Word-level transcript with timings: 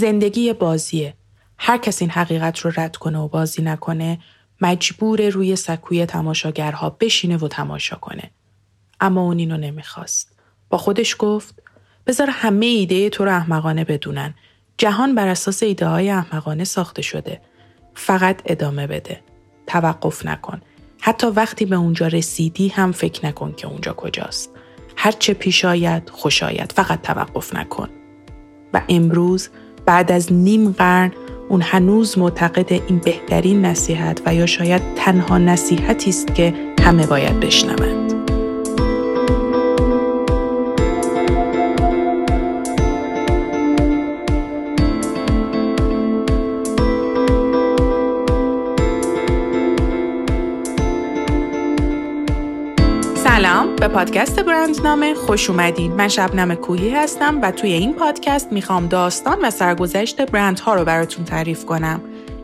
زندگی 0.00 0.52
بازیه. 0.52 1.14
هر 1.58 1.78
کس 1.78 2.02
این 2.02 2.10
حقیقت 2.10 2.58
رو 2.58 2.72
رد 2.76 2.96
کنه 2.96 3.18
و 3.18 3.28
بازی 3.28 3.62
نکنه 3.62 4.18
مجبور 4.60 5.28
روی 5.28 5.56
سکوی 5.56 6.06
تماشاگرها 6.06 6.90
بشینه 6.90 7.36
و 7.36 7.48
تماشا 7.48 7.96
کنه. 7.96 8.30
اما 9.00 9.20
اون 9.20 9.38
اینو 9.38 9.56
نمی‌خواست. 9.56 10.38
با 10.70 10.78
خودش 10.78 11.16
گفت 11.18 11.62
بذار 12.06 12.30
همه 12.30 12.66
ایده 12.66 13.10
تو 13.10 13.24
رو 13.24 13.30
احمقانه 13.30 13.84
بدونن. 13.84 14.34
جهان 14.78 15.14
بر 15.14 15.28
اساس 15.28 15.62
ایده 15.62 15.86
های 15.86 16.10
احمقانه 16.10 16.64
ساخته 16.64 17.02
شده. 17.02 17.40
فقط 17.94 18.42
ادامه 18.46 18.86
بده. 18.86 19.20
توقف 19.66 20.26
نکن. 20.26 20.60
حتی 21.00 21.26
وقتی 21.26 21.64
به 21.64 21.76
اونجا 21.76 22.06
رسیدی 22.06 22.68
هم 22.68 22.92
فکر 22.92 23.26
نکن 23.26 23.52
که 23.52 23.66
اونجا 23.66 23.92
کجاست. 23.92 24.50
هرچه 24.96 25.34
پیش 25.34 25.64
آید 25.64 26.10
خوش. 26.10 26.42
فقط 26.74 27.02
توقف 27.02 27.54
نکن. 27.54 27.88
و 28.74 28.82
امروز 28.88 29.48
بعد 29.90 30.12
از 30.12 30.32
نیم 30.32 30.72
قرن 30.72 31.12
اون 31.48 31.62
هنوز 31.62 32.18
معتقد 32.18 32.72
این 32.72 32.98
بهترین 32.98 33.64
نصیحت 33.64 34.22
و 34.26 34.34
یا 34.34 34.46
شاید 34.46 34.82
تنها 34.96 35.38
نصیحتی 35.38 36.10
است 36.10 36.34
که 36.34 36.54
همه 36.82 37.06
باید 37.06 37.40
بشنوند. 37.40 38.29
پادکست 53.94 54.40
برندنامه 54.40 55.14
خوش 55.14 55.50
اومدین. 55.50 55.92
من 55.92 56.08
شبنم 56.08 56.54
کوهی 56.54 56.90
هستم 56.90 57.40
و 57.42 57.50
توی 57.50 57.72
این 57.72 57.94
پادکست 57.94 58.52
می‌خوام 58.52 58.86
داستان 58.86 59.38
و 59.42 59.50
سرگذشت 59.50 60.20
برندها 60.20 60.74
رو 60.74 60.84
براتون 60.84 61.24
تعریف 61.24 61.64
کنم. 61.64 62.00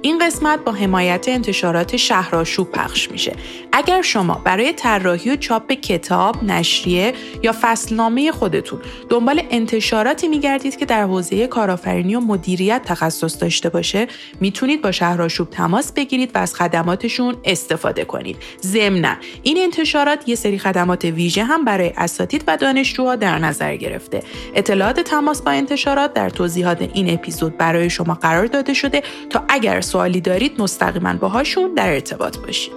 این 0.06 0.26
قسمت 0.26 0.64
با 0.64 0.72
حمایت 0.72 1.28
انتشارات 1.28 1.96
شهرآشوب 1.96 2.72
پخش 2.72 3.10
میشه. 3.10 3.32
اگر 3.72 4.02
شما 4.02 4.40
برای 4.44 4.72
طراحی 4.72 5.30
و 5.30 5.36
چاپ 5.36 5.72
کتاب، 5.72 6.44
نشریه 6.44 7.14
یا 7.42 7.54
فصلنامه 7.60 8.32
خودتون 8.32 8.80
دنبال 9.08 9.42
انتشاراتی 9.50 10.28
میگردید 10.28 10.76
که 10.76 10.86
در 10.86 11.02
حوزه 11.02 11.46
کارآفرینی 11.46 12.14
و 12.14 12.20
مدیریت 12.20 12.82
تخصص 12.84 13.42
داشته 13.42 13.68
باشه، 13.68 14.06
می‌تونید 14.40 14.82
با 14.82 14.92
شهرآشوب 14.92 15.50
تماس 15.50 15.92
بگیرید 15.92 16.30
و 16.34 16.38
از 16.38 16.54
خدماتشون 16.54 17.36
استفاده 17.44 18.04
کنید. 18.04 18.36
ضمن 18.62 19.16
این 19.42 19.58
انتشارات 19.58 20.28
یه 20.28 20.34
سری 20.34 20.58
خدمات 20.58 21.04
ویژه 21.04 21.44
هم 21.44 21.64
برای 21.64 21.92
اساتید 21.96 22.44
و 22.46 22.56
دانشجوها 22.56 23.16
در 23.16 23.38
نظر 23.38 23.76
گرفته. 23.76 24.22
اطلاعات 24.54 25.00
تماس 25.00 25.42
با 25.42 25.50
انتشارات 25.50 26.14
در 26.14 26.30
توضیحات 26.30 26.90
این 26.94 27.10
اپیزود 27.10 27.56
برای 27.56 27.90
شما 27.90 28.14
قرار 28.14 28.46
داده 28.46 28.74
شده 28.74 29.02
تا 29.30 29.44
اگر 29.48 29.80
سوالی 29.96 30.20
دارید 30.20 30.60
مستقیما 30.60 31.14
باهاشون 31.14 31.74
در 31.74 31.92
ارتباط 31.92 32.38
باشید. 32.38 32.72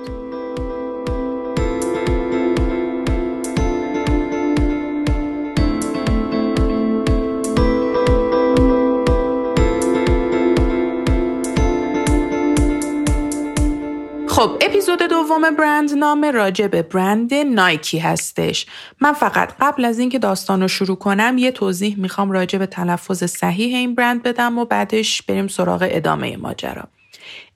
خب 14.27 14.51
اپیزود 14.61 14.99
دوم 14.99 15.55
برند 15.55 15.91
نام 15.93 16.25
راجع 16.25 16.67
به 16.67 16.81
برند 16.81 17.33
نایکی 17.33 17.99
هستش 17.99 18.65
من 19.01 19.13
فقط 19.13 19.53
قبل 19.59 19.85
از 19.85 19.99
اینکه 19.99 20.19
داستان 20.19 20.61
رو 20.61 20.67
شروع 20.67 20.97
کنم 20.97 21.37
یه 21.37 21.51
توضیح 21.51 21.99
می‌خوام 21.99 22.31
راجع 22.31 22.59
به 22.59 22.65
تلفظ 22.65 23.23
صحیح 23.23 23.75
این 23.75 23.95
برند 23.95 24.23
بدم 24.23 24.57
و 24.57 24.65
بعدش 24.65 25.21
بریم 25.21 25.47
سراغ 25.47 25.87
ادامه 25.91 26.37
ماجرا 26.37 26.83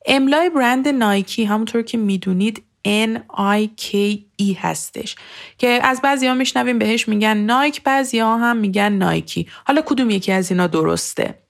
املای 0.05 0.49
برند 0.49 0.87
نایکی 0.87 1.43
همونطور 1.43 1.81
که 1.81 1.97
می‌دونید 1.97 2.63
N-I-K-E 2.87 4.55
هستش 4.57 5.15
که 5.57 5.67
از 5.83 6.01
بعضی 6.01 6.27
ها 6.27 6.33
میشنویم 6.33 6.79
بهش 6.79 7.07
میگن 7.07 7.37
نایک 7.37 7.83
بعضی 7.83 8.19
ها 8.19 8.37
هم 8.37 8.57
میگن 8.57 8.93
نایکی. 8.93 9.47
حالا 9.65 9.81
کدوم 9.85 10.09
یکی 10.09 10.31
از 10.31 10.51
اینا 10.51 10.67
درسته؟ 10.67 11.42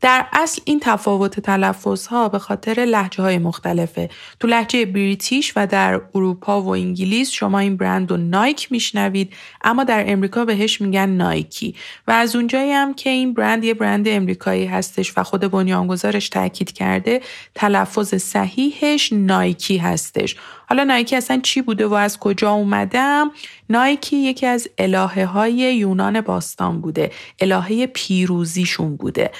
در 0.00 0.26
اصل 0.32 0.62
این 0.64 0.80
تفاوت 0.80 1.40
تلفظ 1.40 2.06
ها 2.06 2.28
به 2.28 2.38
خاطر 2.38 2.84
لحجه 2.84 3.22
های 3.22 3.38
مختلفه. 3.38 4.10
تو 4.40 4.48
لحجه 4.48 4.84
بریتیش 4.86 5.52
و 5.56 5.66
در 5.66 6.00
اروپا 6.14 6.62
و 6.62 6.68
انگلیس 6.68 7.30
شما 7.30 7.58
این 7.58 7.76
برند 7.76 8.10
رو 8.10 8.16
نایک 8.16 8.72
میشنوید 8.72 9.32
اما 9.64 9.84
در 9.84 10.04
امریکا 10.12 10.44
بهش 10.44 10.80
میگن 10.80 11.08
نایکی 11.08 11.74
و 12.08 12.10
از 12.10 12.36
اونجایی 12.36 12.72
هم 12.72 12.94
که 12.94 13.10
این 13.10 13.34
برند 13.34 13.64
یه 13.64 13.74
برند 13.74 14.08
امریکایی 14.08 14.66
هستش 14.66 15.12
و 15.16 15.22
خود 15.22 15.40
بنیانگذارش 15.40 16.28
تاکید 16.28 16.72
کرده 16.72 17.20
تلفظ 17.54 18.14
صحیحش 18.14 19.12
نایکی 19.12 19.76
هستش. 19.76 20.36
حالا 20.68 20.84
نایکی 20.84 21.16
اصلا 21.16 21.40
چی 21.42 21.62
بوده 21.62 21.86
و 21.86 21.94
از 21.94 22.18
کجا 22.18 22.50
اومدم؟ 22.50 23.30
نایکی 23.70 24.16
یکی 24.16 24.46
از 24.46 24.68
الهه 24.78 25.24
های 25.24 25.54
یونان 25.54 26.20
باستان 26.20 26.80
بوده. 26.80 27.12
الهه 27.40 27.86
پیروزیشون 27.86 28.96
بوده. 28.96 29.30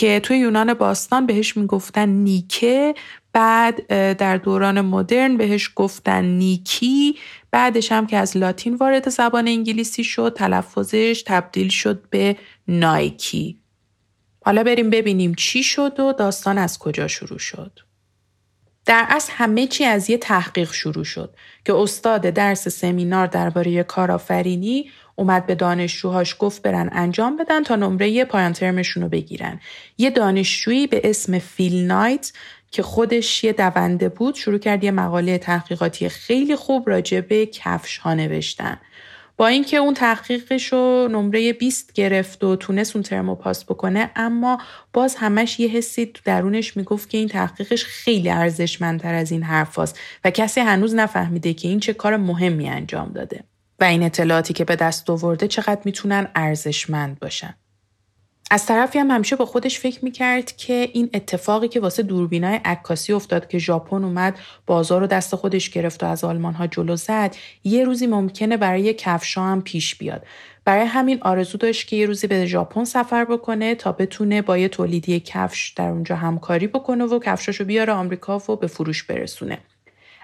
که 0.00 0.20
توی 0.20 0.38
یونان 0.38 0.74
باستان 0.74 1.26
بهش 1.26 1.56
می‌گفتن 1.56 2.08
نیکه 2.08 2.94
بعد 3.32 3.86
در 4.16 4.36
دوران 4.36 4.80
مدرن 4.80 5.36
بهش 5.36 5.70
گفتن 5.76 6.24
نیکی 6.24 7.18
بعدش 7.50 7.92
هم 7.92 8.06
که 8.06 8.16
از 8.16 8.36
لاتین 8.36 8.74
وارد 8.74 9.08
زبان 9.08 9.48
انگلیسی 9.48 10.04
شد 10.04 10.34
تلفظش 10.36 11.24
تبدیل 11.26 11.68
شد 11.68 12.02
به 12.10 12.36
نایکی. 12.68 13.60
حالا 14.44 14.62
بریم 14.62 14.90
ببینیم 14.90 15.34
چی 15.34 15.62
شد 15.62 16.00
و 16.00 16.12
داستان 16.12 16.58
از 16.58 16.78
کجا 16.78 17.08
شروع 17.08 17.38
شد. 17.38 17.78
در 18.86 19.06
اصل 19.08 19.32
همه 19.36 19.66
چی 19.66 19.84
از 19.84 20.10
یه 20.10 20.18
تحقیق 20.18 20.72
شروع 20.72 21.04
شد 21.04 21.34
که 21.64 21.74
استاد 21.74 22.22
درس 22.22 22.68
سمینار 22.68 23.26
درباره 23.26 23.82
کارآفرینی 23.82 24.90
اومد 25.20 25.46
به 25.46 25.54
دانشجوهاش 25.54 26.36
گفت 26.38 26.62
برن 26.62 26.88
انجام 26.92 27.36
بدن 27.36 27.62
تا 27.62 27.76
نمره 27.76 28.24
پایان 28.24 28.52
ترمشون 28.52 29.02
رو 29.02 29.08
بگیرن. 29.08 29.60
یه 29.98 30.10
دانشجویی 30.10 30.86
به 30.86 31.00
اسم 31.04 31.38
فیل 31.38 31.86
نایت 31.86 32.32
که 32.70 32.82
خودش 32.82 33.44
یه 33.44 33.52
دونده 33.52 34.08
بود 34.08 34.34
شروع 34.34 34.58
کرد 34.58 34.84
یه 34.84 34.90
مقاله 34.90 35.38
تحقیقاتی 35.38 36.08
خیلی 36.08 36.56
خوب 36.56 36.88
راجع 36.88 37.20
به 37.20 37.46
کفش 37.46 37.98
ها 37.98 38.14
نوشتن. 38.14 38.78
با 39.36 39.46
اینکه 39.46 39.76
اون 39.76 39.94
تحقیقش 39.94 40.72
رو 40.72 41.08
نمره 41.10 41.52
20 41.52 41.92
گرفت 41.92 42.44
و 42.44 42.56
تونست 42.56 42.96
اون 42.96 43.02
ترمو 43.02 43.34
پاس 43.34 43.64
بکنه 43.64 44.10
اما 44.16 44.58
باز 44.92 45.16
همش 45.16 45.60
یه 45.60 45.68
حسی 45.68 46.06
تو 46.06 46.20
درونش 46.24 46.76
می‌گفت 46.76 47.10
که 47.10 47.18
این 47.18 47.28
تحقیقش 47.28 47.84
خیلی 47.84 48.30
ارزشمندتر 48.30 49.14
از 49.14 49.32
این 49.32 49.42
حرفاست 49.42 49.98
و 50.24 50.30
کسی 50.30 50.60
هنوز 50.60 50.94
نفهمیده 50.94 51.54
که 51.54 51.68
این 51.68 51.80
چه 51.80 51.92
کار 51.92 52.16
مهمی 52.16 52.68
انجام 52.68 53.12
داده. 53.12 53.49
و 53.80 53.84
این 53.84 54.02
اطلاعاتی 54.02 54.54
که 54.54 54.64
به 54.64 54.76
دست 54.76 55.10
آورده 55.10 55.48
چقدر 55.48 55.80
می‌تونن 55.84 56.28
ارزشمند 56.34 57.18
باشن. 57.20 57.54
از 58.52 58.66
طرفی 58.66 58.98
هم 58.98 59.10
همیشه 59.10 59.36
با 59.36 59.46
خودش 59.46 59.78
فکر 59.78 60.04
می‌کرد 60.04 60.56
که 60.56 60.88
این 60.92 61.10
اتفاقی 61.14 61.68
که 61.68 61.80
واسه 61.80 62.02
دوربینای 62.02 62.60
عکاسی 62.64 63.12
افتاد 63.12 63.48
که 63.48 63.58
ژاپن 63.58 64.04
اومد 64.04 64.38
بازار 64.66 65.00
رو 65.00 65.06
دست 65.06 65.34
خودش 65.34 65.70
گرفت 65.70 66.02
و 66.02 66.06
از 66.06 66.24
آلمان 66.24 66.54
ها 66.54 66.66
جلو 66.66 66.96
زد 66.96 67.36
یه 67.64 67.84
روزی 67.84 68.06
ممکنه 68.06 68.56
برای 68.56 68.94
کفشا 68.94 69.42
هم 69.42 69.62
پیش 69.62 69.96
بیاد 69.96 70.26
برای 70.64 70.86
همین 70.86 71.18
آرزو 71.22 71.58
داشت 71.58 71.88
که 71.88 71.96
یه 71.96 72.06
روزی 72.06 72.26
به 72.26 72.46
ژاپن 72.46 72.84
سفر 72.84 73.24
بکنه 73.24 73.74
تا 73.74 73.92
بتونه 73.92 74.42
با 74.42 74.58
یه 74.58 74.68
تولیدی 74.68 75.20
کفش 75.20 75.72
در 75.76 75.88
اونجا 75.88 76.16
همکاری 76.16 76.66
بکنه 76.66 77.04
و 77.04 77.18
کفشاشو 77.18 77.64
بیاره 77.64 77.92
آمریکا 77.92 78.38
و 78.38 78.56
به 78.56 78.66
فروش 78.66 79.02
برسونه 79.02 79.58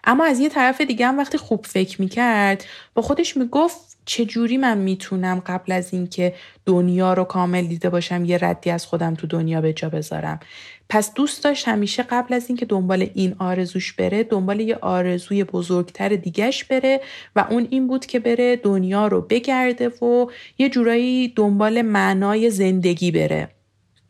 اما 0.07 0.25
از 0.25 0.41
یه 0.41 0.49
طرف 0.49 0.81
دیگه 0.81 1.07
هم 1.07 1.19
وقتی 1.19 1.39
خوب 1.39 1.67
فکر 1.67 2.01
می‌کرد 2.01 2.65
با 2.95 3.03
خودش 3.03 3.37
می‌گفت 3.37 3.97
چجوری 4.05 4.57
من 4.57 4.79
می‌تونم 4.79 5.43
قبل 5.47 5.73
از 5.73 5.95
اینکه 5.95 6.35
دنیا 6.67 7.15
رو 7.15 7.25
کامل 7.25 7.67
دیده 7.67 7.91
باشم 7.91 8.25
یه 8.25 8.39
ردی 8.41 8.71
از 8.71 8.87
خودم 8.87 9.15
تو 9.15 9.27
دنیا 9.27 9.61
به 9.61 9.73
جا 9.73 9.89
بذارم. 9.89 10.41
پس 10.89 11.15
دوست 11.15 11.45
داشت 11.45 11.69
همیشه 11.69 12.03
قبل 12.03 12.35
از 12.35 12.45
اینکه 12.49 12.67
دنبال 12.67 13.11
این 13.15 13.35
آرزوش 13.39 13.93
بره 13.93 14.23
دنبال 14.23 14.61
یه 14.61 14.77
آرزوی 14.81 15.45
بزرگتر 15.45 16.09
دیگهش 16.09 16.65
بره 16.65 17.01
و 17.37 17.47
اون 17.51 17.67
این 17.71 17.87
بود 17.87 18.07
که 18.07 18.19
بره 18.19 18.57
دنیا 18.57 19.07
رو 19.07 19.21
بگرده 19.21 19.89
و 19.89 20.27
یه 20.59 20.69
جورایی 20.69 21.29
دنبال 21.29 21.83
معنای 21.83 22.51
زندگی 22.51 23.11
بره. 23.11 23.49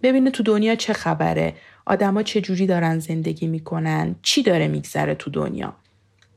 ببینه 0.02 0.30
تو 0.30 0.42
دنیا 0.42 0.74
چه 0.74 0.92
خبره 0.92 1.54
آدما 1.86 2.22
چه 2.22 2.40
جوری 2.40 2.66
دارن 2.66 2.98
زندگی 2.98 3.46
می‌کنن 3.46 4.16
چی 4.22 4.42
داره 4.42 4.68
میگذره 4.68 5.14
تو 5.14 5.30
دنیا. 5.30 5.76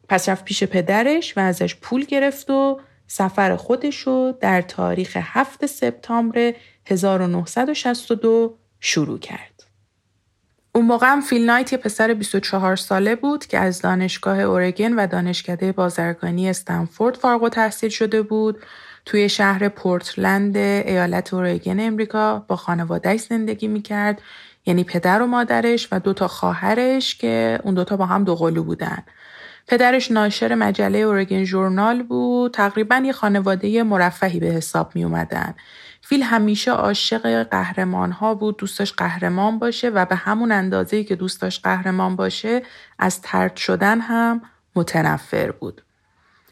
پس 0.10 0.30
رفت 0.30 0.46
پیش 0.46 0.64
پدرش 0.64 1.38
و 1.38 1.40
ازش 1.40 1.76
پول 1.76 2.06
گرفت 2.06 2.50
و 2.50 2.80
سفر 3.08 3.56
خودشو 3.56 4.32
در 4.42 4.62
تاریخ 4.62 5.18
7 5.22 5.66
سپتامبر 5.66 6.54
1962 6.86 8.58
شروع 8.80 9.20
کرد. 9.20 9.64
اون 10.76 10.86
موقع 10.86 11.08
هم 11.08 11.22
فیل 11.22 11.46
نایت 11.46 11.74
یه 11.74 11.80
پسر 11.80 12.14
24 12.14 12.76
ساله 12.76 13.16
بود 13.16 13.46
که 13.46 13.58
از 13.58 13.82
دانشگاه 13.82 14.40
اورگن 14.40 14.94
و 14.94 15.08
دانشکده 15.08 15.72
بازرگانی 15.72 16.50
استنفورد 16.50 17.16
فارغ 17.16 17.50
تحصیل 17.50 17.90
شده 17.90 18.22
بود. 18.22 18.58
توی 19.06 19.30
شهر 19.30 19.70
پورتلند 19.70 20.58
ایالت 20.58 21.34
اورگن 21.34 21.80
امریکا 21.80 22.46
با 22.48 22.56
خانوادهش 22.56 23.22
زندگی 23.22 23.68
می‌کرد 23.68 24.22
یعنی 24.66 24.84
پدر 24.84 25.22
و 25.22 25.28
مادرش 25.28 25.88
و 25.92 26.00
دو 26.00 26.14
تا 26.14 26.28
خواهرش 26.28 27.16
که 27.16 27.60
اون 27.64 27.74
دوتا 27.74 27.98
با 27.98 28.06
هم 28.06 28.24
دوقلو 28.24 28.64
بودن 28.64 29.04
پدرش 29.70 30.12
ناشر 30.12 30.56
مجله 30.56 30.98
اورگن 30.98 31.44
ژورنال 31.44 32.04
بود. 32.04 32.54
تقریبا 32.54 33.02
یه 33.06 33.12
خانواده 33.12 33.84
مرفهی 33.84 34.40
به 34.40 34.48
حساب 34.48 34.96
می 34.96 35.04
اومدن. 35.04 35.56
فیل 36.02 36.24
همیشه 36.24 36.72
عاشق 36.72 37.44
قهرمان 37.44 38.12
ها 38.12 38.36
بود 38.36 38.58
دوست 38.58 38.80
داشت 38.80 38.94
قهرمان 38.98 39.60
باشه 39.60 39.90
و 39.90 40.06
به 40.06 40.16
همون 40.16 40.52
اندازه 40.52 41.04
که 41.04 41.16
دوست 41.16 41.42
داشت 41.42 41.62
قهرمان 41.64 42.16
باشه 42.16 42.62
از 43.00 43.22
ترد 43.22 43.56
شدن 43.56 44.00
هم 44.00 44.42
متنفر 44.76 45.52
بود. 45.52 45.82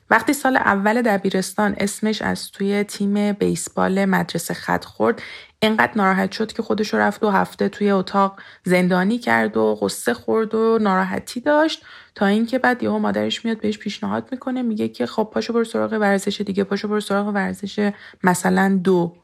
وقتی 0.09 0.33
سال 0.33 0.57
اول 0.57 1.01
دبیرستان 1.01 1.75
اسمش 1.77 2.21
از 2.21 2.51
توی 2.51 2.83
تیم 2.83 3.31
بیسبال 3.31 4.05
مدرسه 4.05 4.53
خط 4.53 4.85
خورد 4.85 5.21
اینقدر 5.59 5.91
ناراحت 5.95 6.31
شد 6.31 6.53
که 6.53 6.63
خودش 6.63 6.93
رفت 6.93 7.21
دو 7.21 7.29
هفته 7.29 7.69
توی 7.69 7.91
اتاق 7.91 8.39
زندانی 8.63 9.17
کرد 9.17 9.57
و 9.57 9.75
قصه 9.81 10.13
خورد 10.13 10.55
و 10.55 10.77
ناراحتی 10.81 11.39
داشت 11.39 11.85
تا 12.15 12.25
اینکه 12.25 12.59
بعد 12.59 12.83
یهو 12.83 12.99
مادرش 12.99 13.45
میاد 13.45 13.61
بهش 13.61 13.77
پیشنهاد 13.77 14.27
می‌کنه 14.31 14.61
میگه 14.61 14.87
که 14.87 15.05
خب 15.05 15.29
پاشو 15.33 15.53
برو 15.53 15.63
سراغ 15.63 15.93
ورزش 15.93 16.41
دیگه 16.41 16.63
پاشو 16.63 16.87
برو 16.87 16.99
سراغ 16.99 17.27
ورزش 17.27 17.91
مثلا 18.23 18.79
دو 18.83 19.15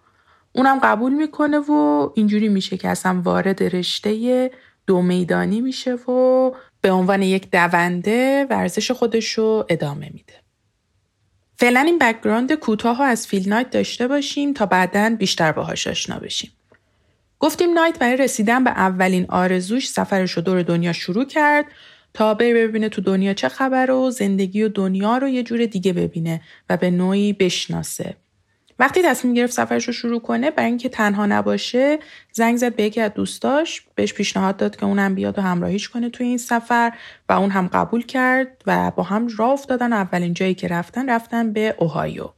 اونم 0.53 0.80
قبول 0.80 1.13
می‌کنه 1.13 1.57
و 1.59 2.09
اینجوری 2.15 2.50
میشه 2.50 2.77
که 2.77 2.89
اصلا 2.89 3.21
وارد 3.24 3.63
رشته 3.63 4.51
دو 4.88 5.01
میدانی 5.01 5.62
میشه 5.62 5.94
و 5.94 6.51
به 6.81 6.91
عنوان 6.91 7.21
یک 7.21 7.51
دونده 7.51 8.47
ورزش 8.50 8.91
خودش 8.91 9.33
رو 9.33 9.65
ادامه 9.69 10.09
میده. 10.13 10.43
فعلا 11.57 11.79
این 11.79 12.00
background 12.00 12.53
کوتاه 12.53 13.01
از 13.01 13.27
فیل 13.27 13.50
نایت 13.50 13.69
داشته 13.69 14.07
باشیم 14.07 14.53
تا 14.53 14.65
بعدا 14.65 15.15
بیشتر 15.19 15.51
باهاش 15.51 15.88
آشنا 15.88 16.19
بشیم. 16.19 16.51
گفتیم 17.39 17.73
نایت 17.73 18.00
برای 18.00 18.17
رسیدن 18.17 18.63
به 18.63 18.69
اولین 18.69 19.25
آرزوش 19.29 19.89
سفرش 19.89 20.31
رو 20.31 20.41
دور 20.41 20.61
دنیا 20.61 20.94
شروع 20.94 21.25
کرد 21.25 21.65
تا 22.13 22.33
بره 22.33 22.67
ببینه 22.67 22.89
تو 22.89 23.01
دنیا 23.01 23.33
چه 23.33 23.50
خبر 23.50 23.91
و 23.91 24.11
زندگی 24.11 24.63
و 24.63 24.69
دنیا 24.69 25.17
رو 25.17 25.27
یه 25.27 25.44
جور 25.44 25.65
دیگه 25.65 25.94
ببینه 25.94 26.41
و 26.69 26.77
به 26.77 26.91
نوعی 26.91 27.33
بشناسه. 27.33 28.15
وقتی 28.79 29.01
تصمیم 29.01 29.33
گرفت 29.33 29.53
سفرش 29.53 29.87
رو 29.87 29.93
شروع 29.93 30.21
کنه 30.21 30.51
برای 30.51 30.69
اینکه 30.69 30.89
تنها 30.89 31.25
نباشه 31.25 31.99
زنگ 32.31 32.57
زد 32.57 32.75
به 32.75 32.83
یکی 32.83 33.01
از 33.01 33.13
دوستاش 33.13 33.81
بهش 33.95 34.13
پیشنهاد 34.13 34.57
داد 34.57 34.75
که 34.75 34.85
اونم 34.85 35.15
بیاد 35.15 35.39
و 35.39 35.41
همراهیش 35.41 35.89
کنه 35.89 36.09
توی 36.09 36.27
این 36.27 36.37
سفر 36.37 36.91
و 37.29 37.33
اون 37.33 37.49
هم 37.49 37.67
قبول 37.67 38.05
کرد 38.05 38.63
و 38.67 38.91
با 38.91 39.03
هم 39.03 39.27
راه 39.37 39.49
افتادن. 39.49 39.93
اولین 39.93 40.33
جایی 40.33 40.53
که 40.53 40.67
رفتن 40.67 41.09
رفتن 41.09 41.53
به 41.53 41.75
اوهایو. 41.77 42.29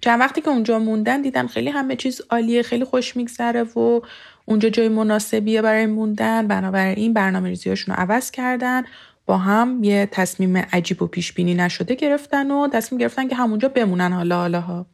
چند 0.00 0.20
وقتی 0.20 0.40
که 0.40 0.48
اونجا 0.48 0.78
موندن 0.78 1.22
دیدن 1.22 1.46
خیلی 1.46 1.70
همه 1.70 1.96
چیز 1.96 2.20
عالیه 2.30 2.62
خیلی 2.62 2.84
خوش 2.84 3.16
میگذره 3.16 3.62
و 3.62 4.00
اونجا 4.44 4.68
جای 4.68 4.88
مناسبیه 4.88 5.62
برای 5.62 5.86
موندن. 5.86 6.46
بنابراین 6.46 7.12
برنامه 7.12 7.48
ریزیاشون 7.48 7.94
رو 7.94 8.00
عوض 8.00 8.30
کردن. 8.30 8.84
با 9.26 9.38
هم 9.38 9.84
یه 9.84 10.08
تصمیم 10.12 10.56
عجیب 10.56 11.02
و 11.02 11.06
پیش 11.06 11.32
بینی 11.32 11.54
نشده 11.54 11.94
گرفتن 11.94 12.50
و 12.50 12.68
تصمیم 12.68 13.00
گرفتن 13.00 13.28
که 13.28 13.36
همونجا 13.36 13.68
بمونن 13.68 14.12
حالا 14.12 14.36
حالا 14.36 14.60
ها 14.60 14.86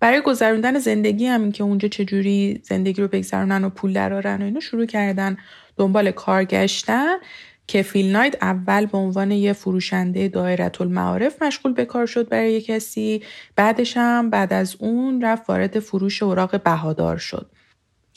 برای 0.00 0.20
گذروندن 0.20 0.78
زندگی 0.78 1.26
هم 1.26 1.52
که 1.52 1.64
اونجا 1.64 1.88
چجوری 1.88 2.60
زندگی 2.64 3.02
رو 3.02 3.08
بگذرونن 3.08 3.64
و 3.64 3.70
پول 3.70 3.92
درارن 3.92 4.42
و 4.42 4.44
اینو 4.44 4.60
شروع 4.60 4.86
کردن 4.86 5.36
دنبال 5.76 6.10
کار 6.10 6.44
گشتن 6.44 7.16
که 7.66 7.82
فیل 7.82 8.12
نایت 8.12 8.36
اول 8.42 8.86
به 8.86 8.98
عنوان 8.98 9.30
یه 9.30 9.52
فروشنده 9.52 10.28
دایره 10.28 10.70
المعارف 10.80 11.42
مشغول 11.42 11.72
به 11.72 11.84
کار 11.84 12.06
شد 12.06 12.28
برای 12.28 12.52
یه 12.52 12.60
کسی. 12.60 13.22
بعدش 13.56 13.96
هم 13.96 14.30
بعد 14.30 14.52
از 14.52 14.76
اون 14.78 15.24
رفت 15.24 15.50
وارد 15.50 15.78
فروش 15.78 16.22
اوراق 16.22 16.62
بهادار 16.62 17.16
شد. 17.16 17.50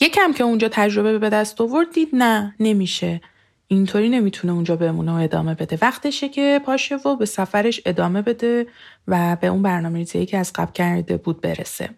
یکم 0.00 0.32
که 0.32 0.44
اونجا 0.44 0.68
تجربه 0.72 1.18
به 1.18 1.30
دست 1.30 1.60
آورد 1.60 1.92
دید 1.94 2.08
نه 2.12 2.54
نمیشه. 2.60 3.20
اینطوری 3.68 4.08
نمی‌تونه 4.08 4.52
اونجا 4.52 4.76
بمونه 4.76 5.12
و 5.12 5.14
ادامه 5.14 5.54
بده. 5.54 5.78
وقتشه 5.82 6.28
که 6.28 6.60
پاشه 6.66 6.96
و 6.96 7.16
به 7.16 7.26
سفرش 7.26 7.80
ادامه 7.86 8.22
بده 8.22 8.66
و 9.08 9.36
به 9.40 9.46
اون 9.46 9.62
برنامه 9.62 9.98
ریزی 9.98 10.26
که 10.26 10.38
از 10.38 10.52
قبل 10.54 10.72
کرده 10.72 11.16
بود 11.16 11.40
برسه. 11.40 11.90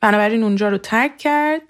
بنابراین 0.00 0.42
اونجا 0.42 0.68
رو 0.68 0.78
ترک 0.78 1.18
کرد 1.18 1.62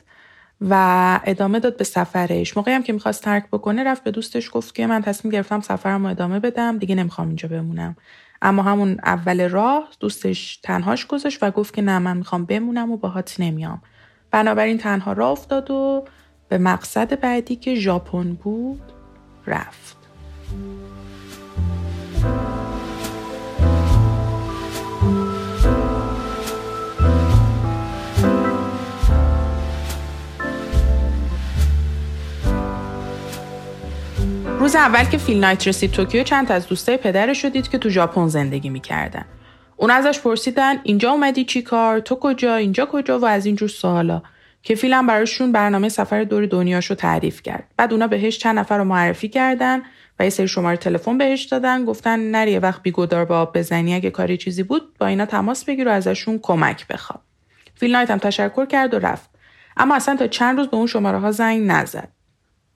و 0.60 1.20
ادامه 1.25 1.60
داد 1.60 1.76
به 1.76 1.84
سفرش. 1.84 2.56
موقعی 2.56 2.75
هم 2.75 2.82
که 2.82 2.93
می‌خواست 2.93 3.22
ترک 3.22 3.46
بکنه 3.52 3.84
رفت 3.84 4.04
به 4.04 4.10
دوستش 4.10 4.50
گفت 4.52 4.75
که 4.75 4.87
من 4.87 5.02
تصمیم 5.02 5.32
گرفتم 5.32 5.60
سفرم 5.60 6.02
رو 6.04 6.10
ادامه 6.10 6.40
بدم. 6.40 6.78
دیگه 6.78 6.94
نمی‌خوام 6.94 7.26
اینجا 7.26 7.49
بمونم. 7.49 7.96
اما 8.42 8.62
همون 8.62 9.00
اول 9.04 9.49
راه 9.49 9.88
دوستش 10.00 10.56
تنهاش 10.56 11.06
گذاشت 11.06 11.42
و 11.42 11.50
گفت 11.50 11.75
که 11.75 11.82
نه 11.82 11.99
من 11.99 12.16
می‌خوام 12.16 12.44
بمونم 12.44 12.92
و 12.92 12.96
باهات 12.96 13.37
نمیام. 13.38 13.82
بنابراین 14.31 14.78
تنها 14.78 15.12
راه 15.12 15.31
افتاد 15.31 15.70
و 15.70 16.04
به 16.49 16.58
مقصد 16.58 17.20
بعدی 17.20 17.56
که 17.56 17.75
ژاپن 17.75 18.32
بود. 18.32 18.95
رفت 19.46 19.96
روز 34.58 34.76
اول 34.76 35.04
که 35.04 35.19
فیل 35.19 35.40
نایت 35.40 35.69
رسید 35.69 35.90
توکیو 35.90 36.22
چند 36.22 36.52
از 36.52 36.66
دوستای 36.66 36.96
پدرش 36.96 37.44
رو 37.44 37.50
دید 37.50 37.69
که 37.69 37.78
تو 37.78 37.88
ژاپن 37.88 38.28
زندگی 38.28 38.69
می‌کردن. 38.69 39.25
اون 39.76 39.90
ازش 39.90 40.20
پرسیدن 40.20 40.75
اینجا 40.82 41.10
اومدی 41.10 41.44
چی 41.44 41.62
کار؟ 41.62 42.00
تو 42.00 42.14
کجا؟ 42.14 42.54
اینجا 42.56 42.87
کجا؟ 42.87 43.19
و 43.19 43.25
از 43.25 43.46
اینجور 43.46 43.69
سوالا. 43.69 44.22
که 44.66 44.74
فیلم 44.74 45.06
براشون 45.06 45.52
برنامه 45.52 45.88
سفر 45.88 46.24
دور 46.24 46.46
دنیاشو 46.46 46.94
تعریف 46.94 47.42
کرد. 47.42 47.64
بعد 47.76 47.92
اونا 47.92 48.06
بهش 48.06 48.38
چند 48.38 48.58
نفر 48.58 48.78
رو 48.78 48.84
معرفی 48.84 49.28
کردن 49.28 49.82
و 50.18 50.24
یه 50.24 50.30
سری 50.30 50.48
شماره 50.48 50.76
تلفن 50.76 51.18
بهش 51.18 51.44
دادن 51.44 51.84
گفتن 51.84 52.30
نری 52.30 52.58
وقت 52.58 52.82
بیگدار 52.82 53.24
به 53.24 53.34
آب 53.34 53.58
بزنی 53.58 53.94
اگه 53.94 54.10
کاری 54.10 54.36
چیزی 54.36 54.62
بود 54.62 54.98
با 54.98 55.06
اینا 55.06 55.26
تماس 55.26 55.64
بگیر 55.64 55.88
و 55.88 55.90
ازشون 55.90 56.38
کمک 56.42 56.86
بخواب. 56.86 57.20
فیل 57.74 57.92
نایت 57.92 58.10
هم 58.10 58.18
تشکر 58.18 58.66
کرد 58.66 58.94
و 58.94 58.98
رفت. 58.98 59.30
اما 59.76 59.96
اصلا 59.96 60.16
تا 60.16 60.26
چند 60.26 60.58
روز 60.58 60.68
به 60.68 60.76
اون 60.76 60.86
شماره 60.86 61.18
ها 61.18 61.32
زنگ 61.32 61.62
نزد. 61.66 62.08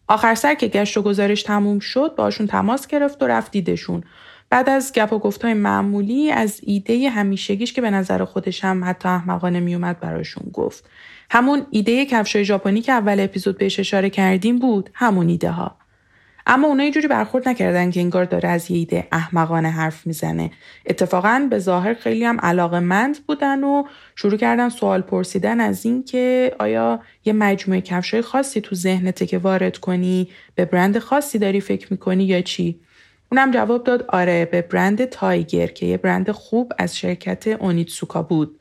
آخر 0.09 0.35
سر 0.35 0.55
که 0.55 0.69
گشت 0.69 0.97
و 0.97 1.03
گزارش 1.03 1.43
تموم 1.43 1.79
شد 1.79 2.15
باشون 2.17 2.47
تماس 2.47 2.87
گرفت 2.87 3.23
و 3.23 3.27
رفت 3.27 3.51
دیدشون 3.51 4.03
بعد 4.51 4.69
از 4.69 4.93
گپ 4.93 5.13
و 5.13 5.19
گفتهای 5.19 5.55
معمولی 5.55 6.31
از 6.31 6.61
ایده 6.63 7.11
همیشگیش 7.11 7.73
که 7.73 7.81
به 7.81 7.91
نظر 7.91 8.25
خودش 8.25 8.65
هم 8.65 8.85
حتی 8.85 9.09
احمقانه 9.09 9.61
میومد 9.61 10.01
براشون 10.01 10.51
گفت 10.53 10.85
همون 11.31 11.67
ایده 11.71 12.05
کفشای 12.07 12.45
ژاپنی 12.45 12.81
که 12.81 12.93
اول 12.93 13.21
اپیزود 13.21 13.59
بهش 13.59 13.81
اشاره 13.81 14.11
کردیم 14.11 14.59
بود 14.59 14.91
همون 14.95 15.29
ایده 15.29 15.51
ها 15.51 15.77
اما 16.47 16.69
اونا 16.69 16.85
یه 16.85 16.91
جوری 16.91 17.09
برخورد 17.09 17.49
نکردن 17.49 17.91
که 17.91 18.01
انگار 18.01 18.25
داره 18.25 18.49
از 18.49 18.71
یه 18.71 18.79
ایده 18.79 19.09
احمقانه 19.13 19.71
حرف 19.71 20.07
می‌زنه. 20.07 20.51
اتفاقا 20.87 21.47
به 21.51 21.59
ظاهر 21.59 21.95
خیلی 21.95 22.25
هم 22.25 22.41
علاقه 22.41 22.81
مند 22.81 23.19
بودن 23.27 23.65
و 23.65 23.85
شروع 24.17 24.37
کردن 24.37 24.69
سوال 24.69 25.01
پرسیدن 25.01 25.61
از 25.61 25.87
این 25.87 26.05
که 26.05 26.57
آیا 26.59 27.01
یه 27.25 27.33
مجموعه 27.33 27.81
کفشای 27.81 28.23
خاصی 28.23 28.61
تو 28.61 28.75
ذهنته 28.75 29.27
که 29.27 29.39
وارد 29.39 29.79
کنی 29.79 30.29
به 30.55 30.65
برند 30.65 30.99
خاصی 30.99 31.39
داری 31.39 31.61
فکر 31.61 31.87
می‌کنی 31.91 32.25
یا 32.25 32.41
چی؟ 32.41 32.81
اونم 33.33 33.51
جواب 33.51 33.85
داد 33.85 34.03
آره 34.09 34.45
به 34.45 34.63
برند 34.63 35.05
تایگر 35.05 35.67
که 35.67 35.87
یه 35.87 35.97
برند 35.97 36.31
خوب 36.31 36.73
از 36.79 36.97
شرکت 36.99 37.49
اونیتسوکا 37.49 38.23
بود. 38.23 38.60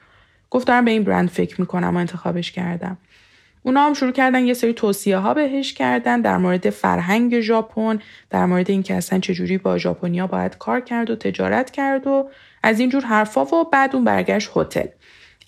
گفت 0.50 0.68
دارم 0.68 0.86
به 0.86 0.92
این 0.92 1.04
برند 1.04 1.30
فکر 1.30 1.62
می‌کنم 1.62 1.96
و 1.96 2.00
انتخابش 2.00 2.52
کردم. 2.52 2.98
اونا 3.64 3.86
هم 3.86 3.94
شروع 3.94 4.12
کردن 4.12 4.46
یه 4.46 4.54
سری 4.54 4.74
توصیه 4.74 5.18
ها 5.18 5.34
بهش 5.34 5.74
کردن 5.74 6.22
در 6.22 6.38
مورد 6.38 6.70
فرهنگ 6.70 7.42
ژاپن 7.42 8.00
در 8.30 8.46
مورد 8.46 8.70
اینکه 8.70 8.96
اصلا 8.96 9.20
چجوری 9.20 9.58
با 9.58 9.78
ژاپنیا 9.78 10.28
باید 10.28 10.58
کار 10.58 10.80
کرد 10.80 11.10
و 11.10 11.16
تجارت 11.16 11.72
کرد 11.72 12.08
و 12.08 12.30
از 12.64 12.80
اینجور 12.80 13.04
حرفا 13.04 13.46
و 13.46 13.70
بعد 13.70 13.96
اون 13.96 14.04
برگشت 14.04 14.50
هتل. 14.56 14.86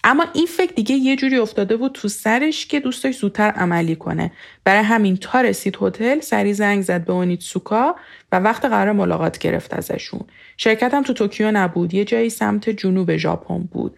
اما 0.04 0.26
این 0.34 0.46
فکر 0.46 0.74
دیگه 0.74 0.96
یه 0.96 1.16
جوری 1.16 1.38
افتاده 1.38 1.78
بود 1.78 1.92
تو 1.92 2.08
سرش 2.08 2.66
که 2.66 2.80
دوستش 2.80 3.18
زودتر 3.18 3.50
عملی 3.50 3.96
کنه. 3.96 4.32
برای 4.64 4.84
همین 4.84 5.18
تا 5.18 5.42
رسید 5.42 5.78
هتل 5.82 6.20
سری 6.20 6.54
زنگ 6.54 6.82
زد 6.82 7.06
به 7.06 7.14
اونیتسوکا 7.14 7.96
و 8.32 8.40
وقت 8.40 8.66
قرار 8.66 8.92
ملاقات 8.92 9.38
گرفت 9.38 9.74
ازشون. 9.74 10.22
شرکت 10.58 10.94
هم 10.94 11.04
تو 11.04 11.14
توکیو 11.14 11.52
نبود 11.52 11.94
یه 11.94 12.06
جایی 12.06 12.30
سمت 12.30 12.70
جنوب 12.70 13.18
ژاپن 13.18 13.60
بود. 13.60 13.98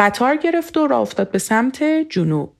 قطار 0.00 0.36
گرفت 0.36 0.76
و 0.76 0.86
راه 0.86 1.00
افتاد 1.00 1.30
به 1.30 1.38
سمت 1.38 1.84
جنوب. 2.10 2.52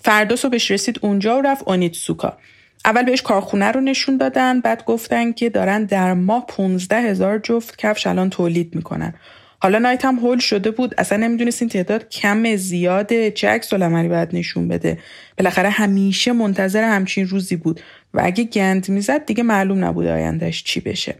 فردا 0.00 0.36
صبحش 0.36 0.70
رسید 0.70 0.98
اونجا 1.02 1.38
و 1.38 1.42
رفت 1.42 1.68
اونیتسوکا. 1.68 2.38
اول 2.84 3.02
بهش 3.02 3.22
کارخونه 3.22 3.72
رو 3.72 3.80
نشون 3.80 4.16
دادن 4.16 4.60
بعد 4.60 4.84
گفتن 4.84 5.32
که 5.32 5.50
دارن 5.50 5.84
در 5.84 6.14
ماه 6.14 6.46
15 6.46 6.96
هزار 6.96 7.38
جفت 7.38 7.78
کفش 7.78 8.06
الان 8.06 8.30
تولید 8.30 8.74
می‌کنن. 8.74 9.14
حالا 9.60 9.78
نایت 9.78 10.04
هم 10.04 10.16
هول 10.16 10.38
شده 10.38 10.70
بود. 10.70 10.94
اصلا 10.98 11.18
نمی‌دونست 11.18 11.62
این 11.62 11.68
تعداد 11.68 12.08
کم 12.08 12.56
زیاده 12.56 13.30
چه 13.30 13.48
عکس 13.48 13.74
باید 13.74 14.28
نشون 14.32 14.68
بده. 14.68 14.98
بالاخره 15.38 15.70
همیشه 15.70 16.32
منتظر 16.32 16.82
همچین 16.84 17.28
روزی 17.28 17.56
بود 17.56 17.80
و 18.14 18.20
اگه 18.24 18.44
گند 18.44 18.88
می‌زد 18.88 19.24
دیگه 19.24 19.42
معلوم 19.42 19.84
نبود 19.84 20.06
آیندهش 20.06 20.62
چی 20.62 20.80
بشه. 20.80 21.14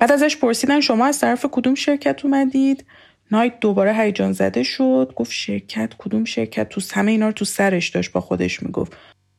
بعد 0.00 0.12
ازش 0.12 0.36
پرسیدن 0.36 0.80
شما 0.80 1.06
از 1.06 1.20
طرف 1.20 1.46
کدوم 1.52 1.74
شرکت 1.74 2.24
اومدید؟ 2.24 2.84
نایت 3.32 3.60
دوباره 3.60 3.94
هیجان 3.94 4.32
زده 4.32 4.62
شد 4.62 5.12
گفت 5.16 5.32
شرکت 5.32 5.92
کدوم 5.98 6.24
شرکت؟ 6.24 6.68
تو 6.68 6.80
همه 6.92 7.10
اینا 7.10 7.26
رو 7.26 7.32
تو 7.32 7.44
سرش 7.44 7.88
داشت 7.88 8.12
با 8.12 8.20
خودش 8.20 8.62
می‌گفت. 8.62 8.96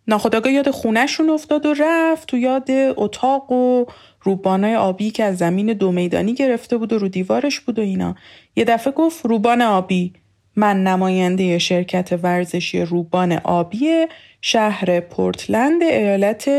ناخداگاه 0.07 0.51
یاد 0.51 0.69
خونهشون 0.69 1.29
افتاد 1.29 1.65
و 1.65 1.73
رفت 1.79 2.27
تو 2.27 2.37
یاد 2.37 2.67
اتاق 2.97 3.51
و 3.51 3.85
روبانای 4.21 4.75
آبی 4.75 5.11
که 5.11 5.23
از 5.23 5.37
زمین 5.37 5.65
دو 5.65 5.91
میدانی 5.91 6.33
گرفته 6.33 6.77
بود 6.77 6.93
و 6.93 6.97
رو 6.97 7.07
دیوارش 7.07 7.59
بود 7.59 7.79
و 7.79 7.81
اینا. 7.81 8.15
یه 8.55 8.63
دفعه 8.63 8.93
گفت 8.93 9.25
روبان 9.25 9.61
آبی. 9.61 10.13
من 10.55 10.83
نماینده 10.83 11.57
شرکت 11.57 12.19
ورزشی 12.23 12.81
روبان 12.81 13.31
آبی 13.31 14.05
شهر 14.41 14.99
پورتلند 14.99 15.83
ایالت 15.83 16.49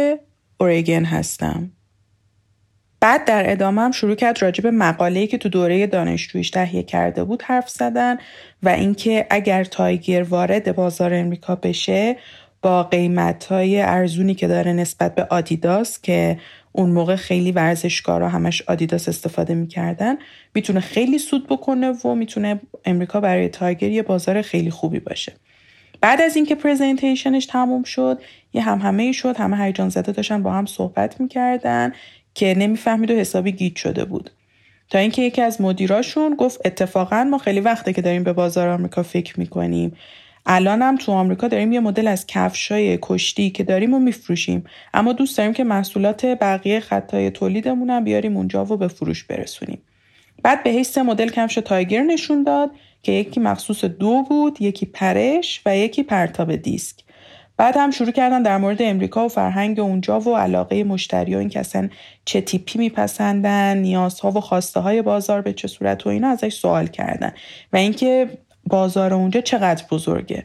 اورگن 0.61 1.05
هستم. 1.05 1.71
بعد 3.03 3.25
در 3.25 3.51
ادامه 3.51 3.83
هم 3.83 3.91
شروع 3.91 4.15
کرد 4.15 4.43
راجع 4.43 4.63
به 4.63 4.71
مقاله‌ای 4.71 5.27
که 5.27 5.39
تو 5.39 5.49
دوره 5.49 5.87
دانشجویش 5.87 6.51
تهیه 6.51 6.83
کرده 6.83 7.25
بود 7.25 7.43
حرف 7.43 7.69
زدن 7.69 8.17
و 8.63 8.69
اینکه 8.69 9.27
اگر 9.31 9.65
تایگر 9.65 10.23
وارد 10.23 10.75
بازار 10.75 11.15
امریکا 11.15 11.55
بشه 11.55 12.17
با 12.63 12.83
قیمت‌های 12.83 13.81
ارزونی 13.81 14.35
که 14.35 14.49
داره 14.49 14.73
نسبت 14.73 15.15
به 15.15 15.27
آدیداس 15.31 16.01
که 16.01 16.39
اون 16.73 16.91
موقع 16.91 17.17
خیلی 17.17 17.53
ورزشکارا 17.53 18.29
همش 18.29 18.63
آدیداس 18.63 19.09
استفاده 19.09 19.55
می‌کردن 19.55 20.17
می‌تونه 20.55 20.81
خیلی 20.81 21.19
سود 21.19 21.49
بکنه 21.49 21.91
و 21.91 22.15
می‌تونه 22.15 22.61
امریکا 22.85 23.21
برای 23.21 23.49
تایگر 23.49 23.91
یه 23.91 24.03
بازار 24.03 24.43
خیلی 24.43 24.71
خوبی 24.71 25.01
باشه. 25.01 25.33
بعد 26.01 26.21
از 26.21 26.37
اینکه 26.37 26.55
پرزنتیشنش 26.55 27.47
تموم 27.47 27.83
شد 27.83 28.23
یه 28.53 28.63
هم 28.63 28.79
همه 28.79 29.13
شد 29.13 29.37
همه 29.37 29.65
هیجان 29.65 29.89
زده 29.89 30.13
داشتن 30.13 30.43
با 30.43 30.53
هم 30.53 30.67
صحبت 30.67 31.21
می‌کردن. 31.21 31.93
که 32.35 32.55
نمی‌فهمید 32.59 33.11
و 33.11 33.15
حسابی 33.15 33.53
گیت 33.53 33.77
شده 33.77 34.05
بود. 34.05 34.31
تا 34.91 34.99
اینکه 34.99 35.23
یکی 35.23 35.43
از 35.43 35.61
مدیراشون 35.61 36.35
گفت 36.35 36.61
اتفاقا 36.65 37.25
ما 37.25 37.39
خیلی 37.39 37.61
وقته 37.61 37.93
که 37.93 38.03
داریم 38.03 38.25
به 38.25 38.33
بازار 38.33 38.69
آمریکا 38.69 39.03
فکر 39.03 39.41
می‌کنیم. 39.41 39.97
الان 40.47 40.83
هم 40.83 40.97
تو 40.97 41.12
آمریکا 41.12 41.49
داریم 41.49 41.73
یه 41.73 41.81
مدل 41.81 42.09
از 42.09 42.27
کفشای 42.27 42.99
کشتی 43.03 43.51
که 43.51 43.65
داریم 43.65 43.95
و 43.95 43.99
میفروشیم. 43.99 44.65
اما 44.95 45.12
دوست 45.12 45.39
داریم 45.39 45.53
که 45.53 45.65
محصولات 45.65 46.27
بقیه 46.27 46.81
خطای 46.81 47.31
تولیدمون 47.31 47.91
هم 47.91 48.05
بیاریم 48.05 48.37
اونجا 48.37 48.65
و 48.65 48.77
به 48.77 48.89
فروش 48.89 49.25
برسونیم. 49.25 49.83
بعد 50.43 50.62
به 50.62 50.71
حیث 50.71 50.99
مدل 50.99 51.29
کفش 51.29 51.55
تایگر 51.55 52.03
نشون 52.03 52.43
داد 52.43 52.71
که 53.03 53.12
یکی 53.12 53.41
مخصوص 53.41 53.85
دو 53.85 54.25
بود 54.29 54.62
یکی 54.62 54.87
پرش 54.87 55.62
و 55.67 55.77
یکی 55.77 56.03
پرتاب 56.03 56.57
دیسک. 56.57 56.97
بعد 57.57 57.77
هم 57.77 57.91
شروع 57.91 58.11
کردن 58.11 58.43
در 58.43 58.59
مورد 58.59 58.83
امریکا 58.83 59.25
و 59.25 59.29
فرهنگ 59.29 59.81
اونجا 59.81 60.21
و 60.21 60.37
علاقه 60.37 60.85
مشتری 60.85 61.35
و 61.35 61.39
این 61.39 61.53
اصلا 61.57 61.89
چه 62.25 62.41
تیپی 62.41 62.79
میپسندن 62.79 63.77
نیازها 63.77 64.31
و 64.31 64.41
خواسته 64.41 64.81
های 64.81 65.03
بازار 65.03 65.41
به 65.41 65.53
چه 65.53 65.69
صورت 65.69 66.07
و 66.07 66.11
اینا 66.11 66.29
ازش 66.29 66.55
سوال 66.55 66.87
کردن. 66.87 67.33
و 67.73 67.77
اینکه 67.77 68.39
بازار 68.67 69.15
اونجا 69.15 69.41
چقدر 69.41 69.85
بزرگه. 69.91 70.45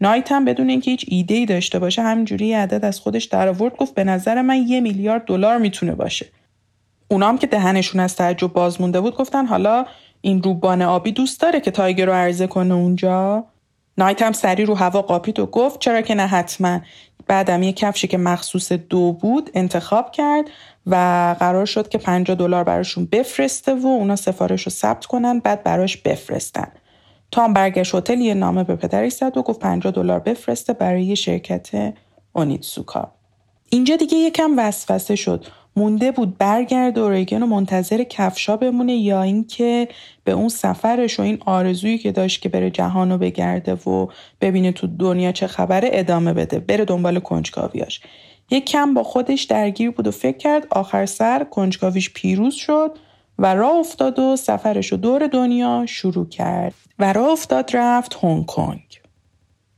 نایت 0.00 0.32
هم 0.32 0.44
بدون 0.44 0.68
اینکه 0.68 0.90
هیچ 0.90 1.04
ایده 1.08 1.34
ای 1.34 1.46
داشته 1.46 1.78
باشه 1.78 2.02
همینجوری 2.02 2.52
عدد 2.52 2.84
از 2.84 3.00
خودش 3.00 3.24
در 3.24 3.48
آورد 3.48 3.76
گفت 3.76 3.94
به 3.94 4.04
نظر 4.04 4.42
من 4.42 4.56
یه 4.56 4.80
میلیارد 4.80 5.24
دلار 5.24 5.58
می‌تونه 5.58 5.94
باشه. 5.94 6.26
اونام 7.08 7.38
که 7.38 7.46
دهنشون 7.46 8.00
از 8.00 8.16
تعجب 8.16 8.52
باز 8.52 8.80
مونده 8.80 9.00
بود 9.00 9.16
گفتن 9.16 9.46
حالا 9.46 9.84
این 10.20 10.42
روبان 10.42 10.82
آبی 10.82 11.12
دوست 11.12 11.40
داره 11.40 11.60
که 11.60 11.70
تایگر 11.70 12.06
رو 12.06 12.12
عرضه 12.12 12.46
کنه 12.46 12.74
اونجا. 12.74 13.44
نایت 13.98 14.22
هم 14.22 14.32
سری 14.32 14.64
رو 14.64 14.74
هوا 14.74 15.02
قاپید 15.02 15.38
و 15.38 15.46
گفت 15.46 15.80
چرا 15.80 16.00
که 16.00 16.14
نه 16.14 16.26
حتما. 16.26 16.80
بعدم 17.26 17.62
یه 17.62 17.72
کفشی 17.72 18.06
که 18.06 18.18
مخصوص 18.18 18.72
دو 18.72 19.12
بود 19.12 19.50
انتخاب 19.54 20.10
کرد 20.10 20.44
و 20.86 20.96
قرار 21.40 21.66
شد 21.66 21.88
که 21.88 21.98
50 21.98 22.36
دلار 22.36 22.64
براشون 22.64 23.08
بفرسته 23.12 23.74
و 23.74 23.86
اونا 23.86 24.16
سفارش 24.16 24.62
رو 24.62 24.70
ثبت 24.70 25.06
کنن 25.06 25.38
بعد 25.38 25.62
براش 25.62 25.96
بفرستن. 25.96 26.68
تام 27.30 27.52
برگشت 27.52 27.94
هتل 27.94 28.20
یه 28.20 28.34
نامه 28.34 28.64
به 28.64 28.76
پدرش 28.76 29.12
زد 29.12 29.36
و 29.36 29.42
گفت 29.42 29.60
50 29.60 29.92
دلار 29.92 30.18
بفرسته 30.18 30.72
برای 30.72 31.16
شرکت 31.16 31.94
اونیتسوکا. 32.32 33.12
اینجا 33.70 33.96
دیگه 33.96 34.16
یکم 34.16 34.58
وسوسه 34.58 35.16
شد. 35.16 35.46
مونده 35.76 36.10
بود 36.10 36.38
برگرد 36.38 36.98
اورگن 36.98 37.42
و 37.42 37.46
منتظر 37.46 38.02
کفشا 38.02 38.56
بمونه 38.56 38.94
یا 38.94 39.22
اینکه 39.22 39.88
به 40.24 40.32
اون 40.32 40.48
سفرش 40.48 41.20
و 41.20 41.22
این 41.22 41.38
آرزویی 41.46 41.98
که 41.98 42.12
داشت 42.12 42.42
که 42.42 42.48
بره 42.48 42.70
جهان 42.70 43.12
رو 43.12 43.18
بگرده 43.18 43.74
و 43.74 44.06
ببینه 44.40 44.72
تو 44.72 44.86
دنیا 44.86 45.32
چه 45.32 45.46
خبره 45.46 45.90
ادامه 45.92 46.32
بده 46.32 46.58
بره 46.58 46.84
دنبال 46.84 47.20
کنجکاویاش. 47.20 48.00
یک 48.50 48.64
کم 48.64 48.94
با 48.94 49.02
خودش 49.02 49.42
درگیر 49.42 49.90
بود 49.90 50.06
و 50.06 50.10
فکر 50.10 50.38
کرد 50.38 50.66
آخر 50.70 51.06
سر 51.06 51.44
کنجکاویش 51.44 52.12
پیروز 52.12 52.54
شد 52.54 52.98
و 53.38 53.54
راه 53.54 53.76
افتاد 53.76 54.18
و 54.18 54.36
سفرش 54.36 54.92
رو 54.92 54.98
دور 54.98 55.26
دنیا 55.26 55.86
شروع 55.88 56.28
کرد 56.28 56.74
و 56.98 57.12
راه 57.12 57.30
افتاد 57.30 57.70
رفت 57.76 58.18
هنگ 58.22 58.46
کنگ. 58.46 59.00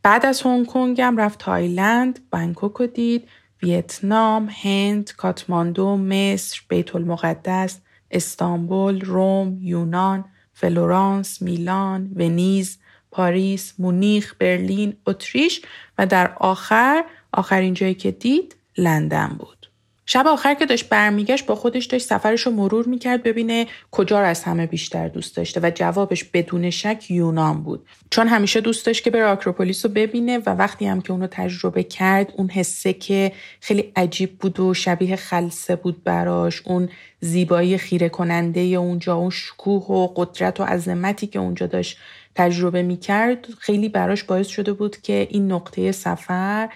بعد 0.02 0.26
از 0.26 0.42
هنگ 0.42 0.66
کنگ 0.66 1.00
هم 1.00 1.16
رفت 1.16 1.38
تایلند 1.38 2.18
بانکوک 2.30 2.72
رو 2.72 2.86
دید 2.86 3.28
ویتنام، 3.64 4.48
هند، 4.62 5.12
کاتماندو، 5.16 5.96
مصر، 5.96 6.60
بیت 6.68 6.96
المقدس، 6.96 7.80
استانبول، 8.10 9.00
روم، 9.00 9.58
یونان، 9.60 10.24
فلورانس، 10.52 11.42
میلان، 11.42 12.12
ونیز، 12.16 12.78
پاریس، 13.10 13.74
مونیخ، 13.78 14.34
برلین، 14.38 14.96
اتریش 15.06 15.62
و 15.98 16.06
در 16.06 16.34
آخر 16.36 17.04
آخرین 17.32 17.74
جایی 17.74 17.94
که 17.94 18.10
دید 18.10 18.56
لندن 18.78 19.36
بود. 19.38 19.63
شب 20.06 20.26
آخر 20.26 20.54
که 20.54 20.66
داشت 20.66 20.88
برمیگشت 20.88 21.46
با 21.46 21.54
خودش 21.54 21.84
داشت 21.84 22.06
سفرش 22.06 22.42
رو 22.42 22.52
مرور 22.52 22.86
می‌کرد 22.86 23.22
ببینه 23.22 23.66
کجا 23.90 24.20
رو 24.20 24.26
از 24.26 24.44
همه 24.44 24.66
بیشتر 24.66 25.08
دوست 25.08 25.36
داشته 25.36 25.60
و 25.62 25.70
جوابش 25.74 26.24
بدون 26.24 26.70
شک 26.70 27.10
یونان 27.10 27.62
بود. 27.62 27.86
چون 28.10 28.28
همیشه 28.28 28.60
دوست 28.60 28.86
داشت 28.86 29.04
که 29.04 29.10
بره 29.10 29.24
آکروپولیس 29.24 29.86
رو 29.86 29.92
ببینه 29.92 30.38
و 30.38 30.50
وقتی 30.50 30.86
هم 30.86 31.00
که 31.00 31.12
اونو 31.12 31.26
تجربه 31.30 31.82
کرد 31.82 32.32
اون 32.36 32.48
حسه 32.48 32.92
که 32.92 33.32
خیلی 33.60 33.92
عجیب 33.96 34.38
بود 34.38 34.60
و 34.60 34.74
شبیه 34.74 35.16
خلصه 35.16 35.76
بود 35.76 36.04
براش 36.04 36.62
اون 36.64 36.88
زیبایی 37.20 37.78
خیره 37.78 38.08
کننده 38.08 38.60
اونجا 38.60 39.14
اون 39.14 39.30
شکوه 39.30 39.82
و 39.82 40.06
قدرت 40.16 40.60
و 40.60 40.64
عظمتی 40.64 41.26
که 41.26 41.38
اونجا 41.38 41.66
داشت 41.66 41.98
تجربه 42.34 42.82
می‌کرد 42.82 43.46
خیلی 43.58 43.88
براش 43.88 44.24
باعث 44.24 44.46
شده 44.46 44.72
بود 44.72 44.96
که 45.02 45.26
این 45.30 45.52
نقطه 45.52 45.92
سفر 45.92 46.68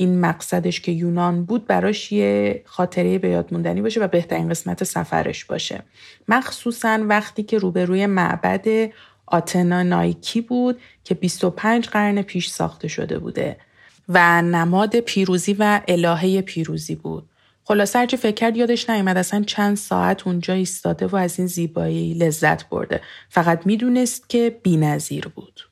این 0.00 0.20
مقصدش 0.20 0.80
که 0.80 0.92
یونان 0.92 1.44
بود 1.44 1.66
براش 1.66 2.12
یه 2.12 2.62
خاطره 2.66 3.18
به 3.18 3.28
یاد 3.28 3.48
موندنی 3.52 3.82
باشه 3.82 4.00
و 4.00 4.08
بهترین 4.08 4.48
قسمت 4.48 4.84
سفرش 4.84 5.44
باشه. 5.44 5.82
مخصوصا 6.28 6.98
وقتی 7.08 7.42
که 7.42 7.58
روبروی 7.58 8.06
معبد 8.06 8.90
آتنا 9.26 9.82
نایکی 9.82 10.40
بود 10.40 10.80
که 11.04 11.14
25 11.14 11.88
قرن 11.88 12.22
پیش 12.22 12.48
ساخته 12.48 12.88
شده 12.88 13.18
بوده 13.18 13.56
و 14.08 14.42
نماد 14.42 15.00
پیروزی 15.00 15.56
و 15.58 15.80
الهه 15.88 16.40
پیروزی 16.40 16.94
بود. 16.94 17.28
خلاصه 17.64 17.98
هرچی 17.98 18.16
فکر 18.16 18.34
کرد 18.34 18.56
یادش 18.56 18.90
نیومد 18.90 19.16
اصلا 19.16 19.42
چند 19.42 19.76
ساعت 19.76 20.26
اونجا 20.26 20.54
ایستاده 20.54 21.06
و 21.06 21.16
از 21.16 21.38
این 21.38 21.48
زیبایی 21.48 22.14
لذت 22.14 22.68
برده. 22.68 23.00
فقط 23.28 23.66
می‌دونست 23.66 24.28
که 24.28 24.60
بینظیر 24.62 25.28
بود. 25.28 25.69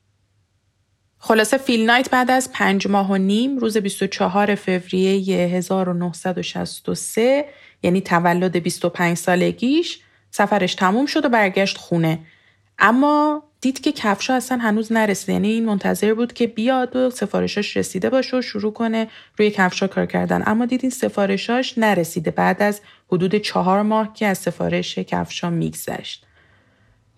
خلاصه 1.18 1.58
فیل 1.58 1.86
نایت 1.86 2.10
بعد 2.10 2.30
از 2.30 2.52
پنج 2.52 2.88
ماه 2.88 3.10
و 3.10 3.16
نیم 3.16 3.58
روز 3.58 3.76
24 3.76 4.54
فوریه 4.54 5.46
1963 5.46 7.44
یعنی 7.82 8.00
تولد 8.00 8.62
25 8.62 9.16
سالگیش 9.16 10.00
سفرش 10.30 10.74
تموم 10.74 11.06
شد 11.06 11.24
و 11.24 11.28
برگشت 11.28 11.78
خونه. 11.78 12.18
اما 12.78 13.42
دید 13.60 13.80
که 13.80 13.92
کفشا 13.92 14.34
اصلا 14.34 14.58
هنوز 14.58 14.92
نرسیده 14.92 15.32
یعنی 15.32 15.48
این 15.48 15.64
منتظر 15.64 16.14
بود 16.14 16.32
که 16.32 16.46
بیاد 16.46 16.96
و 16.96 17.10
سفارشاش 17.10 17.76
رسیده 17.76 18.10
باشه 18.10 18.36
و 18.36 18.42
شروع 18.42 18.72
کنه 18.72 19.08
روی 19.36 19.50
کفشا 19.50 19.86
کار 19.86 20.06
کردن. 20.06 20.42
اما 20.46 20.66
دید 20.66 20.80
این 20.82 20.90
سفارشاش 20.90 21.78
نرسیده 21.78 22.30
بعد 22.30 22.62
از 22.62 22.80
حدود 23.12 23.34
چهار 23.34 23.82
ماه 23.82 24.12
که 24.12 24.26
از 24.26 24.38
سفارش 24.38 24.98
کفشا 24.98 25.50
میگذشت. 25.50 26.26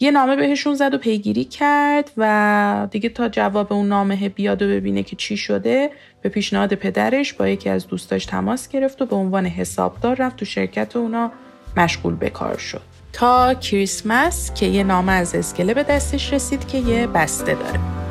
یه 0.03 0.11
نامه 0.11 0.37
بهشون 0.37 0.75
زد 0.75 0.95
و 0.95 0.99
پیگیری 0.99 1.45
کرد 1.45 2.11
و 2.17 2.89
دیگه 2.91 3.09
تا 3.09 3.29
جواب 3.29 3.73
اون 3.73 3.89
نامه 3.89 4.29
بیاد 4.29 4.63
و 4.63 4.69
ببینه 4.69 5.03
که 5.03 5.17
چی 5.17 5.37
شده 5.37 5.91
به 6.23 6.29
پیشنهاد 6.29 6.75
پدرش 6.75 7.33
با 7.33 7.49
یکی 7.49 7.69
از 7.69 7.87
دوستاش 7.87 8.27
تماس 8.27 8.69
گرفت 8.69 9.03
و 9.03 9.07
به 9.07 9.17
عنوان 9.17 9.47
حسابدار 9.47 10.17
رفت 10.17 10.37
تو 10.37 10.45
شرکت 10.45 10.97
اونا 10.97 11.33
مشغول 11.77 12.15
به 12.15 12.31
کار 12.31 12.59
شد. 12.59 12.83
تا 13.13 13.55
کریسمس 13.55 14.55
که 14.55 14.67
یه 14.67 14.85
نامه 14.85 15.13
از 15.13 15.35
اسکله 15.35 15.75
به 15.75 15.83
دستش 15.83 16.33
رسید 16.33 16.69
که 16.69 16.79
یه 16.79 17.07
بسته 17.07 17.55
داره. 17.55 18.10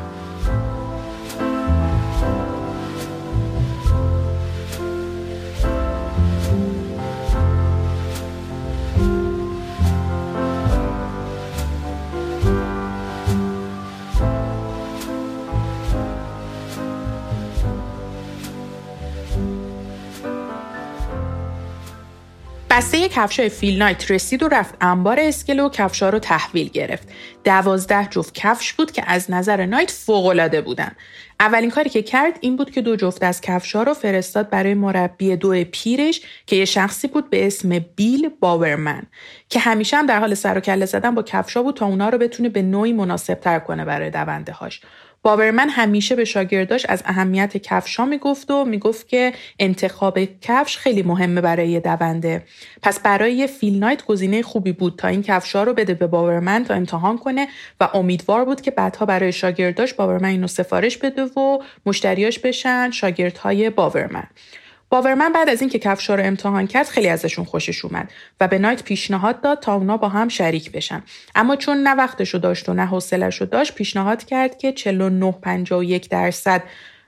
بسته 22.70 23.08
کفشای 23.08 23.48
فیل 23.48 23.78
نایت 23.78 24.10
رسید 24.10 24.42
و 24.42 24.48
رفت 24.48 24.74
انبار 24.80 25.20
اسکلو 25.20 25.66
و 25.66 25.68
کفشا 25.68 26.08
رو 26.08 26.18
تحویل 26.18 26.68
گرفت. 26.68 27.08
دوازده 27.44 28.08
جفت 28.10 28.34
کفش 28.34 28.72
بود 28.72 28.92
که 28.92 29.02
از 29.06 29.30
نظر 29.30 29.66
نایت 29.66 29.90
فوقالعاده 29.90 30.60
بودن. 30.60 30.92
اولین 31.40 31.70
کاری 31.70 31.90
که 31.90 32.02
کرد 32.02 32.38
این 32.40 32.56
بود 32.56 32.70
که 32.70 32.82
دو 32.82 32.96
جفت 32.96 33.22
از 33.22 33.40
کفشا 33.40 33.82
رو 33.82 33.94
فرستاد 33.94 34.50
برای 34.50 34.74
مربی 34.74 35.36
دو 35.36 35.64
پیرش 35.64 36.20
که 36.46 36.56
یه 36.56 36.64
شخصی 36.64 37.08
بود 37.08 37.30
به 37.30 37.46
اسم 37.46 37.78
بیل 37.78 38.28
باورمن 38.40 39.02
که 39.50 39.60
همیشه 39.60 39.96
هم 39.96 40.06
در 40.06 40.20
حال 40.20 40.34
سر 40.34 40.58
و 40.58 40.60
کله 40.60 40.86
زدن 40.86 41.14
با 41.14 41.22
کفشا 41.22 41.62
بود 41.62 41.76
تا 41.76 41.86
اونا 41.86 42.08
رو 42.08 42.18
بتونه 42.18 42.48
به 42.48 42.62
نوعی 42.62 42.92
مناسب 42.92 43.34
تر 43.34 43.58
کنه 43.58 43.84
برای 43.84 44.10
دونده 44.10 44.52
هاش. 44.52 44.80
باورمن 45.22 45.68
همیشه 45.68 46.16
به 46.16 46.24
شاگرداش 46.24 46.86
از 46.86 47.02
اهمیت 47.06 47.56
کفشا 47.56 48.04
می‌گفت 48.04 48.50
و 48.50 48.64
می‌گفت 48.64 49.08
که 49.08 49.32
انتخاب 49.58 50.18
کفش 50.40 50.76
خیلی 50.76 51.02
مهمه 51.02 51.40
برای 51.40 51.80
دونده 51.80 52.42
پس 52.82 53.00
برای 53.00 53.46
فیل 53.46 53.78
نایت 53.78 54.04
گزینه 54.04 54.42
خوبی 54.42 54.72
بود 54.72 54.96
تا 54.98 55.08
این 55.08 55.22
کفشا 55.22 55.62
رو 55.62 55.74
بده 55.74 55.94
به 55.94 56.06
باورمن 56.06 56.64
تا 56.64 56.74
امتحان 56.74 57.18
کنه 57.18 57.48
و 57.80 57.88
امیدوار 57.94 58.44
بود 58.44 58.60
که 58.60 58.70
بعدها 58.70 59.06
برای 59.06 59.32
شاگرداش 59.32 59.94
باورمن 59.94 60.28
اینو 60.28 60.46
سفارش 60.46 60.98
بده 60.98 61.22
و 61.22 61.58
مشتریاش 61.86 62.38
بشن 62.38 62.90
شاگردهای 62.90 63.70
باورمن 63.70 64.26
باورمن 64.90 65.32
بعد 65.32 65.48
از 65.48 65.60
اینکه 65.60 65.78
کفشا 65.78 66.14
رو 66.14 66.24
امتحان 66.24 66.66
کرد 66.66 66.88
خیلی 66.88 67.08
ازشون 67.08 67.44
خوشش 67.44 67.84
اومد 67.84 68.12
و 68.40 68.48
به 68.48 68.58
نایت 68.58 68.82
پیشنهاد 68.82 69.40
داد 69.40 69.60
تا 69.60 69.74
اونا 69.74 69.96
با 69.96 70.08
هم 70.08 70.28
شریک 70.28 70.72
بشن. 70.72 71.02
اما 71.34 71.56
چون 71.56 71.76
نه 71.76 71.94
وقتشو 71.94 72.38
داشت 72.38 72.68
و 72.68 72.74
نه 72.74 72.86
حوصله‌شو 72.86 73.44
داشت 73.44 73.74
پیشنهاد 73.74 74.24
کرد 74.24 74.58
که 74.58 74.72
49 74.72 75.32
51 75.32 76.08
درصد 76.08 76.62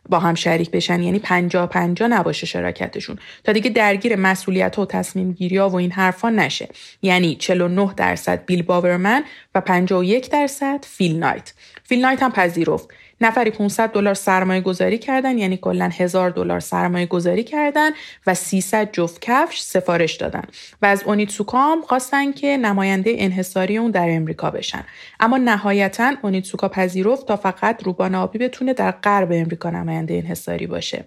با 0.09 0.19
هم 0.19 0.35
شریک 0.35 0.71
بشن. 0.71 1.03
یعنی 1.03 1.19
50 1.19 1.67
50 1.67 2.09
نباشه 2.09 2.47
شراکتشون. 2.47 3.19
تا 3.45 3.53
دیگه 3.53 3.71
درگیر 3.71 4.17
مسئولیت 4.17 4.79
و 4.79 4.87
تصمیم 4.87 5.33
گیری 5.33 5.57
ها 5.57 5.69
و 5.69 5.75
این 5.75 5.93
حرفا 5.93 6.31
نشه. 6.31 6.69
یعنی 7.03 7.37
49 7.37 7.95
درصد 7.97 8.45
بیل 8.47 8.62
باورمن 8.62 9.25
و 9.55 9.61
51 9.61 10.31
درصد 10.31 10.85
فیل 10.89 11.19
نایت. 11.19 11.53
فیل 11.85 12.01
نایت 12.01 12.23
هم 12.23 12.33
پذیرفت. 12.33 12.89
نفری 13.25 13.50
500 13.50 13.93
دلار 13.93 14.14
سرمایه 14.14 14.61
گذاری 14.61 14.99
کردن 14.99 15.38
یعنی 15.38 15.57
کلا 15.57 15.91
1000 15.99 16.31
دلار 16.31 16.61
سرمایه 16.61 17.07
گذاری 17.07 17.45
کردن 17.45 17.91
و 18.26 18.35
300 18.35 18.93
جفت 18.93 19.21
کفش 19.21 19.61
سفارش 19.61 20.14
دادن. 20.14 20.43
و 20.83 20.87
از 20.87 21.02
اونیتسوکا 21.02 21.59
هم 21.59 21.83
خواستن 21.83 22.33
که 22.33 22.57
نماینده 22.57 23.14
انحصاری 23.19 23.79
اون 23.79 23.91
در 23.91 24.07
امریکا 24.11 24.50
بشن. 24.50 24.85
اما 25.21 25.37
نهایتا 25.37 26.12
اونیتسوکا 26.23 26.69
پذیرفت 26.69 27.26
تا 27.26 27.37
فقط 27.37 27.83
روبان 27.83 28.14
آبی 28.14 28.38
بتونه 28.38 28.73
در 28.75 28.91
غرب 28.91 29.33
امریکا 29.33 29.71
نماینده 29.71 30.14
انحصاری 30.14 30.67
باشه. 30.67 31.05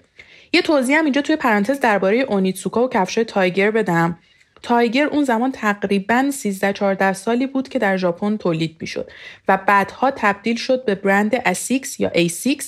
یه 0.53 0.62
توضیح 0.62 0.98
هم 0.98 1.03
اینجا 1.03 1.22
توی 1.22 1.36
پرانتز 1.36 1.79
درباره 1.79 2.17
اونیتسوکا 2.17 2.86
و 2.86 2.89
کفش 2.89 3.15
تایگر 3.15 3.72
بدم. 3.72 4.17
تایگر 4.65 5.05
اون 5.05 5.24
زمان 5.24 5.51
تقریبا 5.51 6.31
13 6.31 6.74
14 6.74 7.13
سالی 7.13 7.48
بود 7.48 7.69
که 7.69 7.79
در 7.79 7.98
ژاپن 7.98 8.38
تولید 8.38 8.77
می‌شد 8.79 9.12
و 9.48 9.57
بعدها 9.57 10.12
تبدیل 10.12 10.55
شد 10.55 10.86
به 10.86 10.95
برند 10.95 11.36
اسیکس 11.45 12.00
یا 12.00 12.10
A6 12.10 12.63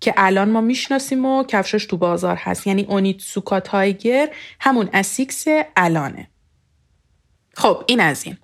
که 0.00 0.14
الان 0.16 0.50
ما 0.50 0.60
می‌شناسیم 0.60 1.24
و 1.26 1.44
کفشش 1.44 1.86
تو 1.86 1.96
بازار 1.96 2.36
هست. 2.36 2.66
یعنی 2.66 2.84
اونیتسوکا 2.88 3.60
تایگر 3.60 4.28
همون 4.60 4.88
اسیکس 4.92 5.44
الانه. 5.76 6.28
خب 7.54 7.84
این 7.86 8.00
از 8.00 8.24
این. 8.24 8.36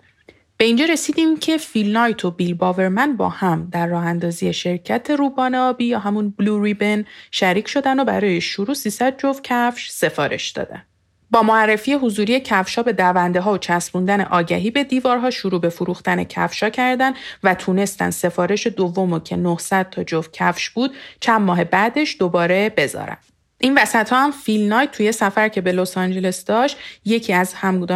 به 0.57 0.65
اینجا 0.65 0.85
رسیدیم 0.85 1.37
که 1.37 1.57
فیل 1.59 1.93
نایت 1.93 2.25
و 2.25 2.31
بیل 2.31 2.55
باورمن 2.55 3.17
با 3.17 3.29
هم 3.29 3.69
در 3.73 3.87
راه 3.87 4.07
اندازی 4.07 4.53
شرکت 4.53 5.11
روبان 5.11 5.55
آبی 5.55 5.85
یا 5.85 5.99
همون 5.99 6.31
بلو 6.39 6.63
ریبن 6.63 7.05
شریک 7.31 7.69
شدن 7.69 8.01
و 8.01 8.05
برای 8.05 8.41
شروع 8.41 8.75
300 8.75 9.17
جفت 9.19 9.45
کفش 9.45 9.91
سفارش 9.91 10.51
دادن. 10.51 10.83
با 11.31 11.43
معرفی 11.43 11.95
حضوری 11.95 12.41
کفشا 12.41 12.83
به 12.83 12.93
دونده 12.93 13.41
ها 13.41 13.53
و 13.53 13.59
چسبوندن 13.59 14.21
آگهی 14.21 14.71
به 14.71 14.85
دیوارها 14.85 15.31
شروع 15.31 15.61
به 15.61 15.69
فروختن 15.69 16.25
کفشا 16.25 16.71
کردن 16.71 17.13
و 17.43 17.55
تونستن 17.55 18.11
سفارش 18.11 18.67
دوم 18.67 19.21
که 19.21 19.37
900 19.37 19.91
تا 19.91 20.05
جفت 20.05 20.33
کفش 20.33 20.71
بود 20.71 20.95
چند 21.21 21.41
ماه 21.41 21.65
بعدش 21.65 22.17
دوباره 22.19 22.69
بذارن. 22.77 23.17
این 23.59 23.79
وسط 23.79 24.11
ها 24.13 24.25
هم 24.25 24.31
فیل 24.31 24.69
نایت 24.69 24.91
توی 24.91 25.13
سفر 25.13 25.49
که 25.49 25.61
به 25.61 25.73
لس 25.73 25.99
آنجلس 25.99 26.45
داشت 26.45 26.77
یکی 27.05 27.33
از 27.33 27.55
هم 27.55 27.87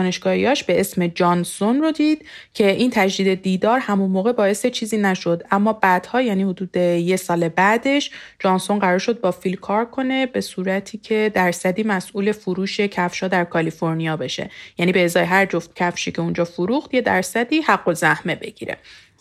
به 0.66 0.80
اسم 0.80 1.06
جانسون 1.06 1.80
رو 1.80 1.92
دید 1.92 2.24
که 2.54 2.70
این 2.70 2.90
تجدید 2.90 3.42
دیدار 3.42 3.78
همون 3.78 4.10
موقع 4.10 4.32
باعث 4.32 4.66
چیزی 4.66 4.96
نشد. 4.98 5.42
اما 5.50 5.72
بعدها 5.72 6.22
یعنی 6.22 6.42
حدود 6.42 6.76
یه 6.76 7.16
سال 7.16 7.48
بعدش 7.48 8.10
جانسون 8.38 8.78
قرار 8.78 8.98
شد 8.98 9.20
با 9.20 9.30
فیل 9.30 9.56
کار 9.56 9.84
کنه 9.84 10.26
به 10.26 10.40
صورتی 10.40 10.98
که 10.98 11.30
درصدی 11.34 11.82
مسئول 11.82 12.32
فروش 12.32 12.80
کفشا 12.80 13.28
در 13.28 13.44
کالیفرنیا 13.44 14.16
بشه. 14.16 14.50
یعنی 14.78 14.92
به 14.92 15.04
ازای 15.04 15.24
هر 15.24 15.46
جفت 15.46 15.74
کفشی 15.74 16.12
که 16.12 16.22
اونجا 16.22 16.44
فروخت 16.44 16.94
یه 16.94 17.00
درصدی 17.00 17.60
حق 17.60 17.88
و 17.88 17.94
زحمه 17.94 18.34
بگیره. 18.34 18.76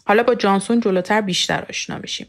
حالا 0.05 0.23
با 0.23 0.35
جانسون 0.35 0.79
جلوتر 0.79 1.21
بیشتر 1.21 1.65
آشنا 1.69 1.97
میشیم. 1.97 2.27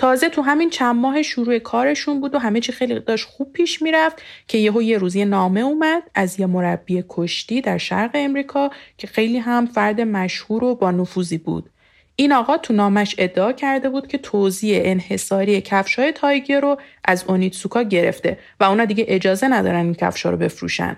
تازه 0.00 0.28
تو 0.28 0.42
همین 0.42 0.70
چند 0.70 0.96
ماه 0.96 1.22
شروع 1.22 1.58
کارشون 1.58 2.20
بود 2.20 2.34
و 2.34 2.38
همه 2.38 2.60
چی 2.60 2.72
خیلی 2.72 3.00
داشت 3.00 3.26
خوب 3.26 3.52
پیش 3.52 3.82
می‌رفت 3.82 4.22
که 4.48 4.58
یهو 4.58 4.82
یه 4.82 4.98
روز 4.98 5.16
نامه 5.16 5.60
اومد 5.60 6.02
از 6.14 6.40
یه 6.40 6.46
مربی 6.46 7.04
کشتی 7.08 7.60
در 7.60 7.78
شرق 7.78 8.10
امریکا 8.14 8.70
که 8.98 9.06
خیلی 9.06 9.38
هم 9.38 9.66
فرد 9.66 10.00
مشهور 10.00 10.64
و 10.64 10.74
با 10.74 10.90
نفوذی 10.90 11.38
بود. 11.38 11.70
این 12.16 12.32
آقا 12.32 12.56
تو 12.56 12.74
نامش 12.74 13.14
ادعا 13.18 13.52
کرده 13.52 13.88
بود 13.88 14.06
که 14.06 14.18
توزیع 14.18 14.80
انحصاری 14.84 15.60
کفشای 15.60 16.12
تایگر 16.12 16.60
رو 16.60 16.76
از 17.04 17.24
اونیتسوکا 17.28 17.82
گرفته 17.82 18.38
و 18.60 18.64
اونا 18.64 18.84
دیگه 18.84 19.04
اجازه 19.08 19.48
ندارن 19.48 19.84
این 19.84 19.94
کفشا 19.94 20.30
رو 20.30 20.36
بفروشن. 20.36 20.96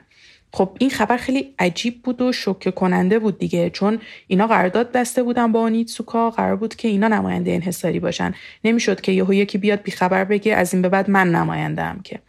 خب 0.55 0.77
این 0.81 0.91
خبر 0.91 1.17
خیلی 1.17 1.55
عجیب 1.59 2.03
بود 2.03 2.23
و 2.23 2.33
شوکه 2.33 2.71
کننده 2.71 3.19
بود 3.19 3.39
دیگه 3.39 3.71
چون 3.71 4.01
اینا 4.27 4.47
قرارداد 4.47 4.93
بسته 4.93 5.23
بودن 5.23 5.53
با 5.53 5.61
اونیتسوکا 5.61 6.31
قرار 6.31 6.57
بود 6.57 6.77
که 6.77 6.89
اینا 6.89 7.09
نماینده 7.09 7.51
انحصاری 7.53 8.01
باشن. 8.01 8.35
نمی‌شد 8.65 9.01
که 9.01 9.13
یهو 9.13 9.35
یکی 9.35 9.59
بیاد 9.59 9.83
بیخبر 9.83 10.25
بگه 10.25 10.55
از 10.55 10.73
این 10.73 10.83
به 10.83 10.89
بعد 10.89 11.11
من 11.11 11.31
نماینده 11.31 11.93
که. 12.05 12.21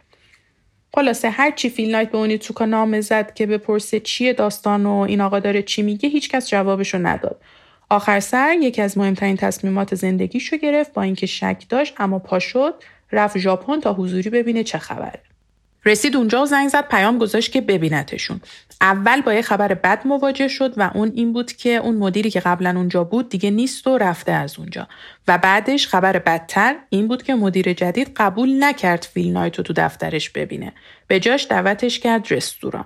خلاصه 0.94 1.30
هر 1.30 1.50
چی 1.50 1.68
فیل 1.68 1.90
نایت 1.90 2.10
به 2.10 2.18
اونیتسوکا 2.18 2.64
نامه 2.64 3.00
زد 3.00 3.34
که 3.34 3.46
بپرسه 3.46 4.00
چیه 4.00 4.32
داستان 4.32 4.86
و 4.86 4.92
این 4.92 5.20
آقا 5.20 5.38
داره 5.38 5.62
چی 5.62 5.82
میگه 5.82 6.08
هیچکس 6.08 6.48
جوابشو 6.48 6.98
نداد. 6.98 7.40
آخر 7.90 8.20
سر 8.20 8.56
یکی 8.60 8.82
از 8.82 8.98
مهمترین 8.98 9.36
تصمیمات 9.36 9.94
زندگیشو 9.94 10.56
گرفت 10.56 10.92
با 10.92 11.02
اینکه 11.02 11.26
شک 11.26 11.64
داشت 11.68 11.94
اما 11.98 12.18
پا 12.18 12.38
شد 12.38 12.74
رفت 13.12 13.38
ژاپن 13.38 13.80
تا 13.80 13.92
حضوری 13.92 14.30
ببینه 14.30 14.64
چه 14.64 14.78
خبره. 14.78 15.20
رسید 15.86 16.16
اونجا 16.16 16.42
و 16.42 16.46
زنگ 16.46 16.68
زد 16.68 16.88
پیام 16.88 17.18
گذاشت 17.18 17.52
که 17.52 17.60
ببینتشون. 17.60 18.40
اول 18.80 19.20
با 19.20 19.34
یه 19.34 19.42
خبر 19.42 19.74
بد 19.74 20.06
مواجه 20.06 20.48
شد 20.48 20.74
و 20.76 20.90
اون 20.94 21.12
این 21.14 21.32
بود 21.32 21.52
که 21.52 21.70
اون 21.70 21.94
مدیری 21.94 22.30
که 22.30 22.40
قبلا 22.40 22.74
اونجا 22.76 23.04
بود 23.04 23.28
دیگه 23.28 23.50
نیست 23.50 23.86
و 23.86 23.98
رفته 23.98 24.32
از 24.32 24.58
اونجا. 24.58 24.88
و 25.28 25.38
بعدش 25.38 25.86
خبر 25.88 26.18
بدتر 26.18 26.76
این 26.88 27.08
بود 27.08 27.22
که 27.22 27.34
مدیر 27.34 27.72
جدید 27.72 28.12
قبول 28.16 28.64
نکرد 28.64 29.08
فیل 29.14 29.32
نایتو 29.32 29.62
تو 29.62 29.72
دفترش 29.76 30.30
ببینه. 30.30 30.72
به 31.08 31.20
جاش 31.20 31.46
دعوتش 31.50 31.98
کرد 31.98 32.32
رستوران. 32.32 32.84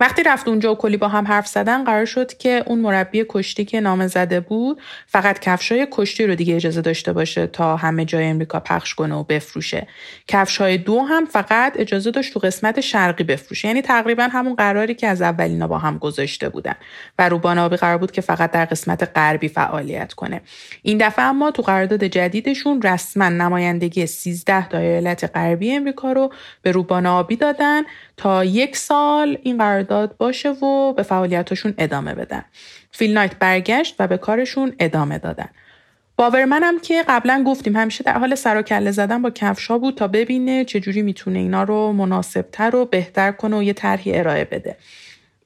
وقتی 0.00 0.22
رفت 0.22 0.48
اونجا 0.48 0.72
و 0.72 0.76
کلی 0.76 0.96
با 0.96 1.08
هم 1.08 1.26
حرف 1.26 1.46
زدن 1.46 1.84
قرار 1.84 2.04
شد 2.04 2.36
که 2.36 2.62
اون 2.66 2.78
مربی 2.78 3.24
کشتی 3.28 3.64
که 3.64 3.80
نام 3.80 4.06
زده 4.06 4.40
بود 4.40 4.80
فقط 5.06 5.38
کفشای 5.38 5.88
کشتی 5.90 6.26
رو 6.26 6.34
دیگه 6.34 6.56
اجازه 6.56 6.80
داشته 6.80 7.12
باشه 7.12 7.46
تا 7.46 7.76
همه 7.76 8.04
جای 8.04 8.24
امریکا 8.24 8.60
پخش 8.60 8.94
کنه 8.94 9.14
و 9.14 9.22
بفروشه. 9.22 9.86
کفشای 10.28 10.78
دو 10.78 11.00
هم 11.00 11.24
فقط 11.24 11.72
اجازه 11.76 12.10
داشت 12.10 12.34
تو 12.34 12.40
قسمت 12.40 12.80
شرقی 12.80 13.24
بفروشه. 13.24 13.68
یعنی 13.68 13.82
تقریبا 13.82 14.22
همون 14.22 14.54
قراری 14.54 14.94
که 14.94 15.06
از 15.06 15.22
اولینا 15.22 15.68
با 15.68 15.78
هم 15.78 15.98
گذاشته 15.98 16.48
بودن. 16.48 16.74
و 17.18 17.28
روبان 17.28 17.58
آبی 17.58 17.76
قرار 17.76 17.98
بود 17.98 18.12
که 18.12 18.20
فقط 18.20 18.50
در 18.50 18.64
قسمت 18.64 19.10
غربی 19.16 19.48
فعالیت 19.48 20.12
کنه. 20.12 20.40
این 20.82 20.98
دفعه 20.98 21.24
اما 21.24 21.50
تو 21.50 21.62
قرارداد 21.62 22.04
جدیدشون 22.04 22.82
رسما 22.82 23.28
نمایندگی 23.28 24.06
13 24.06 24.68
تا 24.68 24.78
ایالت 24.78 25.30
غربی 25.34 25.72
امریکا 25.72 26.12
رو 26.12 26.32
به 26.62 26.72
روبان 26.72 27.06
آبی 27.06 27.36
دادن 27.36 27.82
تا 28.16 28.44
یک 28.44 28.76
سال 28.76 29.38
این 29.42 29.58
قرارداد 29.58 29.83
باشه 30.18 30.50
و 30.50 30.92
به 30.92 31.02
فعالیتشون 31.02 31.74
ادامه 31.78 32.14
بدن. 32.14 32.44
فیل 32.90 33.12
نایت 33.12 33.36
برگشت 33.38 33.96
و 33.98 34.06
به 34.06 34.16
کارشون 34.16 34.72
ادامه 34.78 35.18
دادن. 35.18 35.48
باورمنم 36.16 36.78
که 36.78 37.04
قبلا 37.08 37.44
گفتیم 37.46 37.76
همیشه 37.76 38.04
در 38.04 38.18
حال 38.18 38.34
سر 38.34 38.56
و 38.56 38.62
کله 38.62 38.90
زدن 38.90 39.22
با 39.22 39.30
کفشا 39.30 39.78
بود 39.78 39.94
تا 39.94 40.08
ببینه 40.08 40.64
چجوری 40.64 41.02
می‌تونه 41.02 41.38
اینا 41.38 41.62
رو 41.62 41.92
مناسبتر 41.92 42.76
و 42.76 42.84
بهتر 42.84 43.32
کنه 43.32 43.56
و 43.56 43.62
یه 43.62 43.72
طرحی 43.72 44.18
ارائه 44.18 44.44
بده. 44.44 44.76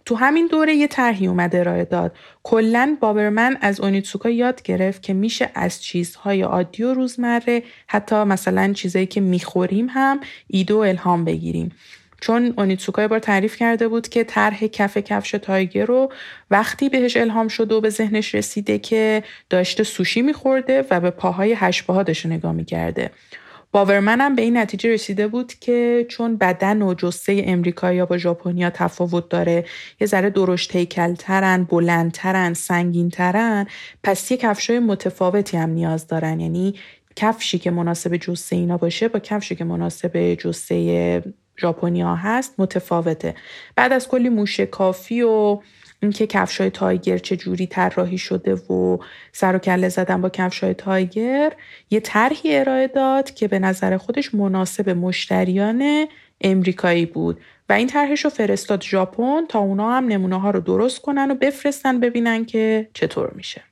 تو 0.05 0.15
همین 0.15 0.47
دوره 0.47 0.75
یه 0.75 0.87
طرحی 0.87 1.27
اومد 1.27 1.57
ارائه 1.57 1.85
داد. 1.85 2.17
کلا 2.43 2.97
بابرمن 3.01 3.59
از 3.61 3.81
اونیتسوکا 3.81 4.31
یاد 4.31 4.63
گرفت 4.63 5.03
که 5.03 5.15
میشه 5.15 5.51
از 5.55 5.83
چیزهای 5.83 6.43
عادی 6.43 6.83
و 6.83 6.95
روزمره 6.95 7.63
حتی 7.87 8.17
مثلا 8.17 8.73
چیزایی 8.73 9.07
که 9.07 9.21
می‌خوریم 9.21 9.87
هم 9.91 10.21
ایده 10.47 10.77
الهام 10.77 11.25
بگیریم. 11.25 11.73
چون 12.21 12.55
اونیتسوکا 12.57 13.03
یه 13.03 13.09
بار 13.09 13.19
تعریف 13.19 13.57
کرده 13.57 13.89
بود 13.89 14.09
که 14.09 14.25
طرح 14.25 14.67
کف 14.67 14.99
کفش 14.99 15.31
تایگر 15.31 15.85
رو 15.85 16.13
وقتی 16.51 16.89
بهش 16.89 17.17
الهام 17.17 17.49
شده 17.49 17.75
و 17.75 17.81
به 17.81 17.91
ذهنش 17.91 18.35
رسیده 18.35 18.79
که 18.79 19.23
داشته 19.51 19.85
سوشی 19.85 20.23
میخورده 20.23 20.85
و 20.91 21.01
به 21.01 21.11
پاهای 21.11 21.57
داشته 22.07 22.29
نگاه 22.29 22.53
می‌کرده. 22.53 23.11
باورمن 23.73 24.21
هم 24.21 24.35
به 24.35 24.43
این 24.43 24.57
نتیجه 24.57 24.93
رسیده 24.93 25.29
بود 25.29 25.55
که 25.55 26.07
چون 26.09 26.37
بدن 26.37 26.83
و 26.83 26.95
جسه 26.95 27.43
امریکایی 27.47 28.05
با 28.05 28.19
ژاپنیا 28.19 28.71
تفاوت 28.71 29.29
داره 29.29 29.65
یه 30.01 30.07
ذره 30.07 30.31
درشت 30.31 30.77
هیکلترن 30.77 31.65
بلندترن 31.65 32.55
سنگینترن 32.55 33.67
پس 34.03 34.31
یه 34.31 34.37
کفشای 34.37 34.79
متفاوتی 34.79 35.57
هم 35.57 35.71
نیاز 35.71 36.07
دارن. 36.07 36.41
یعنی 36.41 36.75
کفشی 37.17 37.59
که 37.59 37.71
مناسب 37.71 38.17
جسه 38.17 38.57
اینا 38.57 38.77
باشه 38.77 39.09
با 39.09 39.19
کفشی 39.19 39.55
که 39.55 39.65
مناسب 39.65 40.35
جسه 40.35 41.23
ژاپنیا 41.61 42.15
هست 42.15 42.55
متفاوته 42.59 43.35
بعد 43.77 43.93
از 43.93 44.09
کلی 44.09 44.29
موشه 44.29 44.67
کافی 44.67 45.23
و 45.23 45.61
اینکه 46.03 46.27
کفشای 46.27 46.71
تایگر 46.71 47.19
چه 47.19 47.37
جوری 47.37 47.67
طراحی 47.67 48.19
شده 48.19 48.55
و 48.55 48.99
سر 49.33 49.57
و 49.57 49.59
کله 49.59 49.89
زدن 49.89 50.21
با 50.21 50.29
کفشای 50.29 50.75
تایگر 50.75 51.53
یه 51.91 52.01
طرحی 52.01 52.57
ارائه 52.57 52.87
داد 52.87 53.31
که 53.35 53.49
به 53.49 53.59
نظر 53.59 53.97
خودش 53.97 54.35
مناسب 54.35 54.91
مشتریان 54.91 56.07
امریکایی 56.41 57.07
بود 57.07 57.41
و 57.69 57.73
این 57.73 57.87
طرحش 57.87 58.25
رو 58.25 58.31
فرستاد 58.31 58.83
ژاپن 58.83 59.47
تا 59.49 59.59
اونا 59.59 59.93
هم 59.93 60.07
نمونه 60.07 60.41
ها 60.41 60.51
رو 60.51 60.61
درست 60.61 61.03
کنن 61.03 61.31
و 61.31 61.35
بفرستن 61.35 62.01
ببینن 62.01 62.45
که 62.45 62.89
چطور 62.95 63.33
میشه. 63.35 63.63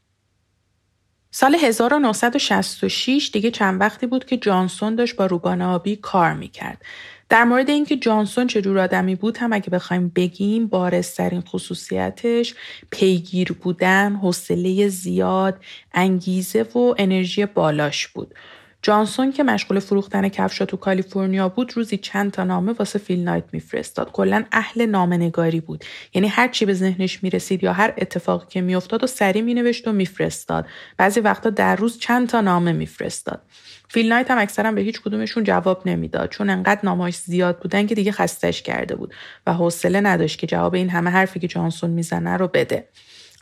سال 1.30 1.54
1966 1.54 3.30
دیگه 3.32 3.50
چند 3.50 3.80
وقتی 3.80 4.06
بود 4.06 4.24
که 4.24 4.36
جانسون 4.36 4.94
داشت 4.94 5.16
با 5.16 5.26
روبان 5.26 5.62
آبی 5.62 5.96
کار 5.96 6.32
می‌کرد. 6.32 6.82
در 7.28 7.44
مورد 7.44 7.70
اینکه 7.70 7.96
جانسون 7.96 8.46
چه 8.46 8.62
جور 8.62 8.78
آدمی 8.78 9.14
بود 9.14 9.36
هم 9.36 9.52
اگه 9.52 9.70
بخوایم 9.70 10.12
بگیم 10.16 10.66
بارزترین 10.66 11.40
خصوصیتش 11.40 12.54
پیگیر 12.90 13.52
بودن، 13.52 14.14
حوصله 14.16 14.88
زیاد، 14.88 15.60
انگیزه 15.94 16.62
و 16.62 16.94
انرژی 16.98 17.46
بالاش 17.46 18.08
بود. 18.08 18.34
جانسون 18.82 19.32
که 19.32 19.42
مشغول 19.42 19.78
فروختن 19.78 20.28
کفشا 20.28 20.64
تو 20.64 20.76
کالیفرنیا 20.76 21.48
بود 21.48 21.72
روزی 21.76 21.96
چند 21.96 22.30
تا 22.30 22.44
نامه 22.44 22.72
واسه 22.72 22.98
فیل 22.98 23.24
نایت 23.24 23.44
میفرستاد. 23.52 24.12
کلا 24.12 24.44
اهل 24.52 24.86
نامنگاری 24.86 25.60
بود. 25.60 25.84
یعنی 26.14 26.28
هر 26.28 26.48
چی 26.48 26.64
به 26.64 26.74
ذهنش 26.74 27.22
می‌رسید 27.22 27.64
یا 27.64 27.72
هر 27.72 27.94
اتفاقی 27.98 28.46
که 28.48 28.60
میافتاد 28.60 29.04
و 29.04 29.06
سری 29.06 29.42
مینوشت 29.42 29.88
و 29.88 29.92
میفرستاد. 29.92 30.66
بعضی 30.96 31.20
وقتا 31.20 31.50
در 31.50 31.76
روز 31.76 31.98
چند 31.98 32.28
تا 32.28 32.40
نامه 32.40 32.72
میفرستاد. 32.72 33.42
فیل 33.88 34.08
نایت 34.08 34.30
هم 34.30 34.38
اکثرا 34.38 34.72
به 34.72 34.80
هیچ 34.80 35.00
کدومشون 35.00 35.44
جواب 35.44 35.82
نمی‌داد 35.86 36.30
چون 36.30 36.50
انقدر 36.50 36.80
نامهاش 36.84 37.16
زیاد 37.16 37.58
بودن 37.58 37.86
که 37.86 37.94
دیگه 37.94 38.12
خستش 38.12 38.62
کرده 38.62 38.94
بود 38.94 39.14
و 39.46 39.52
حوصله 39.52 40.00
نداشت 40.00 40.38
که 40.38 40.46
جواب 40.46 40.74
این 40.74 40.90
همه 40.90 41.10
حرفی 41.10 41.40
که 41.40 41.48
جانسون 41.48 41.90
می‌زنه 41.90 42.36
رو 42.36 42.48
بده 42.48 42.88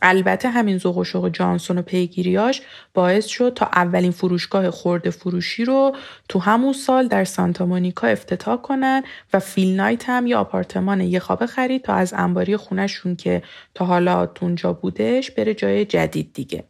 البته 0.02 0.48
همین 0.48 0.78
ذوق 0.78 0.98
و 0.98 1.04
شوق 1.04 1.28
جانسون 1.28 1.78
و 1.78 1.82
پیگیریاش 1.82 2.62
باعث 2.94 3.26
شد 3.26 3.52
تا 3.56 3.66
اولین 3.66 4.10
فروشگاه 4.10 4.70
خورده 4.70 5.10
فروشی 5.10 5.64
رو 5.64 5.96
تو 6.28 6.38
همون 6.38 6.72
سال 6.72 7.08
در 7.08 7.24
سانتا 7.24 7.66
مونیکا 7.66 8.06
افتتاح 8.06 8.56
کنن 8.56 9.02
و 9.32 9.38
فیل 9.38 9.76
نایت 9.76 10.08
هم 10.08 10.26
یه 10.26 10.36
آپارتمان 10.36 11.00
یه 11.00 11.18
خوابه 11.18 11.46
خرید 11.46 11.82
تا 11.82 11.94
از 11.94 12.14
انباری 12.16 12.56
خونشون 12.56 13.16
که 13.16 13.42
تا 13.74 13.84
حالا 13.84 14.28
اونجا 14.40 14.72
بودش 14.72 15.30
بره 15.30 15.54
جای 15.54 15.84
جدید 15.84 16.32
دیگه. 16.34 16.64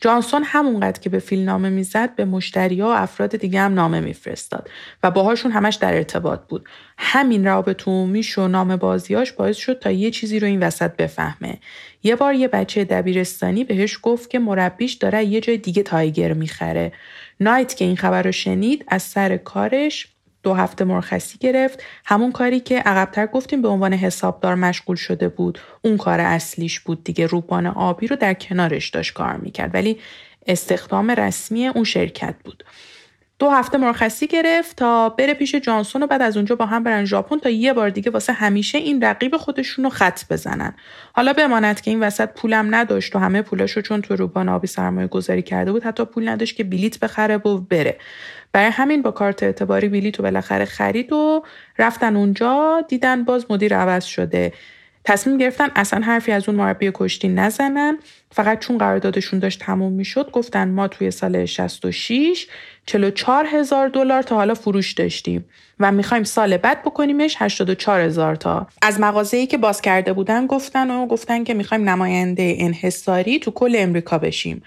جانسون 0.00 0.42
همونقدر 0.44 1.00
که 1.00 1.10
به 1.10 1.18
فیل 1.18 1.44
نامه 1.44 1.68
می‌زد 1.68 2.14
به 2.14 2.24
مشتری 2.24 2.82
و 2.82 2.84
افراد 2.84 3.36
دیگه 3.36 3.60
هم 3.60 3.74
نامه 3.74 4.00
میفرستاد 4.00 4.70
و 5.02 5.10
باهاشون 5.10 5.50
همش 5.50 5.74
در 5.74 5.94
ارتباط 5.94 6.40
بود. 6.48 6.68
همین 6.98 7.44
رابط 7.44 7.88
عمومیش 7.88 8.38
و 8.38 8.48
نامه 8.48 8.76
بازیاش 8.76 9.32
باعث 9.32 9.56
شد 9.56 9.78
تا 9.78 9.90
یه 9.90 10.10
چیزی 10.10 10.40
رو 10.40 10.46
این 10.46 10.62
وسط 10.62 10.96
بفهمه. 10.96 11.58
یه 12.02 12.16
بار 12.16 12.34
یه 12.34 12.48
بچه 12.48 12.84
دبیرستانی 12.84 13.64
بهش 13.64 13.98
گفت 14.02 14.30
که 14.30 14.38
مربیش 14.38 14.92
داره 14.92 15.24
یه 15.24 15.40
جای 15.40 15.56
دیگه 15.56 15.82
تایگر 15.82 16.32
می‌خره. 16.32 16.92
نایت 17.40 17.76
که 17.76 17.84
این 17.84 17.96
خبر 17.96 18.22
رو 18.22 18.32
شنید 18.32 18.84
از 18.88 19.02
سر 19.02 19.36
کارش 19.36 20.13
دو 20.44 20.54
هفته 20.54 20.84
مرخصی 20.84 21.38
گرفت. 21.38 21.82
همون 22.04 22.32
کاری 22.32 22.60
که 22.60 22.78
عقبتر 22.78 23.26
گفتیم 23.26 23.62
به 23.62 23.68
عنوان 23.68 23.92
حسابدار 23.92 24.54
مشغول 24.54 24.96
شده 24.96 25.28
بود. 25.28 25.58
اون 25.82 25.96
کار 25.96 26.20
اصلیش 26.20 26.80
بود 26.80 27.04
دیگه. 27.04 27.26
روبان 27.26 27.66
آبی 27.66 28.06
رو 28.06 28.16
در 28.16 28.34
کنارش 28.34 28.88
داشت 28.88 29.12
کار 29.12 29.36
می‌کرد. 29.36 29.74
ولی 29.74 29.98
استخدام 30.46 31.10
رسمی 31.10 31.66
اون 31.66 31.84
شرکت 31.84 32.34
بود. 32.44 32.64
دو 33.38 33.50
هفته 33.50 33.78
مرخصی 33.78 34.26
گرفت 34.26 34.76
تا 34.76 35.08
بره 35.08 35.34
پیش 35.34 35.54
جانسون 35.54 36.02
و 36.02 36.06
بعد 36.06 36.22
از 36.22 36.36
اونجا 36.36 36.56
با 36.56 36.66
هم 36.66 36.82
برن 36.84 37.04
ژاپن 37.04 37.38
تا 37.38 37.48
یه 37.48 37.72
بار 37.72 37.90
دیگه 37.90 38.10
واسه 38.10 38.32
همیشه 38.32 38.78
این 38.78 39.04
رقیب 39.04 39.36
خودشون 39.36 39.84
رو 39.84 39.90
خط 39.90 40.20
بزنن. 40.30 40.74
حالا 41.12 41.32
بماند 41.32 41.80
که 41.80 41.90
این 41.90 42.00
وسط 42.00 42.28
پولم 42.28 42.74
نداشت 42.74 43.16
و 43.16 43.18
همه 43.18 43.42
پولاشو 43.42 43.80
چون 43.80 44.02
تو 44.02 44.16
روبان 44.16 44.48
آبی 44.48 44.66
سرمایه 44.66 45.06
گذاری 45.06 45.42
کرده 45.42 45.72
بود 45.72 45.84
حتی 45.84 46.04
پول 46.04 46.28
نداشت 46.28 46.56
که 46.56 46.64
بلیت 46.64 46.98
بخره 46.98 47.36
و 47.36 47.58
بره. 47.58 47.98
برای 48.54 48.70
همین 48.70 49.02
با 49.02 49.10
کارت 49.10 49.42
اعتباری 49.42 49.88
بلیت 49.88 50.20
و 50.20 50.22
بالاخره 50.22 50.64
خرید 50.64 51.12
و 51.12 51.42
رفتن 51.78 52.16
اونجا 52.16 52.84
دیدن 52.88 53.24
باز 53.24 53.46
مدیر 53.50 53.76
عوض 53.76 54.04
شده. 54.04 54.52
تصمیم 55.04 55.38
گرفتن 55.38 55.68
اصلا 55.76 56.00
حرفی 56.00 56.32
از 56.32 56.48
اون 56.48 56.58
مربی 56.58 56.90
کشتی 56.94 57.28
نزنن. 57.28 57.98
فقط 58.30 58.58
چون 58.58 58.78
قراردادشون 58.78 59.38
داشت 59.38 59.60
تموم 59.60 59.92
می‌شد 59.92 60.30
گفتن 60.30 60.68
ما 60.68 60.88
توی 60.88 61.10
سال 61.10 61.44
66 61.44 62.46
44 62.86 63.46
هزار 63.46 63.88
دلار 63.88 64.22
تا 64.22 64.36
حالا 64.36 64.54
فروش 64.54 64.92
داشتیم 64.92 65.44
و 65.80 65.92
می‌خوایم 65.92 66.24
سال 66.24 66.56
بعد 66.56 66.82
بکنیمش 66.82 67.36
84 67.38 68.00
هزار 68.00 68.36
تا. 68.36 68.66
از 68.82 69.00
مغازه‌ای 69.00 69.46
که 69.46 69.58
باز 69.58 69.80
کرده 69.80 70.12
بودن 70.12 70.46
گفتن 70.46 70.90
و 70.90 71.06
گفتن 71.06 71.44
که 71.44 71.54
می‌خوایم 71.54 71.88
نماینده 71.88 72.56
انحصاری 72.58 73.38
تو 73.38 73.50
کل 73.50 73.74
امریکا 73.78 74.18
بشیم. 74.18 74.62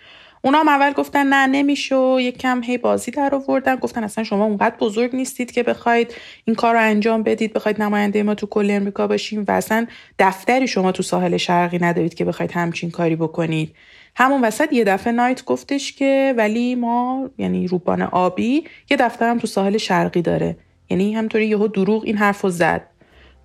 اونا 0.48 0.60
هم 0.60 0.68
اول 0.68 0.94
گفتن 0.94 1.28
نه 1.28 1.48
نمیشه 1.48 1.96
و 1.96 2.20
یک 2.20 2.38
کم 2.38 2.64
هی 2.64 2.78
بازی 2.78 3.12
در 3.12 3.36
آوردن. 3.36 3.76
گفتن 3.76 4.04
اصلا 4.04 4.24
شما 4.24 4.46
اونقدر 4.46 4.76
بزرگ 4.80 5.16
نیستید 5.16 5.52
که 5.52 5.64
بخواید 5.64 6.14
این 6.46 6.56
کار 6.56 6.74
رو 6.74 6.82
انجام 6.82 7.24
بدید 7.24 7.54
بخواید 7.54 7.82
نماینده 7.82 8.24
ما 8.24 8.36
تو 8.36 8.48
کل 8.48 8.72
امریکا 8.72 9.08
باشیم 9.08 9.46
و 9.48 9.52
اصلا 9.52 9.88
دفتری 10.20 10.68
شما 10.68 10.92
تو 10.92 11.04
ساحل 11.04 11.38
شرقی 11.38 11.78
ندارید 11.82 12.14
که 12.14 12.26
بخواید 12.26 12.52
همچین 12.52 12.92
کاری 12.92 13.16
بکنید. 13.16 13.76
همون 14.16 14.42
وسط 14.42 14.74
یه 14.74 14.84
دفعه 14.84 15.14
نایت 15.14 15.46
گفتش 15.46 15.94
که 15.94 16.34
ولی 16.38 16.76
ما 16.76 17.30
یعنی 17.38 17.68
روبان 17.68 18.02
آبی 18.02 18.64
یه 18.90 18.98
دفتر 18.98 19.30
هم 19.30 19.40
تو 19.40 19.48
ساحل 19.48 19.78
شرقی 19.78 20.22
داره. 20.22 20.58
یعنی 20.90 21.14
همطوری 21.14 21.48
یهو 21.48 21.68
دروغ 21.68 22.04
این 22.04 22.18
حرف 22.18 22.42
رو 22.42 22.50
زد. 22.50 22.82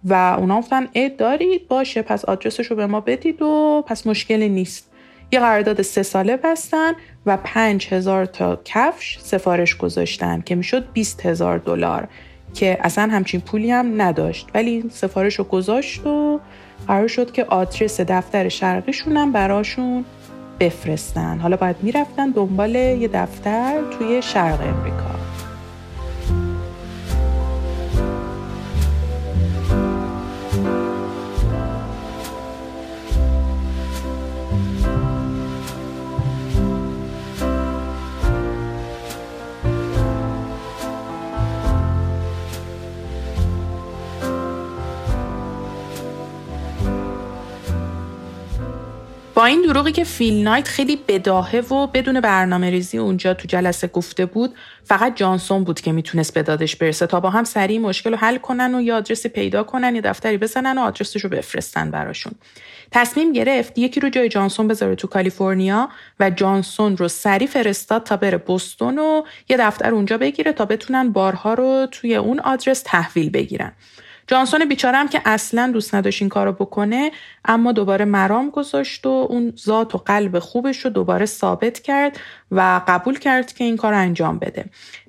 و 0.05 0.37
اونا 0.39 0.59
گفتن 0.59 0.89
ای 0.93 1.09
دارید 1.09 1.69
باشه. 1.69 2.03
پس 2.03 2.25
آدرسش 2.25 2.67
رو 2.67 2.77
به 2.77 2.87
ما 2.87 3.01
بدید 3.01 3.43
و 3.43 3.85
پس 3.87 4.07
مشکلی 4.07 4.49
نیست. 4.49 4.92
یه 5.33 5.41
قرارداد 5.41 5.83
سه 5.83 6.03
ساله 6.03 6.37
بستن 6.37 6.93
و 7.27 7.37
پنج 7.37 7.89
هزار 7.91 8.27
تا 8.27 8.61
کفش 8.65 9.19
سفارش 9.21 9.77
گذاشتن 9.77 10.41
که 10.41 10.55
می‌شد 10.55 10.93
20 10.93 11.27
هزار 11.27 11.59
دلار 11.59 12.09
که 12.55 12.79
اصلا 12.81 13.09
همچین 13.13 13.41
پولی 13.41 13.71
هم 13.71 14.03
نداشت. 14.03 14.49
ولی 14.55 14.85
سفارش 14.91 15.35
رو 15.35 15.45
گذاشت 15.45 16.07
و 16.07 16.41
قرار 16.89 17.09
شد 17.09 17.33
که 17.33 17.45
آدرس 17.45 18.01
دفتر 18.01 18.49
شرقیشون 18.49 19.17
هم 19.17 19.33
براشون 19.33 20.05
بفرستن. 20.61 21.39
حالا 21.39 21.57
باید 21.57 21.77
می‌رفتن 21.83 22.31
دنبال 22.31 22.75
یه 22.75 23.09
دفتر 23.09 23.81
توی 23.99 24.23
شرق 24.23 24.61
امریکا. 24.61 25.32
با 49.35 49.45
این 49.45 49.63
دروغی 49.63 49.93
که 49.93 50.05
فیل 50.05 50.43
نایت 50.43 50.69
خیلی 50.69 50.97
بداهه 51.09 51.61
و 51.61 51.87
بدون 51.87 52.21
برنامه 52.21 52.71
ریزی 52.71 52.99
اونجا 52.99 53.35
تو 53.35 53.49
جلسه 53.49 53.87
گفته 53.87 54.27
بود 54.27 54.55
فقط 54.85 55.17
جانسون 55.17 55.65
بود 55.65 55.81
که 55.81 55.93
می‌تونست 55.93 56.35
به 56.35 56.43
دادش 56.43 56.77
برسه 56.77 57.07
تا 57.07 57.21
با 57.21 57.31
هم 57.31 57.45
سریع 57.45 57.79
مشکل 57.79 58.11
رو 58.11 58.17
حل 58.17 58.39
کنن 58.39 58.75
و 58.75 58.81
یا 58.81 58.97
آدرسی 58.97 59.29
پیدا 59.29 59.63
کنن 59.63 59.95
یا 59.95 60.01
دفتری 60.01 60.37
بزنن 60.37 60.79
و 60.79 60.81
آدرسش 60.81 61.25
رو 61.25 61.31
بفرستن 61.31 61.91
براشون. 61.91 62.33
تصمیم 62.91 63.33
گرفت 63.33 63.79
یکی 63.79 64.01
رو 64.01 64.09
جای 64.09 64.29
جانسون 64.29 64.69
بذاره 64.69 64.95
تو 64.95 65.09
کالیفرنیا 65.09 65.89
و 66.21 66.31
جانسون 66.31 66.97
رو 66.97 67.09
سریع 67.09 67.49
فرستاد 67.49 68.03
تا 68.03 68.17
بره 68.17 68.39
بوستون 68.39 68.99
و 68.99 69.23
یه 69.49 69.57
دفتر 69.57 69.95
اونجا 69.95 70.19
بگیره 70.19 70.53
تا 70.53 70.65
بتونن 70.65 71.13
بارها 71.13 71.55
رو 71.55 71.87
توی 71.91 72.17
اون 72.17 72.41
آدرس 72.41 72.83
تحویل 72.87 73.31
بگیرن. 73.31 73.73
جانسون 74.33 74.65
بیچارم 74.65 75.09
که 75.09 75.23
اصلا 75.25 75.71
دوست 75.73 75.95
نداشت 75.95 76.23
این 76.23 76.29
کارو 76.29 76.53
بکنه 76.53 77.11
اما 77.45 77.73
دوباره 77.73 78.05
مرام 78.05 78.51
گذاشت 78.51 79.07
و 79.07 79.27
اون 79.31 79.53
ذات 79.59 79.95
و 79.95 79.99
قلب 79.99 80.39
خوبش 80.39 80.79
رو 80.79 80.91
دوباره 80.91 81.27
ثابت 81.27 81.79
کرد 81.79 82.21
و 82.51 82.81
قبول 82.89 83.19
کرد 83.19 83.53
که 83.53 83.65
این 83.65 83.77
کار 83.77 83.95
انجام 83.95 84.39
بده. 84.39 84.65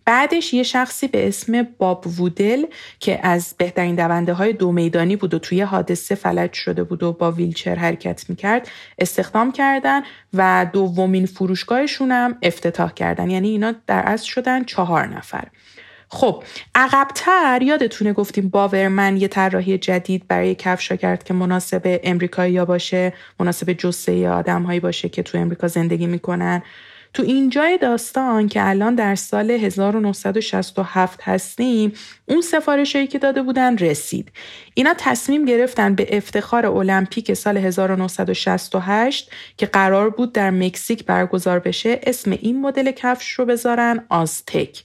بعدش 0.06 0.54
یه 0.54 0.64
شخصی 0.64 1.08
به 1.08 1.28
اسم 1.28 1.68
باب 1.78 2.08
وودل 2.08 2.66
که 3.00 3.28
از 3.28 3.56
بهترین 3.58 3.96
دونده 3.96 4.34
های 4.34 4.54
دو 4.54 4.72
میدانی 4.72 5.16
بود 5.16 5.34
و 5.34 5.40
توی 5.40 5.62
حادثه 5.62 6.16
فلج 6.16 6.54
شده 6.54 6.84
بود 6.84 7.04
و 7.04 7.14
با 7.14 7.32
ویلچر 7.32 7.76
حرکت 7.76 8.30
می‌کرد 8.30 8.70
استخدام 9.00 9.52
کردن 9.52 10.02
و 10.34 10.68
دومین 10.74 11.26
فروشگاهشون 11.26 12.12
هم 12.12 12.38
افتتاح 12.42 12.94
کردن. 12.94 13.30
یعنی 13.30 13.50
اینا 13.50 13.74
در 13.88 14.00
اصل 14.06 14.26
شدن 14.26 14.64
چهار 14.64 15.08
نفر. 15.08 15.48
خب 16.14 16.44
عقبتر 16.76 17.62
یادتونه 17.62 18.14
گفتیم 18.14 18.50
باورمن 18.50 19.18
یه 19.18 19.28
طراحی 19.28 19.78
جدید 19.78 20.28
برای 20.28 20.56
کفشا 20.56 20.96
کرد 20.96 21.24
که 21.24 21.34
مناسب 21.34 22.00
امریکایی 22.04 22.66
باشه 22.66 23.14
مناسب 23.40 23.74
جسه 23.74 24.30
آدم 24.30 24.64
هایی 24.64 24.80
باشه 24.80 25.10
که 25.10 25.24
تو 25.24 25.38
امریکا 25.38 25.68
زندگی 25.68 26.08
می‌کنن. 26.08 26.62
تو 27.14 27.24
اینجای 27.24 27.78
داستان 27.78 28.48
که 28.48 28.70
الان 28.70 28.96
در 28.96 29.16
سال 29.16 29.52
1967 29.52 31.20
هستیم 31.24 31.94
اون 32.26 32.42
سفارشی 32.42 33.08
که 33.08 33.20
داده 33.20 33.42
بودن 33.42 33.78
رسید. 33.78 34.32
اینا 34.74 34.94
تصمیم 34.98 35.46
گرفتن 35.46 35.96
به 35.96 36.18
افتخار 36.18 36.66
المپیک 36.66 37.34
سال 37.34 37.58
1968 37.58 39.32
که 39.58 39.66
قرار 39.66 40.10
بود 40.10 40.34
در 40.34 40.52
مکزیک 40.52 41.06
برگزار 41.06 41.60
بشه 41.60 42.00
اسم 42.04 42.32
این 42.32 42.62
مدل 42.62 42.92
کفش 42.92 43.32
رو 43.32 43.46
بذارن 43.46 44.06
آزتک. 44.10 44.84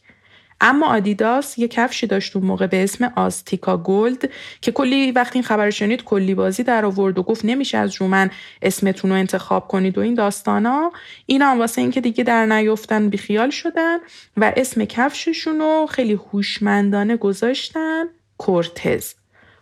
اما 0.60 0.86
آدیداس 0.86 1.58
یه 1.58 1.68
کفشی 1.68 2.06
داشت 2.06 2.36
اون 2.36 2.46
موقع 2.46 2.66
به 2.66 2.82
اسم 2.82 3.12
آستیکا 3.16 3.76
گلد 3.76 4.30
که 4.60 4.72
کلی 4.72 5.12
وقتی 5.12 5.34
این 5.34 5.42
خبر 5.42 5.70
شنید 5.70 6.04
کلی 6.04 6.34
بازی 6.34 6.62
در 6.62 6.84
آورد 6.84 7.18
و 7.18 7.22
گفت 7.22 7.44
نمیشه 7.44 7.78
از 7.78 7.94
رو 7.96 8.08
من 8.08 8.30
اسمتون 8.62 9.10
رو 9.10 9.16
انتخاب 9.16 9.68
کنید 9.68 9.98
و 9.98 10.00
این 10.00 10.14
داستانا. 10.14 10.92
اینا 11.26 11.46
هم 11.46 11.58
واسه 11.58 11.80
اینکه 11.80 12.00
دیگه 12.00 12.24
در 12.24 12.46
نیفتن 12.46 13.08
بیخیال 13.08 13.50
شدن 13.50 13.98
و 14.36 14.52
اسم 14.56 14.84
کفششون 14.84 15.58
رو 15.58 15.86
خیلی 15.90 16.12
هوشمندانه 16.12 17.16
گذاشتن 17.16 18.04
کورتز. 18.38 19.14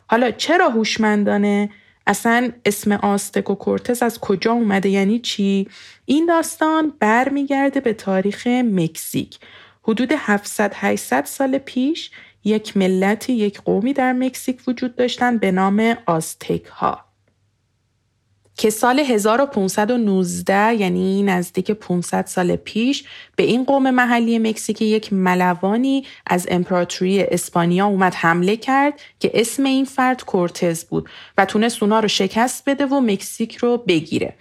حالا 0.06 0.30
چرا 0.30 0.68
هوشمندانه؟ 0.68 1.70
اصلا 2.06 2.52
اسم 2.64 2.92
آستک 2.92 3.50
و 3.50 3.54
کورتز 3.54 4.02
از 4.02 4.20
کجا 4.20 4.52
اومده؟ 4.52 4.88
یعنی 4.88 5.18
چی؟ 5.18 5.68
این 6.04 6.26
داستان 6.26 6.92
برمیگرده 7.00 7.80
به 7.80 7.92
تاریخ 7.92 8.46
مکزیک. 8.46 9.38
حدود 9.88 10.12
700-800 10.12 11.24
سال 11.24 11.58
پیش 11.58 12.10
یک 12.44 12.76
ملتی 12.76 13.32
یک 13.32 13.60
قومی 13.60 13.92
در 13.92 14.12
مکزیک 14.12 14.68
وجود 14.68 14.96
داشتن 14.96 15.38
به 15.38 15.50
نام 15.50 15.96
آزتک 16.06 16.66
ها 16.66 17.06
که 18.56 18.70
سال 18.70 18.98
1519 18.98 20.74
یعنی 20.74 21.22
نزدیک 21.22 21.70
500 21.70 22.26
سال 22.26 22.56
پیش 22.56 23.04
به 23.36 23.42
این 23.42 23.64
قوم 23.64 23.90
محلی 23.90 24.38
مکزیک 24.38 24.82
یک 24.82 25.12
ملوانی 25.12 26.04
از 26.26 26.46
امپراتوری 26.50 27.22
اسپانیا 27.22 27.86
اومد 27.86 28.14
حمله 28.14 28.56
کرد 28.56 29.00
که 29.20 29.30
اسم 29.34 29.64
این 29.64 29.84
فرد 29.84 30.24
کورتز 30.24 30.84
بود 30.84 31.08
و 31.38 31.44
تونست 31.44 31.82
اونا 31.82 32.00
رو 32.00 32.08
شکست 32.08 32.68
بده 32.68 32.86
و 32.86 33.00
مکزیک 33.00 33.56
رو 33.56 33.76
بگیره. 33.76 34.34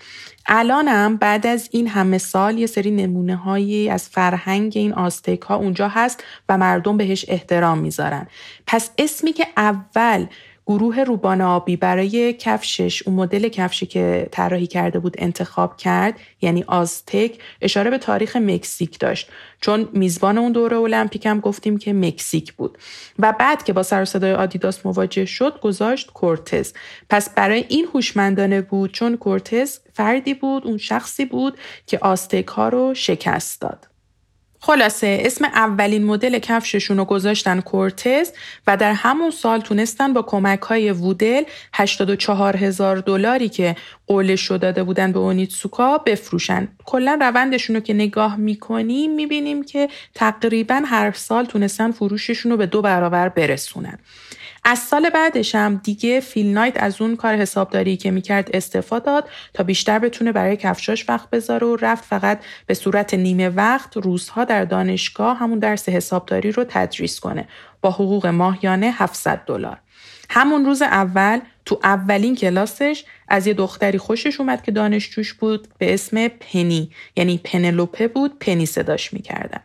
الانم 0.47 1.17
بعد 1.17 1.47
از 1.47 1.69
این 1.71 1.87
همه 1.87 2.17
سال 2.17 2.57
یه 2.57 2.67
سری 2.67 2.91
نمونه 2.91 3.35
هایی 3.35 3.89
از 3.89 4.09
فرهنگ 4.09 4.73
این 4.75 4.93
آستیک 4.93 5.41
ها 5.41 5.55
اونجا 5.55 5.87
هست 5.87 6.23
و 6.49 6.57
مردم 6.57 6.97
بهش 6.97 7.25
احترام 7.27 7.77
می‌ذارن. 7.77 8.27
پس 8.67 8.89
اسمی 8.97 9.33
که 9.33 9.47
اول 9.57 10.25
گروه 10.67 11.03
روبان 11.03 11.41
آبی 11.41 11.75
برای 11.75 12.33
کفشش 12.33 13.07
اون 13.07 13.15
مدل 13.15 13.47
کفشی 13.47 13.85
که 13.85 14.27
طراحی 14.31 14.67
کرده 14.67 14.99
بود 14.99 15.15
انتخاب 15.17 15.77
کرد 15.77 16.19
یعنی 16.41 16.63
آزتک 16.67 17.39
اشاره 17.61 17.89
به 17.89 17.97
تاریخ 17.97 18.35
مکزیک 18.35 18.99
داشت. 18.99 19.29
چون 19.61 19.89
میزبان 19.93 20.37
اون 20.37 20.51
دوره 20.51 20.77
المپیک 20.77 21.25
هم 21.25 21.39
گفتیم 21.39 21.77
که 21.77 21.93
مکزیک 21.93 22.53
بود. 22.53 22.77
و 23.19 23.33
بعد 23.39 23.63
که 23.63 23.73
با 23.73 23.83
سر 23.83 24.05
صدای 24.05 24.33
آدیداس 24.33 24.85
مواجه 24.85 25.25
شد 25.25 25.59
گذاشت 25.59 26.11
کورتز. 26.11 26.73
پس 27.09 27.29
برای 27.29 27.65
این 27.69 27.87
هوشمندانه 27.93 28.61
بود 28.61 28.91
چون 28.91 29.17
کورتز 29.17 29.79
فردی 29.95 30.33
بود 30.33 30.67
اون 30.67 30.77
شخصی 30.77 31.25
بود 31.25 31.57
که 31.87 31.99
آستک 31.99 32.47
ها 32.47 32.69
رو 32.69 32.93
شکست 32.93 33.61
داد. 33.61 33.87
خلاصه 34.65 35.21
اسم 35.21 35.45
اولین 35.45 36.03
مدل 36.03 36.39
کفششون 36.39 36.97
رو 36.97 37.05
گذاشتن 37.05 37.61
کورتز 37.61 38.31
و 38.67 38.77
در 38.77 38.93
همون 38.93 39.31
سال 39.31 39.59
تونستن 39.59 40.13
با 40.13 40.21
کمک 40.21 40.61
های 40.61 40.91
وودل 40.91 41.43
84 41.73 42.57
هزار 42.57 42.97
دلاری 42.97 43.49
که 43.49 43.75
قولش 44.07 44.51
رو 44.51 44.57
داده 44.57 44.83
بودن 44.83 45.11
به 45.11 45.19
اونیتسوکا 45.19 45.97
بفروشن. 45.97 46.67
کلا 46.85 47.17
روندشون 47.21 47.75
رو 47.75 47.81
که 47.81 47.93
نگاه 47.93 48.35
می‌کنیم 48.35 49.15
می‌بینیم 49.15 49.63
که 49.63 49.89
تقریبا 50.13 50.81
هر 50.85 51.11
سال 51.11 51.45
تونستن 51.45 51.91
فروششون 51.91 52.51
رو 52.51 52.57
به 52.57 52.65
دو 52.65 52.81
برابر 52.81 53.29
برسونن. 53.29 53.99
از 54.67 54.79
سال 54.79 55.09
بعدش 55.09 55.55
هم 55.55 55.81
دیگه 55.83 56.19
فیل 56.19 56.53
نایت 56.53 56.83
از 56.83 57.01
اون 57.01 57.15
کار 57.15 57.35
حسابداری 57.35 57.97
که 57.97 58.11
می‌کرد 58.11 58.49
استفاده 58.53 59.05
داد 59.05 59.29
تا 59.53 59.63
بیشتر 59.63 59.99
بتونه 59.99 60.31
برای 60.31 60.57
کفشاش 60.57 61.09
وقت 61.09 61.29
بذاره 61.29 61.67
و 61.67 61.75
رفت 61.75 62.03
فقط 62.03 62.39
به 62.67 62.73
صورت 62.73 63.13
نیمه 63.13 63.49
وقت 63.49 63.97
روزها 63.97 64.43
در 64.43 64.65
دانشگاه 64.65 65.37
همون 65.37 65.59
درس 65.59 65.89
حسابداری 65.89 66.51
رو 66.51 66.65
تدریس 66.69 67.19
کنه 67.19 67.47
با 67.81 67.91
حقوق 67.91 68.27
ماهیانه 68.27 68.91
700 68.97 69.41
دلار. 69.45 69.77
همون 70.29 70.65
روز 70.65 70.81
اول 70.81 71.39
تو 71.65 71.79
اولین 71.83 72.35
کلاسش 72.35 73.05
از 73.27 73.47
یه 73.47 73.53
دختری 73.53 73.97
خوشش 73.97 74.39
اومد 74.39 74.61
که 74.61 74.71
دانشجوش 74.71 75.33
بود 75.33 75.67
به 75.77 75.93
اسم 75.93 76.27
پنی 76.27 76.91
یعنی 77.15 77.37
پنلوپه 77.43 78.07
بود 78.07 78.39
پنی 78.39 78.65
صداش 78.65 79.13
می‌کردن 79.13 79.61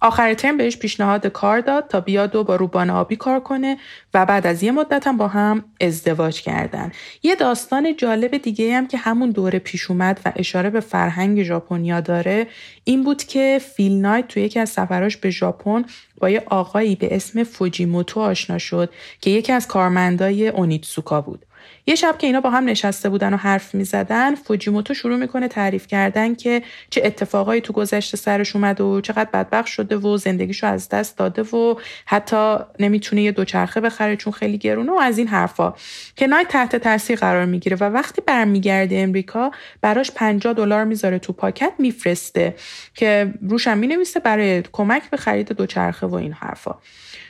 آخر 0.00 0.34
ترم 0.34 0.56
بهش 0.56 0.76
پیشنهاد 0.76 1.26
کار 1.26 1.60
داد 1.60 1.88
تا 1.88 2.00
بیاد 2.00 2.36
و 2.36 2.44
با 2.44 2.56
روبان 2.56 2.90
آبی 2.90 3.16
کار 3.16 3.40
کنه 3.40 3.76
و 4.14 4.26
بعد 4.26 4.46
از 4.46 4.62
یه 4.62 4.72
مدت 4.72 5.06
هم 5.06 5.16
با 5.16 5.28
هم 5.28 5.64
ازدواج 5.80 6.42
کردن. 6.42 6.92
یه 7.22 7.34
داستان 7.34 7.96
جالب 7.96 8.36
دیگه 8.36 8.74
هم 8.74 8.86
که 8.86 8.98
همون 8.98 9.30
دوره 9.30 9.58
پیش 9.58 9.90
اومد 9.90 10.20
و 10.24 10.32
اشاره 10.36 10.70
به 10.70 10.80
فرهنگ 10.80 11.42
ژاپنیا 11.42 12.00
داره 12.00 12.46
این 12.84 13.04
بود 13.04 13.24
که 13.24 13.60
فیل 13.74 14.00
نایت 14.00 14.28
توی 14.28 14.42
یکی 14.42 14.60
از 14.60 14.68
سفراش 14.68 15.16
به 15.16 15.30
ژاپن 15.30 15.84
با 16.20 16.30
یه 16.30 16.42
آقایی 16.46 16.96
به 16.96 17.16
اسم 17.16 17.44
فوجیموتو 17.44 18.20
آشنا 18.20 18.58
شد 18.58 18.92
که 19.20 19.30
یکی 19.30 19.52
از 19.52 19.66
کارمندای 19.66 20.48
اونیتسوکا 20.48 21.20
بود. 21.20 21.45
یه 21.86 21.94
شب 21.94 22.18
که 22.18 22.26
اینا 22.26 22.40
با 22.40 22.50
هم 22.50 22.64
نشسته 22.64 23.08
بودن 23.08 23.34
و 23.34 23.36
حرف 23.36 23.74
می 23.74 23.84
زدن 23.84 24.34
فوجیموتو 24.34 24.94
شروع 24.94 25.16
می‌کنه 25.16 25.48
تعریف 25.48 25.86
کردن 25.86 26.34
که 26.34 26.62
چه 26.90 27.02
اتفاقایی 27.04 27.60
تو 27.60 27.72
گذشته 27.72 28.16
سرش 28.16 28.56
اومد 28.56 28.80
و 28.80 29.00
چقدر 29.00 29.30
بدبخت 29.32 29.66
شده 29.66 29.96
و 29.96 30.16
زندگیشو 30.16 30.66
از 30.66 30.88
دست 30.88 31.18
داده 31.18 31.42
و 31.42 31.74
حتی 32.06 32.56
نمی‌تونه 32.80 33.22
یه 33.22 33.32
دوچرخه 33.32 33.80
بخره 33.80 34.16
چون 34.16 34.32
خیلی 34.32 34.58
گرونه 34.58 34.92
و 34.92 34.98
از 34.98 35.18
این 35.18 35.28
حرفا. 35.28 35.74
که 36.16 36.26
نایت 36.26 36.48
تحت 36.48 36.76
تاثیر 36.76 37.18
قرار 37.18 37.44
می‌گیره 37.44 37.76
و 37.76 37.84
وقتی 37.84 38.22
برمیگرده 38.26 38.98
امریکا 38.98 39.50
براش 39.80 40.10
50 40.10 40.52
دلار 40.52 40.84
می‌ذاره 40.84 41.18
تو 41.18 41.32
پاکت 41.32 41.72
میفرسته 41.78 42.54
که 42.94 43.34
روشم 43.42 43.78
می‌نویسه 43.78 44.20
برای 44.20 44.62
کمک 44.72 45.10
به 45.10 45.16
خرید 45.16 45.52
دوچرخه 45.52 46.06
و 46.06 46.14
این 46.14 46.32
حرفا. 46.32 46.74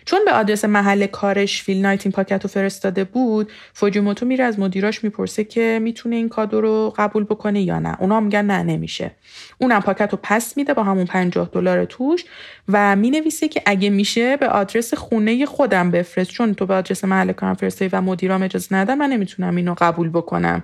چون 0.07 0.21
به 0.25 0.33
آدرس 0.33 0.65
محل 0.65 1.07
کارش 1.07 1.63
فیل 1.63 1.83
نایت 1.83 2.07
این 2.07 2.13
پاکت 2.13 2.43
رو 2.43 2.49
فرستاده 2.49 3.05
بود 3.05 3.53
فوجیموتو 3.73 4.27
میره 4.27 4.45
از 4.45 4.59
مدیراش 4.59 5.05
می‌پرسه 5.05 5.45
که 5.45 5.79
می‌تونه 5.83 6.17
این 6.17 6.29
کادو 6.29 6.61
رو 6.61 6.95
قبول 6.97 7.25
بکنه 7.25 7.63
یا 7.63 7.79
نه. 7.79 7.97
اونا 8.01 8.21
میگن 8.21 8.45
نه 8.45 8.63
نمیشه. 8.63 9.11
اونم 9.59 9.81
پاکت 9.81 10.13
رو 10.13 10.19
پس 10.23 10.57
میده 10.57 10.75
با 10.75 10.83
همون 10.83 11.05
50 11.05 11.49
دلار 11.53 11.85
توش 11.85 12.25
و 12.69 12.97
می‌نویسه 12.97 13.49
که 13.49 13.63
اگه 13.67 13.91
میشه 13.91 14.37
به 14.37 14.49
آدرس 14.49 14.95
خونه 14.95 15.47
خودم 15.47 15.91
بفرست. 15.91 16.31
چون 16.31 16.55
تو 16.55 16.67
به 16.67 16.75
آدرس 16.75 17.05
محل 17.05 17.33
کارم 17.33 17.55
فرسته 17.55 17.89
و 17.93 18.03
مدیرام 18.03 18.43
اجازه 18.43 18.77
ندن 18.77 18.95
من 18.95 19.09
نمی‌تونم 19.09 19.57
اینو 19.57 19.75
قبول 19.79 20.09
بکنم. 20.09 20.63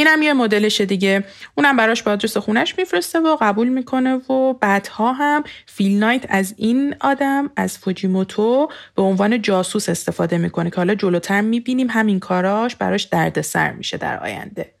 اینم 0.00 0.22
یه 0.22 0.32
مدلشه 0.32 0.84
دیگه 0.84 1.24
اونم 1.54 1.76
براش 1.76 2.02
به 2.02 2.10
آدرس 2.10 2.36
خونش 2.36 2.78
میفرسته 2.78 3.20
و 3.20 3.36
قبول 3.40 3.68
می‌کنه 3.68 4.14
و 4.14 4.52
بعدها 4.52 5.12
هم 5.12 5.44
فیل 5.66 5.98
نایت 5.98 6.26
از 6.28 6.54
این 6.56 6.94
آدم 7.00 7.50
از 7.56 7.78
فوجیموتو 7.78 8.68
به 8.94 9.02
عنوان 9.02 9.42
جاسوس 9.42 9.88
استفاده 9.88 10.38
می‌کنه 10.38 10.70
که 10.70 10.76
حالا 10.76 10.94
جلوتر 10.94 11.40
می‌بینیم 11.40 11.86
همین 11.90 12.20
کاراش 12.20 12.76
براش 12.76 13.02
دردسر 13.02 13.72
میشه 13.72 13.96
در 13.96 14.22
آینده 14.22 14.74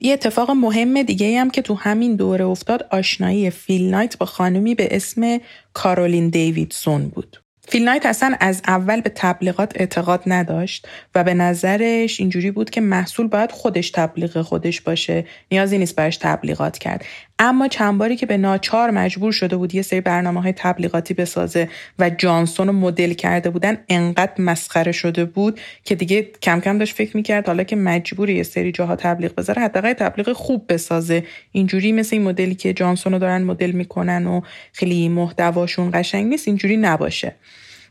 یه 0.00 0.12
اتفاق 0.12 0.50
مهم 0.50 1.02
دیگه 1.02 1.40
هم 1.40 1.50
که 1.50 1.62
تو 1.62 1.74
همین 1.74 2.16
دوره 2.16 2.44
افتاد 2.44 2.88
آشنایی 2.90 3.50
فیل 3.50 3.90
نایت 3.90 4.18
با 4.18 4.26
خانمی 4.26 4.74
به 4.74 4.96
اسم 4.96 5.38
کارولین 5.74 6.28
دیویدسون 6.28 7.08
بود. 7.08 7.42
فیل 7.70 7.84
نایت 7.84 8.06
اصلا 8.06 8.36
از 8.40 8.62
اول 8.66 9.00
به 9.00 9.12
تبلیغات 9.14 9.72
اعتقاد 9.74 10.22
نداشت 10.26 10.88
و 11.14 11.24
به 11.24 11.34
نظرش 11.34 12.20
اینجوری 12.20 12.50
بود 12.50 12.70
که 12.70 12.80
محصول 12.80 13.26
باید 13.26 13.52
خودش 13.52 13.90
تبلیغ 13.90 14.42
خودش 14.42 14.80
باشه. 14.80 15.24
نیازی 15.52 15.78
نیست 15.78 15.96
برش 15.96 16.16
تبلیغات 16.16 16.78
کرد. 16.78 17.04
اما 17.38 17.68
چند 17.68 17.98
باری 17.98 18.16
که 18.16 18.26
به 18.26 18.36
ناچار 18.36 18.90
مجبور 18.90 19.32
شده 19.32 19.56
بود 19.56 19.74
یه 19.74 19.82
سری 19.82 20.00
برنامه 20.00 20.42
های 20.42 20.52
تبلیغاتی 20.52 21.14
بسازه 21.14 21.68
و 21.98 22.10
جانسون 22.10 22.66
رو 22.66 22.72
مدل 22.72 23.12
کرده 23.12 23.50
بودن 23.50 23.78
انقدر 23.88 24.32
مسخره 24.38 24.92
شده 24.92 25.24
بود 25.24 25.60
که 25.84 25.94
دیگه 25.94 26.22
کم 26.42 26.60
کم 26.60 26.78
داشت 26.78 26.96
فکر 26.96 27.16
می‌کرد 27.16 27.46
حالا 27.46 27.62
که 27.62 27.76
مجبور 27.76 28.30
یه 28.30 28.42
سری 28.42 28.72
جاها 28.72 28.96
تبلیغ 28.96 29.34
بذاره 29.34 29.62
حداقل 29.62 29.92
تبلیغ 29.92 30.32
خوب 30.32 30.72
بسازه. 30.72 31.24
اینجوری 31.52 31.92
مثل 31.92 32.16
این 32.16 32.24
مدلی 32.24 32.54
که 32.54 32.72
جانسون 32.72 33.12
رو 33.12 33.18
دارن 33.18 33.42
مدل 33.42 33.70
می‌کنن 33.70 34.26
و 34.26 34.40
خیلی 34.72 35.08
محتواشون 35.08 35.90
قشنگ 35.94 36.26
نیست 36.26 36.48
اینجوری 36.48 36.76
نباشه. 36.76 37.34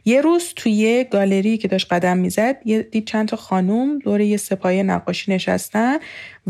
یه 0.05 0.21
روز 0.21 0.53
توی 0.55 1.05
گالری 1.11 1.57
که 1.57 1.67
داشت 1.67 1.93
قدم 1.93 2.17
می‌زد 2.17 2.57
یه 2.65 2.81
دید 2.81 3.05
چند 3.07 3.27
تا 3.27 3.37
خانوم 3.37 3.99
دور 3.99 4.21
یه 4.21 4.37
سپایه 4.37 4.83
نقاشی 4.83 5.31
نشستن. 5.31 5.97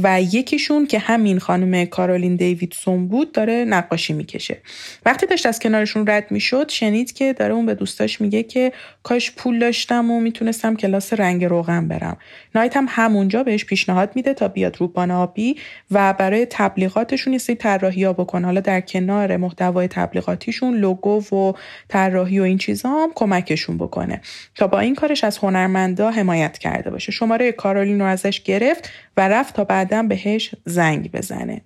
و 0.03 0.21
یکیشون 0.21 0.88
که 0.88 0.99
همین 0.99 1.39
خانم 1.39 1.85
کارولین 1.85 2.35
دیویدسون 2.35 3.07
بود 3.07 3.31
داره 3.31 3.65
نقاشی 3.67 4.13
می‌کشه. 4.13 4.57
وقتی 5.05 5.25
داشت 5.25 5.45
از 5.45 5.59
کنارشون 5.59 6.07
رد 6.07 6.31
می‌شد 6.31 6.69
شنید 6.69 7.13
که 7.13 7.33
داره 7.33 7.53
اون 7.53 7.65
به 7.65 7.75
دوستاش 7.75 8.21
میگه 8.21 8.43
که 8.43 8.71
کاش 9.03 9.31
پول 9.31 9.59
داشتم 9.59 10.12
و 10.12 10.19
می‌تونستم 10.19 10.75
کلاس 10.75 11.13
رنگ 11.13 11.45
روغن 11.45 11.88
برم. 11.88 12.17
نایت 12.55 12.77
هم 12.77 12.85
همونجا 12.89 13.43
بهش 13.43 13.65
پیشنهاد 13.65 14.12
میده 14.15 14.33
تا 14.33 14.47
بیاد 14.47 14.77
روبان 14.79 15.12
آبی 15.12 15.55
و 15.91 16.13
برای 16.13 16.47
تبلیغاتشون 16.49 17.33
یه 17.33 17.39
سری 17.39 17.55
طراحی 17.55 18.03
ها 18.03 18.13
بکنه. 18.13 18.45
حالا 18.45 18.62
در 18.62 18.81
کنار 18.81 19.38
محتوای 19.38 19.88
تبلیغاتیشون 19.88 20.77
لوگو 20.77 21.35
و 21.35 21.53
طراحی 21.88 22.39
و 22.39 22.43
این 22.43 22.57
چیزا 22.57 22.89
هم 22.89 23.12
کمکشون 23.15 23.77
بکنه 23.77 24.21
تا 24.55 24.67
با 24.67 24.79
این 24.79 24.95
کارش 24.95 25.23
از 25.23 25.38
هنرمندا 25.38 26.12
حمایت 26.12 26.57
کرده 26.57 26.89
باشه. 26.89 27.12
شماره 27.12 27.51
کارولین 27.51 27.99
رو 27.99 28.05
ازش 28.05 28.41
گرفت 28.41 28.89
و 29.17 29.27
رفت 29.27 29.55
تا 29.55 29.63
بعدا 29.89 30.08
بهش 30.08 30.56
زنگ 30.65 31.12
بزنه. 31.12 31.62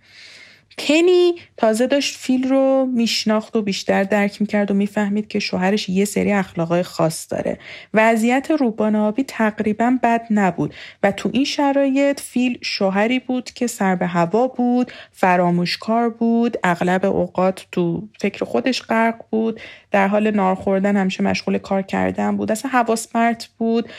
پنی 0.77 1.35
تازه 1.57 1.87
داشت 1.87 2.17
فیل 2.17 2.49
رو 2.49 2.89
میشناخت 2.93 3.55
و 3.55 3.61
بیشتر 3.61 4.03
درک 4.03 4.41
می‌کرد 4.41 4.71
و 4.71 4.73
می‌فهمید 4.73 5.27
که 5.27 5.39
شوهرش 5.39 5.89
یه 5.89 6.05
سری 6.05 6.31
اخلاقای 6.31 6.83
خاص 6.83 7.27
داره. 7.31 7.59
وضعیت 7.93 8.51
روبان 8.51 8.95
آبی 8.95 9.23
تقریبا 9.23 9.97
بد 10.03 10.27
نبود 10.29 10.73
و 11.03 11.11
تو 11.11 11.29
این 11.33 11.45
شرایط 11.45 12.19
فیل 12.19 12.57
شوهری 12.61 13.19
بود 13.19 13.51
که 13.51 13.67
سر 13.67 13.95
به 13.95 14.07
هوا 14.07 14.47
بود، 14.47 14.91
فراموشکار 15.11 16.09
بود، 16.09 16.57
اغلب 16.63 17.05
اوقات 17.05 17.65
تو 17.71 18.07
فکر 18.19 18.45
خودش 18.45 18.81
غرق 18.81 19.15
بود، 19.31 19.59
در 19.91 20.07
حال 20.07 20.31
نار 20.31 20.55
خوردن 20.55 20.97
همیشه 20.97 21.23
مشغول 21.23 21.57
کار 21.57 21.81
کردن 21.81 22.37
بود، 22.37 22.51
اصلا 22.51 22.71
حواس 22.71 23.07
پرت 23.07 23.49
بود، 23.57 23.89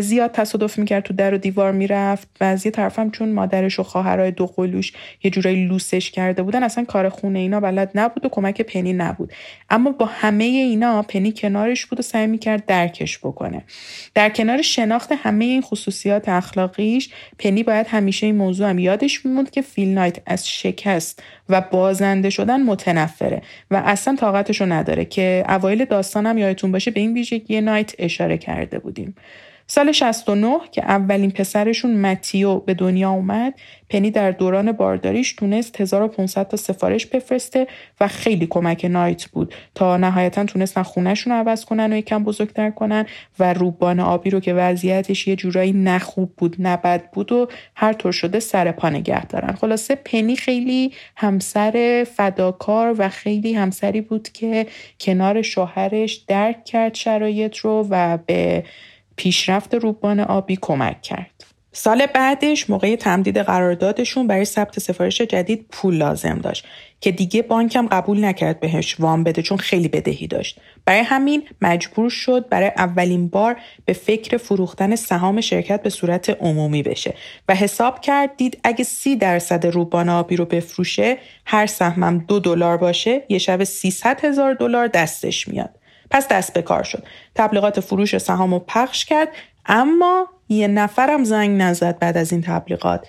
زیاد 0.00 0.32
تصادف 0.32 0.78
می‌کرد 0.78 1.02
تو 1.02 1.14
در 1.14 1.34
و 1.34 1.38
دیوار 1.38 1.72
می‌رفت 1.72 2.28
و 2.40 2.44
از 2.44 2.66
یه 2.66 2.72
طرفم 2.72 3.10
چون 3.10 3.32
مادرش 3.32 3.80
و 3.80 3.82
خواهرای 3.82 4.30
دو 4.30 4.46
قلوش 4.46 4.92
یه 5.24 5.30
جورایی 5.30 5.66
لوسش 5.66 6.10
کرده 6.16 6.42
بودن 6.42 6.62
اصلا 6.62 6.84
کار 6.84 7.08
خونه 7.08 7.38
اینا 7.38 7.60
بلد 7.60 7.90
نبود 7.94 8.24
و 8.24 8.28
کمک 8.28 8.60
پنی 8.62 8.92
نبود. 8.92 9.32
اما 9.70 9.90
با 9.90 10.06
همه 10.06 10.44
اینا 10.44 11.02
پنی 11.02 11.32
کنارش 11.32 11.86
بود 11.86 11.98
و 11.98 12.02
سعی 12.02 12.26
می‌کرد 12.26 12.66
درکش 12.66 13.18
بکنه. 13.18 13.64
در 14.14 14.28
کنار 14.28 14.62
شناخت 14.62 15.12
همه 15.12 15.44
این 15.44 15.62
خصوصیات 15.62 16.28
اخلاقیش 16.28 17.10
پنی 17.38 17.62
باید 17.62 17.86
همیشه 17.86 18.26
این 18.26 18.36
موضوع 18.36 18.70
هم 18.70 18.78
یادش 18.78 19.26
میموند 19.26 19.50
که 19.50 19.62
فیل 19.62 19.88
نایت 19.88 20.16
از 20.26 20.48
شکست 20.48 21.22
و 21.48 21.60
بازنده 21.60 22.30
شدن 22.30 22.62
متنفره 22.62 23.42
و 23.70 23.82
اصلا 23.84 24.16
طاقتشو 24.16 24.66
نداره 24.66 25.04
که 25.04 25.44
اوایل 25.48 25.84
داستانم 25.84 26.38
یادتون 26.38 26.72
باشه 26.72 26.90
به 26.90 27.00
این 27.00 27.14
ویژگی 27.14 27.60
نایت 27.60 27.94
اشاره 27.98 28.38
کرده 28.38 28.78
بودیم. 28.78 29.14
سال 29.66 29.92
69 29.92 30.58
که 30.72 30.82
اولین 30.82 31.30
پسرشون 31.30 31.96
متیو 31.96 32.58
به 32.58 32.74
دنیا 32.74 33.10
اومد 33.10 33.54
پنی 33.90 34.10
در 34.10 34.30
دوران 34.30 34.72
بارداریش 34.72 35.32
تونست 35.32 35.80
1500 35.80 36.48
تا 36.48 36.56
سفارش 36.56 37.06
بفرسته 37.06 37.66
و 38.00 38.08
خیلی 38.08 38.46
کمک 38.46 38.84
نایت 38.84 39.24
بود. 39.24 39.54
تا 39.74 39.96
نهایتا 39.96 40.44
تونستن 40.44 40.82
خونهشون 40.82 41.32
رو 41.32 41.38
عوض 41.38 41.64
کنن 41.64 41.92
و 41.92 41.96
یکم 41.96 42.24
بزرگتر 42.24 42.70
کنن 42.70 43.06
و 43.38 43.52
روبان 43.52 44.00
آبی 44.00 44.30
رو 44.30 44.40
که 44.40 44.54
وضعیتش 44.54 45.28
یه 45.28 45.36
جورایی 45.36 45.72
نخوب 45.72 46.32
بود 46.36 46.56
نبد 46.58 47.10
بود 47.10 47.32
و 47.32 47.48
هر 47.74 47.92
طور 47.92 48.12
شده 48.12 48.40
سر 48.40 48.72
پا 48.72 48.88
نگه 48.88 49.24
دارن. 49.24 49.52
خلاصه 49.52 49.94
پنی 49.94 50.36
خیلی 50.36 50.92
همسر 51.16 52.06
فداکار 52.16 52.94
و 52.98 53.08
خیلی 53.08 53.54
همسری 53.54 54.00
بود 54.00 54.28
که 54.28 54.66
کنار 55.00 55.42
شوهرش 55.42 56.14
درک 56.14 56.64
کرد 56.64 56.94
شرایط 56.94 57.56
رو 57.56 57.86
و 57.90 58.18
به 58.26 58.64
پیشرفت 59.16 59.74
روبان 59.74 60.20
آبی 60.20 60.58
کمک 60.60 61.02
کرد. 61.02 61.56
سال 61.78 62.06
بعدش 62.06 62.70
موقع 62.70 62.96
تمدید 62.96 63.38
قراردادشون 63.38 64.26
برای 64.26 64.44
ثبت 64.44 64.78
سفارش 64.78 65.20
جدید 65.20 65.66
پول 65.70 65.96
لازم 65.96 66.38
داشت 66.38 66.64
که 67.00 67.10
دیگه 67.10 67.42
بانکم 67.42 67.86
قبول 67.86 68.24
نکرد 68.24 68.60
بهش 68.60 69.00
وام 69.00 69.24
بده 69.24 69.42
چون 69.42 69.58
خیلی 69.58 69.88
بدهی 69.88 70.26
داشت. 70.26 70.60
برای 70.84 71.00
همین 71.00 71.42
مجبور 71.62 72.10
شد 72.10 72.48
برای 72.48 72.72
اولین 72.76 73.28
بار 73.28 73.56
به 73.84 73.92
فکر 73.92 74.36
فروختن 74.36 74.96
سهام 74.96 75.40
شرکت 75.40 75.82
به 75.82 75.90
صورت 75.90 76.30
عمومی 76.30 76.82
بشه 76.82 77.14
و 77.48 77.54
حساب 77.54 78.00
کرد 78.00 78.36
دید 78.36 78.58
اگه 78.64 78.84
سی 78.84 79.16
درصد 79.16 79.66
روبان 79.66 80.08
آبی 80.08 80.36
رو 80.36 80.44
بفروشه 80.44 81.18
هر 81.46 81.66
سهمم 81.66 82.18
دو 82.18 82.38
دلار 82.38 82.76
باشه 82.76 83.22
یه 83.28 83.38
شب 83.38 83.64
300 83.64 84.24
هزار 84.24 84.54
دلار 84.54 84.86
دستش 84.86 85.48
میاد. 85.48 85.70
پس 86.10 86.28
دست 86.28 86.52
به 86.52 86.62
کار 86.62 86.82
شد. 86.82 87.04
تبلیغات 87.34 87.80
فروش 87.80 88.18
سهام 88.18 88.54
رو 88.54 88.58
پخش 88.58 89.04
کرد 89.04 89.28
اما 89.66 90.28
یه 90.48 90.68
نفرم 90.68 91.24
زنگ 91.24 91.62
نزد 91.62 91.98
بعد 91.98 92.16
از 92.16 92.32
این 92.32 92.42
تبلیغات. 92.42 93.06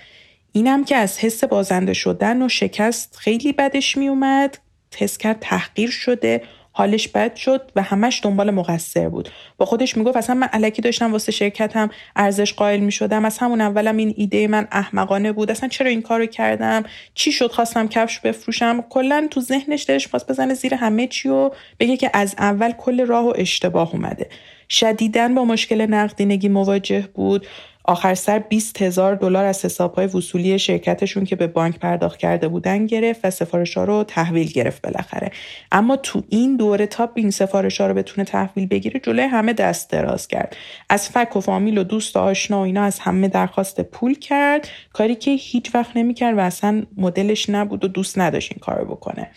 اینم 0.52 0.86
که 0.86 0.96
از 0.96 1.20
حس 1.20 1.44
بازنده 1.44 1.94
شدن 1.94 2.42
و 2.42 2.50
شکست 2.50 3.16
خیلی 3.16 3.52
بدش 3.52 3.98
میومد 3.98 4.58
حس 4.98 5.18
کرد 5.18 5.38
تحقیر 5.42 5.90
شده. 5.90 6.42
حالش 6.78 7.08
بد 7.08 7.36
شد 7.36 7.72
و 7.76 7.82
همش 7.82 8.20
دنبال 8.24 8.52
مقصر 8.52 9.10
بود. 9.10 9.30
با 9.58 9.66
خودش 9.66 9.98
می‌گفت 9.98 10.18
اصلا 10.18 10.36
من 10.36 10.48
علکی 10.54 10.82
داشتم 10.82 11.12
واسه 11.12 11.32
شرکتم 11.32 11.90
ارزش 12.16 12.54
قائل 12.54 12.80
می‌شدم. 12.80 13.26
از 13.26 13.38
همون 13.38 13.62
اولم 13.62 13.98
این 13.98 14.14
ایده 14.18 14.48
من 14.48 14.68
احمقانه 14.72 15.32
بود. 15.32 15.52
اصلا 15.52 15.70
چرا 15.70 15.90
این 15.90 16.02
کارو 16.02 16.26
کردم؟ 16.26 16.84
چی 17.14 17.32
شد؟ 17.32 17.52
خواستم 17.52 17.88
کفش 17.88 18.20
بفروشم. 18.20 18.84
کلا 18.90 19.28
تو 19.32 19.42
ذهنش 19.42 19.86
دلش 19.88 20.08
خواست 20.08 20.28
بزنه 20.32 20.54
زیر 20.54 20.74
همه 20.74 21.08
چی 21.08 21.30
و 21.30 21.52
بگه 21.80 21.98
که 21.98 22.10
از 22.14 22.36
اول 22.38 22.72
کل 22.72 23.06
راه 23.06 23.26
و 23.26 23.34
اشتباه 23.36 23.94
اومده. 23.94 24.30
شدیداً 24.70 25.28
با 25.28 25.46
مشکل 25.46 25.82
نقدینگی 25.82 26.50
مواجه 26.50 27.10
بود. 27.14 27.48
آخر 27.88 28.16
سر 28.16 28.40
20 28.40 28.82
هزار 28.82 29.16
دلار 29.16 29.46
از 29.46 29.66
حسابهای 29.66 30.08
وصولی 30.08 30.60
شرکتشون 30.60 31.24
که 31.24 31.36
به 31.36 31.48
بانک 31.48 31.80
پرداخت 31.80 32.20
کرده 32.20 32.48
بودن 32.48 32.86
گرفت 32.86 33.26
و 33.26 33.30
سفارش 33.30 33.78
ها 33.78 33.84
رو 33.84 34.04
تحویل 34.04 34.48
گرفت 34.48 34.82
بالاخره. 34.82 35.32
اما 35.72 35.96
تو 35.98 36.24
این 36.30 36.58
دوره 36.58 36.88
تا 36.88 37.10
این 37.16 37.32
سفارش 37.32 37.82
ها 37.82 37.88
رو 37.88 37.94
بتونه 37.94 38.26
تحویل 38.26 38.68
بگیره 38.68 39.00
جلوی 39.00 39.26
همه 39.26 39.54
دست 39.54 39.90
دراز 39.90 40.28
کرد. 40.28 40.56
از 40.90 41.10
فک 41.10 41.36
و 41.36 41.40
فامیل 41.40 41.78
و 41.78 41.84
دوست 41.84 42.16
و 42.16 42.20
آشنا 42.20 42.60
و 42.60 42.64
اینا 42.64 42.84
از 42.84 43.00
همه 43.00 43.28
درخواست 43.28 43.82
پول 43.82 44.14
کرد. 44.14 44.68
کاری 44.94 45.16
که 45.16 45.32
هیچ 45.32 45.76
وقت 45.76 45.98
نمی‌کرد 45.98 46.38
و 46.38 46.40
اصلا 46.40 46.84
مدلش 46.98 47.50
نبود 47.50 47.86
و 47.86 47.88
دوست 47.88 48.20
نداشت 48.20 48.52
این 48.52 48.60
کارو 48.60 48.86
بکنه. 48.86 49.32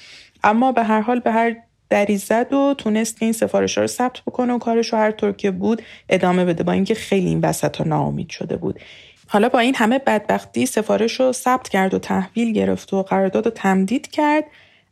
اما 0.44 0.72
به 0.72 0.82
هر 0.82 1.00
حال 1.00 1.20
به 1.20 1.32
هر 1.32 1.56
دری 1.90 2.16
زد 2.16 2.52
و 2.52 2.74
تونست 2.78 3.16
این 3.20 3.32
سفارش 3.32 3.78
ها 3.78 3.82
رو 3.82 3.86
ثبت 3.86 4.20
بکنه 4.26 4.52
و 4.52 4.58
کارش 4.58 4.92
رو 4.92 4.98
هر 4.98 5.10
طور 5.10 5.32
که 5.32 5.50
بود 5.50 5.82
ادامه 6.08 6.44
بده 6.44 6.62
با 6.62 6.72
اینکه 6.72 6.94
خیلی 6.94 7.28
این 7.28 7.40
وسط 7.40 7.76
ها 7.76 7.84
ناامید 7.84 8.30
شده 8.30 8.56
بود. 8.56 8.80
حالا 9.28 9.48
با 9.48 9.58
این 9.58 9.74
همه 9.74 9.98
بدبختی 9.98 10.66
سفارش 10.66 11.20
رو 11.20 11.32
ثبت 11.32 11.68
کرد 11.68 11.94
و 11.94 11.98
تحویل 11.98 12.52
گرفت 12.52 12.92
و 12.92 13.02
قرارداد 13.02 13.44
رو 13.44 13.50
تمدید 13.50 14.10
کرد. 14.10 14.44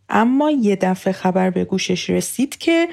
اما 0.08 0.50
یه 0.50 0.76
دفعه 0.76 1.12
خبر 1.12 1.50
به 1.50 1.64
گوشش 1.64 2.11
رسید 2.11 2.58
که 2.58 2.88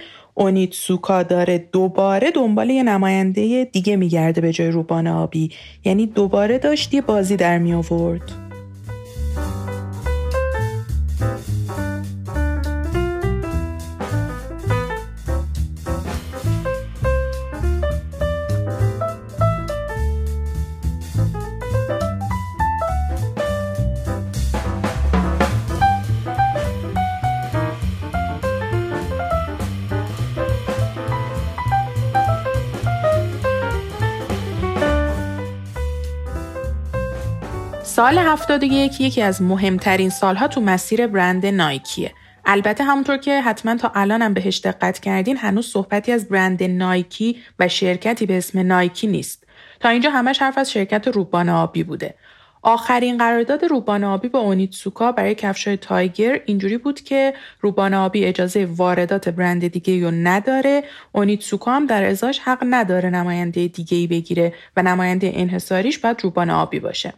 سوکا 0.72 1.24
داره 1.24 1.58
دوباره 1.58 2.32
دنبال 2.32 2.70
یه 2.70 2.84
نماینده 2.84 3.66
دیگه 3.66 3.96
میگرده 3.96 4.42
به 4.42 4.52
جای 4.52 4.72
روبان 4.72 5.08
آبی. 5.08 5.52
یعنی 5.86 6.06
دوباره 6.06 6.58
داشت 6.58 6.94
یه 6.94 7.02
بازی 7.02 7.36
در 7.36 7.58
می 7.58 7.74
آورد. 7.74 8.45
سال 37.96 38.18
71 38.18 39.02
یکی 39.02 39.22
از 39.22 39.42
مهمترین 39.42 40.10
سالها 40.10 40.48
تو 40.48 40.62
مسیر 40.62 41.08
برند 41.08 41.46
نایکیه. 41.46 42.12
البته 42.46 42.84
همونطور 42.84 43.18
که 43.18 43.42
حتما 43.42 43.76
تا 43.76 43.92
الانم 43.96 44.34
بهش 44.34 44.60
دقت 44.60 45.00
کردین 45.00 45.38
هنوز 45.38 45.68
صحبتی 45.68 46.12
از 46.12 46.28
برند 46.30 46.64
نایکی 46.64 47.38
و 47.60 47.68
شرکتی 47.68 48.26
به 48.26 48.38
اسم 48.38 48.60
نایکی 48.60 49.08
نیست. 49.08 49.44
تا 49.80 49.90
اینجا 49.90 50.10
همش 50.10 50.42
حرف 50.42 50.58
از 50.58 50.72
شرکت 50.72 51.08
روبان 51.08 51.50
آبی 51.50 51.84
بوده. 51.84 52.16
آخرین 52.62 53.18
قرارداد 53.18 53.66
روبان 53.66 54.04
آبی 54.04 54.28
با 54.28 54.40
اونیتسوکا 54.40 55.12
برای 55.12 55.36
کفشای 55.36 55.78
تایگر 55.78 56.42
اینجوری 56.46 56.78
بود 56.78 57.02
که 57.02 57.34
روبان 57.62 57.94
آبی 57.94 58.26
اجازه 58.26 58.66
واردات 58.66 59.30
برند 59.30 59.68
دیگه 59.68 60.04
رو 60.04 60.12
نداره 60.12 60.84
اونیتسوکا 61.12 61.72
هم 61.72 61.86
در 61.86 62.04
ازاش 62.04 62.40
حق 62.40 62.66
نداره 62.70 63.10
نماینده 63.10 63.68
دیگه 63.68 63.98
ای 63.98 64.08
بگیره 64.08 64.54
و 64.78 64.82
نماینده 64.82 65.32
انحصاریش 65.34 66.00
باید 66.00 66.22
روبان 66.24 66.50
آبی 66.50 66.80
باشه 66.80 67.14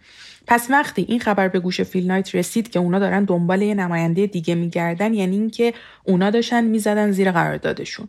پس 0.48 0.68
وقتی 0.70 1.06
این 1.10 1.20
خبر 1.20 1.48
به 1.48 1.60
گوش 1.60 1.82
فیل 1.82 2.08
نایت 2.08 2.36
رسید 2.36 2.72
که 2.72 2.80
اونا 2.80 3.00
دارن 3.00 3.24
دنبال 3.24 3.62
یه 3.62 3.74
نماینده 3.74 4.28
دیگه 4.28 4.56
میگردن 4.56 5.14
یعنی 5.14 5.36
اینکه 5.36 5.74
اونا 6.04 6.30
داشتن 6.30 6.64
می‌زدن 6.64 7.12
زیر 7.12 7.32
قراردادشون. 7.32 8.08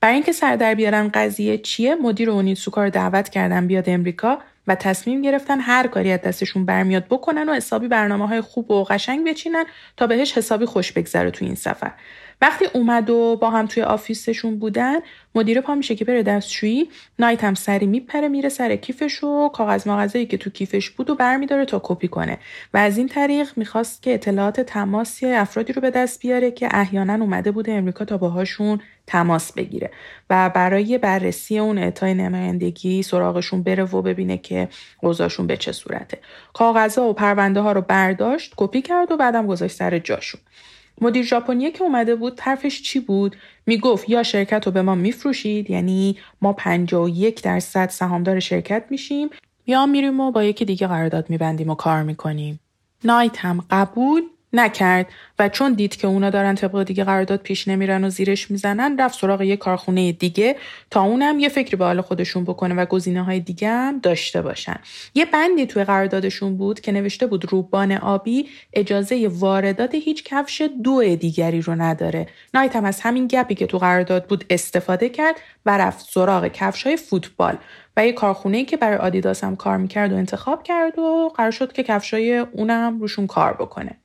برای 0.00 0.14
اینکه 0.14 0.32
سر 0.32 0.56
در 0.56 0.74
بیارن 0.74 1.10
قضیه 1.14 1.58
چیه 1.58 1.94
مدیر 1.94 2.30
اونیتسوکا 2.30 2.84
رو 2.84 2.90
دعوت 2.90 3.28
کردن 3.28 3.66
بیاد 3.66 3.88
امریکا 3.88 4.38
و 4.66 4.74
تصمیم 4.74 5.22
گرفتن 5.22 5.60
هر 5.60 5.86
کاری 5.86 6.12
از 6.12 6.20
دستشون 6.20 6.64
برمیاد 6.64 7.04
بکنن 7.04 7.48
و 7.48 7.54
حسابی 7.54 7.88
برنامه 7.88 8.28
های 8.28 8.40
خوب 8.40 8.70
و 8.70 8.84
قشنگ 8.84 9.28
بچینن 9.28 9.64
تا 9.96 10.06
بهش 10.06 10.38
حسابی 10.38 10.66
خوش 10.66 10.92
بگذره 10.92 11.30
تو 11.30 11.44
این 11.44 11.54
سفر. 11.54 11.92
وقتی 12.40 12.64
اومد 12.72 13.10
و 13.10 13.36
با 13.36 13.50
هم 13.50 13.66
توی 13.66 13.82
آفیسشون 13.82 14.58
بودن 14.58 14.96
مدیر 15.34 15.60
پا 15.60 15.74
میشه 15.74 15.94
که 15.94 16.04
بره 16.04 16.22
دستشویی. 16.22 16.88
نایت 17.18 17.44
هم 17.44 17.54
سری 17.54 17.86
میپره 17.86 18.28
میره 18.28 18.48
سر 18.48 18.76
کیفش 18.76 19.24
و 19.24 19.48
کاغذ 19.48 19.88
مغازه‌ای 19.88 20.26
که 20.26 20.36
تو 20.36 20.50
کیفش 20.50 20.90
بود 20.90 21.10
و 21.10 21.14
برمیداره 21.14 21.64
تا 21.64 21.80
کپی 21.84 22.08
کنه. 22.08 22.38
و 22.74 22.78
از 22.78 22.98
این 22.98 23.08
طریق 23.08 23.48
می‌خواست 23.56 24.02
که 24.02 24.14
اطلاعات 24.14 24.60
تماسی 24.60 25.26
افرادی 25.26 25.72
رو 25.72 25.82
به 25.82 25.90
دست 25.90 26.20
بیاره 26.20 26.50
که 26.50 26.68
احیانا 26.70 27.14
اومده 27.14 27.50
بوده 27.50 27.72
امریکا 27.72 28.04
تا 28.04 28.16
باهاشون 28.16 28.80
تماس 29.06 29.52
بگیره. 29.52 29.90
و 30.30 30.50
برای 30.50 30.98
بررسی 30.98 31.58
اون 31.58 31.78
اعطای 31.78 32.14
نمایندگی 32.14 33.02
سراغشون 33.02 33.62
بره 33.62 33.84
و 33.84 34.02
ببینه 34.02 34.38
که 34.38 34.68
اوضاعشون 35.02 35.46
به 35.46 35.56
چه 35.56 35.72
صورته. 35.72 36.18
کاغذها 36.52 37.08
و 37.08 37.12
پرونده 37.12 37.60
ها 37.60 37.72
رو 37.72 37.80
برداشت 37.80 38.52
کپی 38.56 38.82
کرد 38.82 39.12
و 39.12 39.16
بعدم 39.16 39.46
گذاشت 39.46 39.76
سر 39.76 39.98
جاشون. 39.98 40.40
مدیر 41.00 41.24
ژاپنی 41.24 41.70
که 41.70 41.84
اومده 41.84 42.14
بود 42.14 42.34
طرفش 42.36 42.82
چی 42.82 43.00
بود؟ 43.00 43.36
می‌گفت 43.66 44.08
یا 44.08 44.22
شرکت 44.22 44.66
رو 44.66 44.72
به 44.72 44.82
ما 44.82 44.94
میفروشید 44.94 45.70
یعنی 45.70 46.16
ما 46.42 46.52
51 46.52 47.42
درصد 47.42 47.88
سهامدار 47.88 48.40
شرکت 48.40 48.84
میشیم 48.90 49.30
یا 49.66 49.86
میریم 49.86 50.20
و 50.20 50.30
با 50.30 50.44
یکی 50.44 50.64
دیگه 50.64 50.86
قرارداد 50.86 51.30
میبندیم 51.30 51.70
و 51.70 51.74
کار 51.74 52.02
می‌کنیم. 52.02 52.60
نایت 53.04 53.38
هم 53.38 53.64
قبول 53.70 54.22
نکرد 54.52 55.06
و 55.38 55.48
چون 55.48 55.72
دید 55.72 55.96
که 55.96 56.06
اونا 56.06 56.30
دارن 56.30 56.54
طبق 56.54 56.82
دیگه 56.82 57.04
قرارداد 57.04 57.40
پیش 57.40 57.68
نمیرن 57.68 58.04
و 58.04 58.10
زیرش 58.10 58.50
می‌زنن 58.50 59.00
رفت 59.00 59.18
سراغ 59.20 59.42
یه 59.42 59.56
کارخونه 59.56 60.12
دیگه 60.12 60.56
تا 60.90 61.02
اونم 61.02 61.38
یه 61.38 61.48
فکری 61.48 61.76
به 61.76 61.84
حال 61.84 62.00
خودشون 62.00 62.44
بکنه 62.44 62.74
و 62.74 62.84
گزینه 62.84 63.22
های 63.22 63.40
دیگه 63.40 63.68
هم 63.68 63.98
داشته 63.98 64.42
باشن. 64.42 64.76
یه 65.14 65.24
بندی 65.24 65.66
توی 65.66 65.84
قراردادشون 65.84 66.56
بود 66.56 66.80
که 66.80 66.92
نوشته 66.92 67.26
بود 67.26 67.52
روبان 67.52 67.92
آبی 67.92 68.48
اجازه 68.72 69.28
واردات 69.32 69.94
هیچ 69.94 70.24
کفش 70.24 70.68
دو 70.82 71.16
دیگری 71.16 71.60
رو 71.60 71.74
نداره. 71.74 72.26
نایت 72.54 72.76
هم 72.76 72.84
از 72.84 73.00
همین 73.00 73.26
گپی 73.26 73.54
که 73.54 73.66
تو 73.66 73.78
قرارداد 73.78 74.26
بود 74.26 74.44
استفاده 74.50 75.08
کرد 75.08 75.36
و 75.66 75.78
رفت 75.78 76.10
سراغ 76.10 76.48
کفش 76.48 76.82
های 76.82 76.96
فوتبال 76.96 77.58
و 77.96 78.06
یه 78.06 78.12
کارخونه 78.12 78.64
که 78.64 78.76
برای 78.76 78.96
آدیداس 78.96 79.44
هم 79.44 79.56
کار 79.56 79.76
می‌کرد 79.76 80.12
و 80.12 80.16
انتخاب 80.16 80.62
کرد 80.62 80.98
و 80.98 81.28
قرار 81.36 81.50
شد 81.50 81.72
که 81.72 81.82
کفشای 81.82 82.38
اونم 82.38 83.00
روشون 83.00 83.26
کار 83.26 83.52
بکنه. 83.52 83.98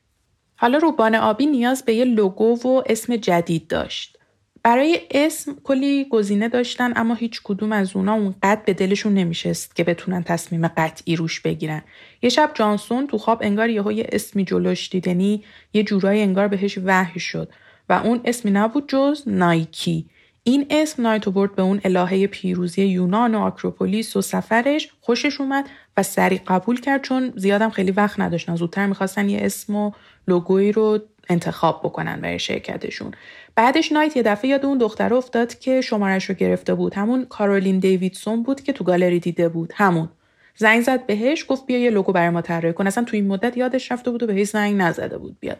حالا 0.63 0.77
روبان 0.77 1.15
آبی 1.15 1.45
نیاز 1.45 1.85
به 1.85 1.93
یه 1.93 2.05
لوگو 2.05 2.59
و 2.63 2.83
اسم 2.85 3.15
جدید 3.15 3.67
داشت. 3.67 4.17
برای 4.63 4.99
اسم 5.11 5.55
کلی 5.63 6.05
گزینه 6.09 6.49
داشتن 6.49 6.93
اما 6.95 7.13
هیچ 7.13 7.41
کدوم 7.43 7.71
از 7.71 7.95
اونا 7.95 8.13
اونقدر 8.13 8.61
به 8.65 8.73
دلشون 8.73 9.13
نمیشست 9.13 9.75
که 9.75 9.83
بتونن 9.83 10.23
تصمیم 10.23 10.67
قطعی 10.67 11.15
روش 11.15 11.39
بگیرن. 11.39 11.81
یه 12.21 12.29
شب 12.29 12.51
جانسون 12.53 13.07
تو 13.07 13.17
خواب 13.17 13.39
انگار 13.41 13.69
یهو 13.69 13.91
یه 13.91 14.07
اسمی 14.11 14.45
جلوش 14.45 14.89
دیدنی 14.89 15.43
یه 15.73 15.83
جورایی 15.83 16.21
انگار 16.21 16.47
بهش 16.47 16.79
وحی 16.85 17.19
شد 17.19 17.49
و 17.89 17.93
اون 17.93 18.21
اسمی 18.25 18.51
نبود 18.51 18.89
جز 18.89 19.23
نایکی. 19.27 20.05
این 20.43 20.65
اسم 20.69 21.03
نایتو 21.03 21.31
برد 21.31 21.55
به 21.55 21.61
اون 21.61 21.81
الهه 21.83 22.27
پیروزی 22.27 22.85
یونان 22.85 23.35
و 23.35 23.39
آکروپولیس 23.39 24.15
و 24.15 24.21
سفرش 24.21 24.89
خوشش 25.01 25.41
اومد 25.41 25.65
و 25.97 26.03
سریع 26.03 26.41
قبول 26.47 26.81
کرد 26.81 27.01
چون 27.01 27.33
زیادم 27.35 27.69
خیلی 27.69 27.91
وقت 27.91 28.19
نداشتن 28.19 28.55
زودتر 28.55 28.85
می‌خواستن 28.85 29.29
یه 29.29 29.39
اسم 29.41 29.75
و 29.75 29.91
لوگویی 30.27 30.71
رو 30.71 30.99
انتخاب 31.29 31.79
بکنن 31.83 32.21
برای 32.21 32.39
شرکتشون. 32.39 33.11
بعدش 33.55 33.91
نایت 33.91 34.17
یه 34.17 34.23
دفعه 34.23 34.49
یاد 34.49 34.65
اون 34.65 34.77
دختر 34.77 35.13
افتاد 35.13 35.59
که 35.59 35.81
شمارش 35.81 36.25
رو 36.25 36.35
گرفته 36.35 36.75
بود. 36.75 36.93
همون 36.93 37.25
کارولین 37.25 37.79
دیویدسون 37.79 38.43
بود 38.43 38.61
که 38.61 38.73
تو 38.73 38.83
گالری 38.83 39.19
دیده 39.19 39.49
بود. 39.49 39.73
همون. 39.75 40.09
زنگ 40.55 40.81
زد 40.81 41.05
بهش 41.05 41.45
گفت 41.47 41.65
بیا 41.65 41.79
یه 41.79 41.89
لوگو 41.89 42.11
برای 42.11 42.29
ما 42.29 42.41
طراحی 42.41 42.73
کن. 42.73 42.87
اصلا 42.87 43.03
تو 43.03 43.15
این 43.15 43.27
مدت 43.27 43.57
یادش 43.57 43.91
رفته 43.91 44.11
بود 44.11 44.23
و 44.23 44.27
بهش 44.27 44.47
زنگ 44.47 44.81
نزده 44.81 45.17
بود 45.17 45.37
بیاد. 45.39 45.57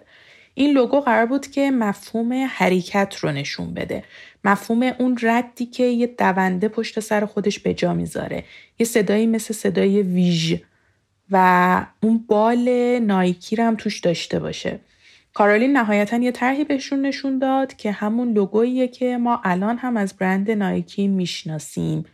این 0.54 0.72
لوگو 0.72 1.00
قرار 1.00 1.26
بود 1.26 1.48
که 1.48 1.72
مفهوم 1.72 2.34
حرکت 2.34 3.16
رو 3.16 3.32
نشون 3.32 3.74
بده. 3.74 4.04
مفهوم 4.44 4.84
اون 5.00 5.18
ردی 5.22 5.66
که 5.66 5.84
یه 5.84 6.08
دونده 6.08 6.68
پشت 6.68 7.00
سر 7.00 7.26
خودش 7.26 7.60
به 7.60 7.74
جا 7.74 7.94
می‌ذاره. 7.94 8.44
یه 8.80 8.86
صدایی 8.86 9.28
مثل 9.28 9.54
صدای 9.54 10.02
ویژ 10.02 10.56
و 11.32 11.86
اون 12.04 12.26
بال 12.28 12.70
نایکی 13.00 13.56
هم 13.56 13.76
توش 13.76 14.00
داشته 14.00 14.40
باشه. 14.40 14.80
کارولین 15.34 15.78
نهایتا 15.78 16.18
یه 16.18 16.32
طرحی 16.32 16.64
بهشون 16.64 17.02
نشون 17.02 17.40
داد 17.40 17.76
که 17.76 17.92
همون 17.92 18.34
لوگوییه 18.34 18.88
که 18.88 19.18
ما 19.18 19.42
الان 19.44 19.78
هم 19.78 19.98
از 19.98 20.14
برند 20.14 20.52
نایکی 20.52 21.08
می‌شناسیم 21.08 22.06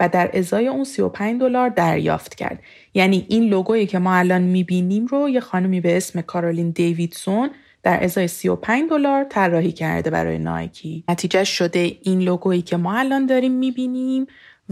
و 0.00 0.08
در 0.08 0.30
ازای 0.34 0.68
اون 0.68 0.84
35 0.84 1.40
دلار 1.40 1.68
دریافت 1.68 2.34
کرد. 2.34 2.62
یعنی 2.94 3.26
این 3.28 3.48
لوگویی 3.48 3.86
که 3.86 3.98
ما 3.98 4.14
الان 4.14 4.42
می‌بینیم 4.42 5.06
رو 5.06 5.28
یه 5.28 5.40
خانمی 5.40 5.80
به 5.80 5.96
اسم 5.96 6.20
کارولین 6.20 6.70
دیویدسون 6.70 7.50
در 7.82 8.04
ازای 8.04 8.28
35 8.28 8.90
دلار 8.90 9.24
طراحی 9.24 9.72
کرده 9.72 10.10
برای 10.10 10.38
نایکی. 10.38 11.04
نتیجه 11.08 11.44
شده 11.44 11.92
این 12.02 12.20
لوگویی 12.20 12.62
که 12.62 12.76
ما 12.76 12.94
الان 12.94 13.26
داریم 13.26 13.52
می‌بینیم 13.52 14.26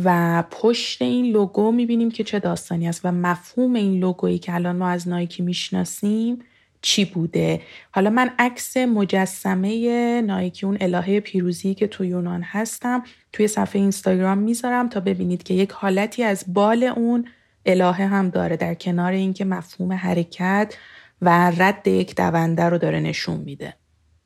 و 0.05 0.45
پشت 0.51 1.03
این 1.03 1.33
لوگو 1.33 1.73
می‌بینیم 1.73 2.11
که 2.11 2.25
چه 2.25 2.39
داستانی 2.39 2.89
است 2.89 3.01
و 3.05 3.13
مفهوم 3.13 3.75
این 3.75 4.01
لوگویی 4.01 4.39
که 4.39 4.55
الان 4.55 4.77
ما 4.77 4.89
از 4.89 5.09
نایکی 5.09 5.43
می‌شناسیم 5.43 6.39
چی 6.83 7.05
بوده؟ 7.05 7.61
حالا 7.91 8.11
من 8.11 8.31
عکس 8.39 8.77
مجسمه 8.77 10.23
نایکی 10.23 10.67
اون 10.67 10.77
الهه 10.81 11.21
پیروزی 11.21 11.75
که 11.75 11.87
تو 11.87 12.05
یونان 12.05 12.43
هستم 12.43 13.03
توی 13.33 13.49
صفحه 13.49 13.81
اینستاگرام 13.81 14.39
می‌ذارم 14.39 14.89
تا 14.89 15.01
ببینید 15.01 15.43
که 15.43 15.55
یک 15.55 15.73
حالتی 15.73 16.23
از 16.23 16.45
بال 16.49 16.83
اون 16.85 17.29
الهه 17.67 18.07
هم 18.07 18.29
داره 18.29 18.57
در 18.57 18.75
کنار 18.75 19.13
اینکه 19.13 19.45
مفهوم 19.45 19.93
حرکت 19.93 20.75
و 21.23 21.51
رد 21.51 21.89
یک 21.89 22.17
دونده 22.17 22.65
رو 22.65 22.79
داره 22.79 23.01
نشون 23.01 23.41
میده. 23.41 23.75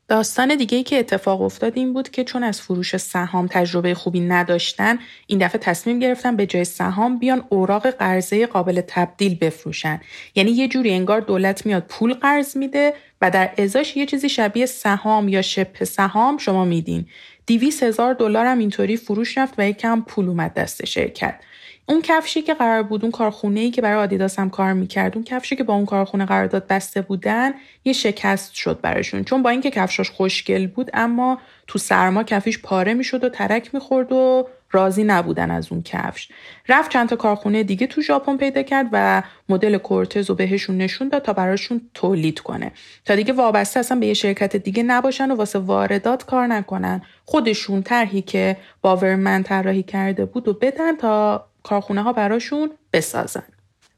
داستان 0.09 0.57
دیگه 0.57 0.79
ای 0.79 0.85
که 0.85 0.99
اتفاق 0.99 1.43
افتاد 1.43 1.73
این 1.77 1.93
بود 1.93 2.09
که 2.09 2.25
چون 2.25 2.43
از 2.43 2.61
فروش 2.61 2.97
سهام 2.97 3.47
تجربه 3.47 3.95
خوبی 3.95 4.21
نداشتن 4.21 4.99
این 5.27 5.39
دفعه 5.39 5.59
تصمیم 5.59 5.99
گرفتن 5.99 6.37
به 6.37 6.47
جای 6.47 6.65
سهام 6.65 7.19
بیان 7.19 7.45
اوراق 7.49 7.91
قرضه 7.91 8.47
قابل 8.47 8.81
تبدیل 8.81 9.35
بفروشن. 9.35 10.01
یعنی 10.35 10.51
یه 10.51 10.69
جوری 10.69 10.93
انگار 10.93 11.21
دولت 11.21 11.67
میاد 11.67 11.85
پول 11.89 12.15
قرض 12.15 12.57
میده 12.57 12.95
و 13.21 13.31
در 13.31 13.51
ازاش 13.59 13.97
یه 13.97 14.07
چیزی 14.07 14.29
شبیه 14.29 14.67
سهام 14.67 15.29
یا 15.29 15.43
شبه 15.43 15.85
سهام 15.85 16.39
شما 16.39 16.65
میدین. 16.65 17.07
200 17.47 17.83
هزار 17.83 18.15
دلار 18.15 18.47
هم 18.47 18.59
اینطوری 18.59 18.97
فروش 18.97 19.39
رفت 19.39 19.55
و 19.59 19.69
یکم 19.69 20.01
پول 20.01 20.29
اومد 20.29 20.55
دست 20.55 20.85
شرکت. 20.85 21.41
اون 21.89 22.03
کفشی 22.03 22.43
که 22.43 22.55
قرار 22.55 22.83
بود 22.83 23.03
اون 23.03 23.11
کارخونه 23.11 23.61
ای 23.61 23.71
که 23.71 23.83
برای 23.83 23.99
آدیداس 23.99 24.39
هم 24.39 24.51
کار 24.51 24.73
می‌کرد 24.73 25.15
اون 25.15 25.25
کفشی 25.25 25.57
که 25.57 25.65
با 25.65 25.75
اون 25.75 25.87
کارخونه 25.87 26.27
قرارداد 26.27 26.67
بسته 26.67 27.01
بودن 27.01 27.53
یه 27.85 27.93
شکست 27.93 28.55
شد 28.55 28.81
براشون. 28.81 29.25
چون 29.25 29.43
با 29.43 29.51
اینکه 29.51 29.71
کفشاش 29.71 30.11
خوشگل 30.11 30.67
بود 30.67 30.91
اما 30.95 31.39
تو 31.67 31.79
سرما 31.79 32.23
کفیش 32.23 32.59
پاره 32.59 32.95
می‌شد 32.95 33.25
و 33.25 33.29
ترک 33.29 33.75
می‌خورد 33.75 34.13
و 34.13 34.49
راضی 34.71 35.05
نبودن 35.05 35.51
از 35.51 35.73
اون 35.73 35.83
کفش. 35.83 36.29
رفت 36.69 36.91
چند 36.91 37.09
تا 37.09 37.17
کارخونه 37.17 37.63
دیگه 37.63 37.87
تو 37.87 38.03
ژاپن 38.03 38.37
پیدا 38.37 38.63
کرد 38.63 38.87
و 38.93 39.23
مدل 39.49 39.79
کورتز 39.79 40.29
رو 40.29 40.35
بهشون 40.35 40.77
نشون 40.77 41.09
داد 41.09 41.23
تا 41.23 41.33
براشون 41.33 41.81
تولید 41.95 42.41
کنه. 42.41 42.73
تا 43.05 43.15
دیگه 43.15 43.33
وابسته 43.33 43.81
اصلا 43.81 43.99
به 43.99 44.07
یه 44.07 44.15
شرکت 44.15 44.57
دیگه 44.57 44.83
نباشن 44.83 45.31
و 45.31 45.35
واسه 45.35 45.59
واردات 45.59 46.25
کار 46.25 46.47
نکنن. 46.47 47.03
خودشون 47.25 47.83
طرحی 47.83 48.23
که 48.23 48.57
باورمن 48.83 49.43
طراحی 49.43 49.83
کرده 49.83 50.25
بود 50.25 50.49
و 50.49 50.53
بدن 50.53 50.97
تا 50.97 51.47
کارخونه 51.67 52.03
ها 52.03 52.13
براشون 52.13 52.71
بسازن. 52.93 53.43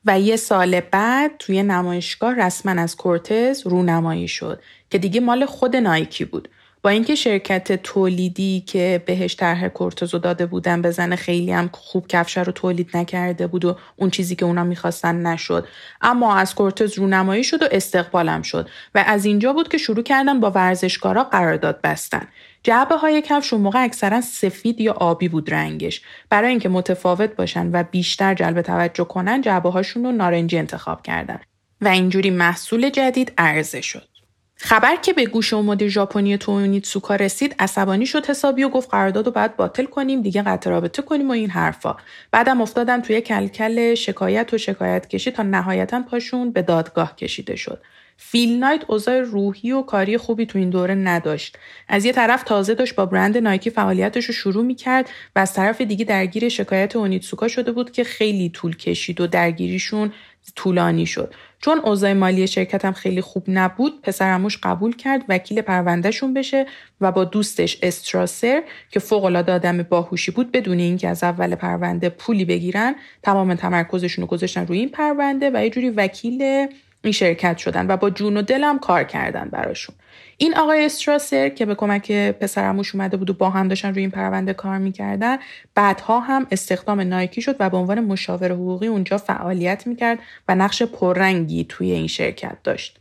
و 0.04 0.20
یه 0.20 0.36
سال 0.36 0.80
بعد 0.80 1.30
توی 1.38 1.62
نمایشگاه 1.62 2.34
رسما 2.34 2.82
از 2.82 2.96
کورتز 2.96 3.66
رونمایی 3.66 4.28
شد 4.28 4.62
که 4.90 4.98
دیگه 4.98 5.20
مال 5.20 5.46
خود 5.46 5.76
نایکی 5.76 6.24
بود. 6.24 6.48
با 6.82 6.90
اینکه 6.90 7.14
شرکت 7.14 7.82
تولیدی 7.82 8.64
که 8.66 9.02
بهش 9.06 9.36
طرح 9.36 9.68
کورتزو 9.68 10.18
داده 10.18 10.46
بودن 10.46 10.82
بزنه 10.82 11.16
خیلی 11.16 11.52
هم 11.52 11.70
خوب 11.72 12.06
کفش 12.06 12.38
رو 12.38 12.52
تولید 12.52 12.96
نکرده 12.96 13.46
بود 13.46 13.64
و 13.64 13.76
اون 13.96 14.10
چیزی 14.10 14.36
که 14.36 14.44
اونا 14.44 14.64
می‌خواستن 14.64 15.26
نشد. 15.26 15.68
اما 16.00 16.36
از 16.36 16.54
کورتز 16.54 16.98
رونمایی 16.98 17.44
شد 17.44 17.62
و 17.62 17.66
استقبالم 17.70 18.42
شد. 18.42 18.68
و 18.94 19.04
از 19.06 19.24
اینجا 19.24 19.52
بود 19.52 19.68
که 19.68 19.78
شروع 19.78 20.02
کردن 20.02 20.40
با 20.40 20.50
ورزشکارا 20.50 21.24
قرارداد 21.24 21.80
بستن. 21.80 22.28
جعبه 22.62 22.96
های 22.96 23.22
کفش 23.22 23.52
اون 23.52 23.62
موقع 23.62 23.84
اکثرا 23.84 24.20
سفید 24.20 24.80
یا 24.80 24.92
آبی 24.92 25.28
بود 25.28 25.54
رنگش. 25.54 26.02
برای 26.30 26.50
اینکه 26.50 26.68
متفاوت 26.68 27.36
باشن 27.36 27.70
و 27.72 27.82
بیشتر 27.82 28.34
جلب 28.34 28.62
توجه 28.62 29.04
کنن 29.04 29.40
جعبه 29.40 29.70
هاشون 29.70 30.04
رو 30.04 30.12
نارنجی 30.12 30.58
انتخاب 30.58 31.02
کردن 31.02 31.40
و 31.80 31.88
اینجوری 31.88 32.30
محصول 32.30 32.90
جدید 32.90 33.32
عرضه 33.38 33.80
شد. 33.80 34.08
خبر 34.60 34.96
که 34.96 35.12
به 35.12 35.26
گوش 35.26 35.52
مدیر 35.52 35.88
ژاپنی 35.88 36.38
سوکا 36.84 37.16
رسید 37.16 37.54
عصبانی 37.58 38.06
شد 38.06 38.26
حسابی 38.26 38.64
و 38.64 38.68
گفت 38.68 38.90
قرارداد 38.90 39.26
رو 39.26 39.32
باید 39.32 39.56
باطل 39.56 39.84
کنیم 39.84 40.22
دیگه 40.22 40.42
قطع 40.42 40.70
رابطه 40.70 41.02
کنیم 41.02 41.28
و 41.28 41.32
این 41.32 41.50
حرفا. 41.50 41.96
بعدم 42.30 42.60
افتادم 42.60 43.00
توی 43.00 43.20
کلکل 43.20 43.94
شکایت 43.94 44.54
و 44.54 44.58
شکایت 44.58 45.08
کشی 45.08 45.30
تا 45.30 45.42
نهایتا 45.42 46.02
پاشون 46.10 46.52
به 46.52 46.62
دادگاه 46.62 47.16
کشیده 47.16 47.56
شد. 47.56 47.82
فیل 48.20 48.58
نایت 48.58 48.82
اوضاع 48.86 49.20
روحی 49.20 49.72
و 49.72 49.82
کاری 49.82 50.18
خوبی 50.18 50.46
تو 50.46 50.58
این 50.58 50.70
دوره 50.70 50.94
نداشت. 50.94 51.58
از 51.88 52.04
یه 52.04 52.12
طرف 52.12 52.42
تازه 52.42 52.74
داشت 52.74 52.94
با 52.94 53.06
برند 53.06 53.38
نایکی 53.38 53.70
فعالیتش 53.70 54.24
رو 54.24 54.34
شروع 54.34 54.64
می‌کرد 54.64 55.10
و 55.36 55.38
از 55.38 55.52
طرف 55.52 55.80
دیگه 55.80 56.04
درگیر 56.04 56.48
شکایت 56.48 56.96
اونیتسوکا 56.96 57.48
شده 57.48 57.72
بود 57.72 57.92
که 57.92 58.04
خیلی 58.04 58.50
طول 58.50 58.76
کشید 58.76 59.20
و 59.20 59.26
درگیریشون 59.26 60.12
طولانی 60.56 61.06
شد. 61.06 61.34
چون 61.60 61.78
اوضاع 61.78 62.12
مالی 62.12 62.46
شرکت 62.46 62.84
هم 62.84 62.92
خیلی 62.92 63.20
خوب 63.20 63.44
نبود 63.48 64.02
پسرموش 64.02 64.58
قبول 64.62 64.96
کرد 64.96 65.24
وکیل 65.28 65.62
پروندهشون 65.62 66.34
بشه 66.34 66.66
و 67.00 67.12
با 67.12 67.24
دوستش 67.24 67.78
استراسر 67.82 68.62
که 68.90 69.00
فوق 69.00 69.24
العاده 69.24 69.52
آدم 69.52 69.82
باهوشی 69.82 70.30
بود 70.30 70.52
بدون 70.52 70.78
اینکه 70.78 71.08
از 71.08 71.24
اول 71.24 71.54
پرونده 71.54 72.08
پولی 72.08 72.44
بگیرن 72.44 72.94
تمام 73.22 73.54
تمرکزشون 73.54 74.22
رو 74.22 74.28
گذاشتن 74.28 74.66
روی 74.66 74.78
این 74.78 74.88
پرونده 74.88 75.50
و 75.54 75.64
یه 75.64 75.70
جوری 75.70 75.90
وکیل 75.90 76.66
این 77.02 77.12
شرکت 77.12 77.58
شدن 77.58 77.86
و 77.90 77.96
با 77.96 78.10
جون 78.10 78.36
و 78.36 78.42
دلم 78.42 78.78
کار 78.78 79.04
کردن 79.04 79.48
براشون. 79.52 79.94
این 80.36 80.56
آقای 80.56 80.84
استراسر 80.84 81.48
که 81.48 81.66
به 81.66 81.74
کمک 81.74 82.12
پسرموش 82.12 82.94
اومده 82.94 83.16
بود 83.16 83.30
و 83.30 83.32
با 83.32 83.50
هم 83.50 83.68
داشتن 83.68 83.88
روی 83.88 84.00
این 84.00 84.10
پرونده 84.10 84.52
کار 84.54 84.78
می‌کردن 84.78 85.36
بعدها 85.74 86.20
هم 86.20 86.46
استخدام 86.50 87.00
نایکی 87.00 87.42
شد 87.42 87.56
و 87.60 87.70
به 87.70 87.76
عنوان 87.76 88.00
مشاور 88.00 88.52
حقوقی 88.52 88.86
اونجا 88.86 89.18
فعالیت 89.18 89.86
می‌کرد 89.86 90.18
و 90.48 90.54
نقش 90.54 90.82
پررنگی 90.82 91.64
توی 91.68 91.92
این 91.92 92.06
شرکت 92.06 92.56
داشت. 92.64 92.98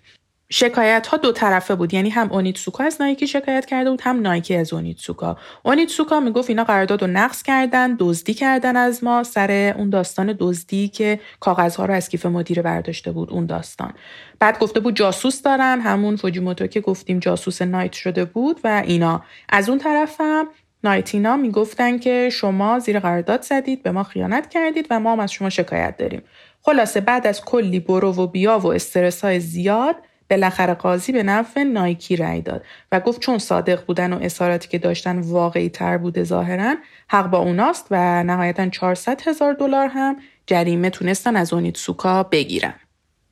شکایت 0.50 1.08
ها 1.08 1.18
دو 1.18 1.32
طرفه 1.32 1.76
بود. 1.76 1.94
یعنی 1.94 2.10
هم 2.10 2.32
اونیتسوکا 2.32 2.84
از 2.84 2.98
نایکی 3.00 3.28
شکایت 3.28 3.66
کرده 3.66 3.90
بود 3.90 4.02
هم 4.04 4.22
نایکی 4.22 4.56
از 4.56 4.74
اونیتسوکا. 4.74 5.38
اونیتسوکا 5.64 6.20
می‌گفت 6.20 6.50
اینا 6.50 6.64
قرارداد 6.64 7.02
رو 7.02 7.08
نقض 7.08 7.44
کردن 7.44 7.96
دزدی 8.00 8.34
کردن 8.34 8.76
از 8.76 9.04
ما 9.04 9.24
سر 9.24 9.74
اون 9.78 9.90
داستان 9.90 10.36
دزدی 10.40 10.88
که 10.88 11.20
کاغذها 11.40 11.86
رو 11.86 11.94
از 11.94 12.10
کیف 12.10 12.26
مدیره 12.26 12.62
برداشته 12.62 13.12
بود 13.12 13.32
اون 13.32 13.46
داستان. 13.46 13.94
بعد 14.40 14.60
گفته 14.60 14.80
بود 14.80 14.96
جاسوس 14.96 15.42
دارن 15.42 15.80
همون 15.80 16.16
فوجیموتو 16.16 16.68
که 16.68 16.82
گفتیم 16.82 17.20
جاسوس 17.20 17.62
نایت 17.62 17.94
شده 17.94 18.26
بود 18.26 18.60
و 18.64 18.84
اینا. 18.86 19.24
از 19.50 19.70
اون 19.70 19.78
طرف 19.78 20.22
هم 20.22 20.48
نایتینا 20.84 21.38
می‌گفتن 21.38 21.98
که 21.98 22.30
شما 22.30 22.80
زیر 22.80 23.00
قرارداد 23.00 23.42
زدید 23.42 23.84
به 23.84 23.92
ما 23.92 24.04
خیانت 24.04 24.50
کردید 24.50 24.88
و 24.90 25.00
ما 25.00 25.12
هم 25.12 25.20
از 25.20 25.32
شما 25.32 25.50
شکایت 25.50 25.98
داریم. 25.98 26.24
خلاصه 26.62 27.02
بعد 27.02 27.28
از 27.28 27.46
کلی 27.46 27.80
برو 27.80 28.14
و 28.14 28.28
بیا 28.28 28.60
و 28.60 28.68
استرس 28.68 29.22
های 29.22 29.40
زیاد 29.40 29.96
بالاخره 30.30 30.74
قاضی 30.74 31.12
به 31.12 31.24
نفع 31.24 31.64
نایکی 31.64 32.16
رأی 32.16 32.42
داد 32.42 32.66
و 32.92 33.00
گفت 33.00 33.22
چون 33.22 33.38
صادق 33.38 33.86
بودن 33.86 34.14
و 34.14 34.20
اظهاراتی 34.22 34.68
که 34.68 34.78
داشتن 34.78 35.20
واقعی 35.20 35.70
تر 35.70 35.98
بوده 35.98 36.24
ظاهرا 36.24 36.76
حق 37.08 37.30
با 37.30 37.38
اوناست 37.38 37.88
و 37.92 38.24
نهایتا 38.24 38.70
400 38.70 39.22
هزار 39.28 39.54
دلار 39.54 39.88
هم 39.88 40.16
جریمه 40.48 40.90
تونستن 40.90 41.36
از 41.36 41.54
سوکا 41.76 42.24
بگیرن. 42.24 42.74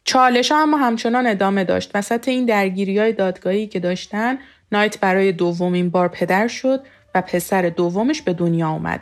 چالش 0.04 0.52
ها 0.52 0.62
اما 0.62 0.78
همچنان 0.78 1.28
ادامه 1.28 1.64
داشت. 1.64 1.91
وسط 1.93 2.28
این 2.28 2.46
درگیری 2.46 3.00
های 3.00 3.14
دادگاهی 3.14 3.68
که 3.68 3.80
داشتن 3.80 4.38
نایت 4.72 5.00
برای 5.00 5.32
دومین 5.32 5.89
بار 5.89 6.08
پدر 6.08 6.48
شد 6.48 6.84
و 7.16 7.22
پسر 7.22 7.70
دومش 7.70 8.22
به 8.22 8.34
دنیا 8.34 8.70
اومد. 8.70 9.00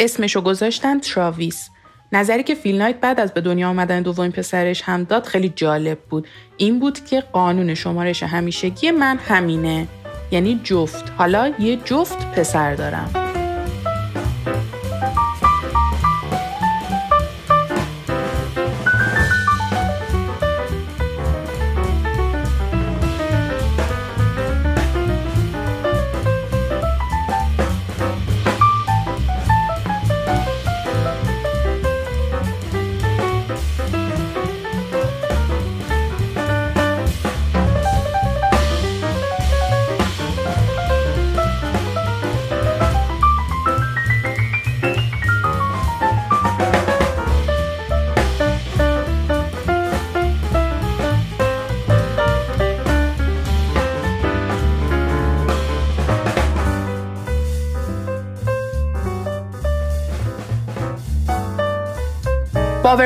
اسمشو 0.00 0.40
گذاشتن 0.40 0.98
تراویس. 1.00 1.70
نظری 2.12 2.42
که 2.42 2.54
فیل 2.54 2.78
نایت 2.78 3.00
بعد 3.00 3.20
از 3.20 3.34
به 3.34 3.40
دنیا 3.40 3.68
آمدن 3.68 4.02
دومین 4.02 4.32
پسرش 4.32 4.82
هم 4.82 5.04
داد 5.04 5.24
خیلی 5.24 5.52
جالب 5.56 5.98
بود. 5.98 6.28
این 6.56 6.78
بود 6.78 7.04
که 7.04 7.20
قانون 7.20 7.74
شمارش 7.74 8.22
همیشگی 8.22 8.90
من 8.90 9.18
همینه. 9.28 9.88
یعنی 10.30 10.60
جفت. 10.64 11.12
حالا 11.16 11.52
یه 11.58 11.76
جفت 11.76 12.30
پسر 12.30 12.74
دارم. 12.74 13.25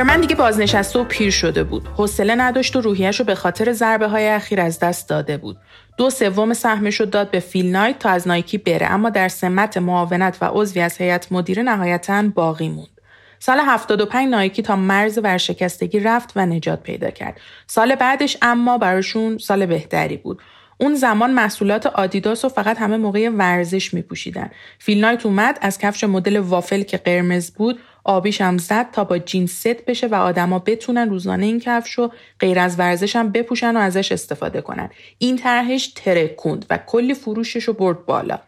باورمن 0.00 0.20
دیگه 0.20 0.34
بازنشسته 0.34 0.98
و 0.98 1.04
پیر 1.04 1.30
شده 1.30 1.64
بود. 1.64 1.88
حوصله 1.96 2.34
نداشت 2.34 2.76
و 2.76 2.80
روحیش 2.80 3.20
رو 3.20 3.26
به 3.26 3.34
خاطر 3.34 3.72
ضربه 3.72 4.08
های 4.08 4.28
اخیر 4.28 4.60
از 4.60 4.78
دست 4.78 5.08
داده 5.08 5.36
بود. 5.36 5.56
دو 5.96 6.10
سوم 6.10 6.52
سهمش 6.52 7.00
رو 7.00 7.06
داد 7.06 7.30
به 7.30 7.40
فیل 7.40 7.70
نایت 7.70 7.98
تا 7.98 8.08
از 8.08 8.28
نایکی 8.28 8.58
بره 8.58 8.86
اما 8.86 9.10
در 9.10 9.28
سمت 9.28 9.76
معاونت 9.76 10.38
و 10.40 10.44
عضوی 10.52 10.80
از 10.82 10.96
هیئت 10.96 11.32
مدیره 11.32 11.62
نهایتا 11.62 12.22
باقی 12.22 12.68
موند. 12.68 13.00
سال 13.38 13.60
75 13.60 14.28
نایکی 14.28 14.62
تا 14.62 14.76
مرز 14.76 15.18
ورشکستگی 15.18 16.00
رفت 16.00 16.32
و 16.36 16.46
نجات 16.46 16.82
پیدا 16.82 17.10
کرد. 17.10 17.40
سال 17.66 17.94
بعدش 17.94 18.36
اما 18.42 18.78
براشون 18.78 19.38
سال 19.38 19.66
بهتری 19.66 20.16
بود. 20.16 20.40
اون 20.78 20.94
زمان 20.94 21.30
محصولات 21.30 21.86
آدیداس 21.86 22.44
رو 22.44 22.50
فقط 22.50 22.78
همه 22.78 22.96
موقع 22.96 23.28
ورزش 23.28 23.94
می 23.94 24.02
پوشیدن. 24.02 24.50
فیل 24.78 25.00
نایت 25.00 25.26
اومد 25.26 25.58
از 25.60 25.78
کفش 25.78 26.04
مدل 26.04 26.38
وافل 26.38 26.82
که 26.82 26.96
قرمز 26.96 27.50
بود 27.50 27.80
آبیش 28.04 28.40
هم 28.40 28.58
زد 28.58 28.90
تا 28.90 29.04
با 29.04 29.18
جین 29.18 29.46
ست 29.46 29.84
بشه 29.84 30.06
و 30.06 30.14
آدما 30.14 30.58
بتونن 30.58 31.10
روزانه 31.10 31.46
این 31.46 31.60
کفش 31.60 31.92
رو 31.92 32.12
غیر 32.40 32.58
از 32.58 32.78
ورزش 32.78 33.16
هم 33.16 33.32
بپوشن 33.32 33.76
و 33.76 33.80
ازش 33.80 34.12
استفاده 34.12 34.60
کنن. 34.60 34.90
این 35.18 35.36
طرحش 35.36 35.86
ترکوند 35.86 36.66
و 36.70 36.78
کلی 36.86 37.14
فروشش 37.14 37.64
رو 37.64 37.72
برد 37.72 38.06
بالا. 38.06 38.38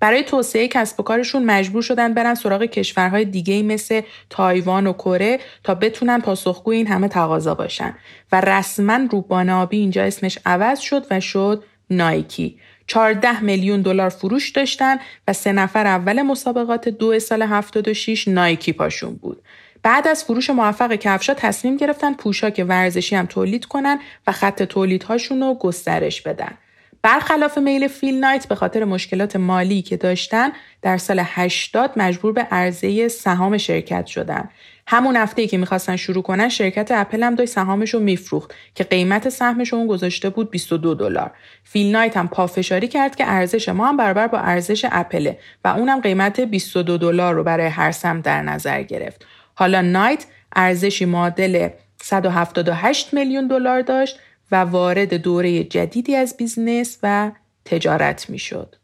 برای 0.00 0.22
توسعه 0.22 0.68
کسب 0.68 1.00
و 1.00 1.02
کارشون 1.02 1.44
مجبور 1.44 1.82
شدن 1.82 2.14
برن 2.14 2.34
سراغ 2.34 2.62
کشورهای 2.62 3.24
دیگه 3.24 3.62
مثل 3.62 4.00
تایوان 4.30 4.86
و 4.86 4.92
کره 4.92 5.40
تا 5.64 5.74
بتونن 5.74 6.20
پاسخگوی 6.20 6.76
این 6.76 6.86
همه 6.86 7.08
تقاضا 7.08 7.54
باشن. 7.54 7.94
و 8.32 8.40
رسما 8.40 9.00
روبان 9.10 9.50
آبی 9.50 9.76
اینجا 9.78 10.04
اسمش 10.04 10.38
عوض 10.46 10.80
شد 10.80 11.06
و 11.10 11.20
شد 11.20 11.64
نایکی. 11.90 12.58
14 12.90 13.40
میلیون 13.40 13.82
دلار 13.82 14.08
فروش 14.08 14.50
داشتن 14.50 14.96
و 15.28 15.32
سه 15.32 15.52
نفر 15.52 15.86
اول 15.86 16.22
مسابقات 16.22 16.88
دو 16.88 17.18
سال 17.20 17.42
76 17.42 18.28
نایکی 18.28 18.72
پاشون 18.72 19.14
بود. 19.14 19.42
بعد 19.82 20.08
از 20.08 20.24
فروش 20.24 20.50
موفق 20.50 20.94
کفشا 20.94 21.34
تصمیم 21.34 21.76
گرفتن 21.76 22.14
پوشاک 22.14 22.64
ورزشی 22.68 23.16
هم 23.16 23.26
تولید 23.26 23.64
کنن 23.64 23.98
و 24.26 24.32
خط 24.32 24.62
تولیدهاشون 24.62 25.40
رو 25.40 25.54
گسترش 25.54 26.22
بدن. 26.22 26.58
برخلاف 27.02 27.58
میل 27.58 27.88
فیل 27.88 28.20
نایت 28.20 28.48
به 28.48 28.54
خاطر 28.54 28.84
مشکلات 28.84 29.36
مالی 29.36 29.82
که 29.82 29.96
داشتن 29.96 30.52
در 30.82 30.96
سال 30.96 31.22
80 31.24 31.92
مجبور 31.96 32.32
به 32.32 32.42
عرضه 32.50 33.08
سهام 33.08 33.58
شرکت 33.58 34.06
شدن 34.06 34.48
همون 34.92 35.16
هفته 35.16 35.46
که 35.46 35.58
می‌خواستن 35.58 35.96
شروع 35.96 36.22
کنن 36.22 36.48
شرکت 36.48 36.90
اپل 36.90 37.22
هم 37.22 37.34
داشت 37.34 37.52
سهامش 37.52 37.94
رو 37.94 38.00
میفروخت 38.00 38.54
که 38.74 38.84
قیمت 38.84 39.28
سهمش 39.28 39.74
اون 39.74 39.86
گذاشته 39.86 40.30
بود 40.30 40.50
22 40.50 40.94
دلار. 40.94 41.30
فیل 41.64 41.92
نایت 41.92 42.16
هم 42.16 42.28
پافشاری 42.28 42.88
کرد 42.88 43.16
که 43.16 43.24
ارزش 43.26 43.68
ما 43.68 43.88
هم 43.88 43.96
برابر 43.96 44.26
با 44.26 44.38
ارزش 44.38 44.86
اپله 44.92 45.38
و 45.64 45.68
اونم 45.68 46.00
قیمت 46.00 46.40
22 46.40 46.98
دلار 46.98 47.34
رو 47.34 47.44
برای 47.44 47.66
هر 47.66 47.92
سهم 47.92 48.20
در 48.20 48.42
نظر 48.42 48.82
گرفت. 48.82 49.26
حالا 49.54 49.80
نایت 49.80 50.26
ارزشی 50.56 51.04
معادل 51.04 51.68
178 52.02 53.14
میلیون 53.14 53.46
دلار 53.46 53.80
داشت 53.80 54.18
و 54.52 54.56
وارد 54.56 55.14
دوره 55.14 55.64
جدیدی 55.64 56.16
از 56.16 56.36
business 56.36 56.98
و 57.02 57.32
تجارت 57.64 58.30
می‌شد. 58.30 58.76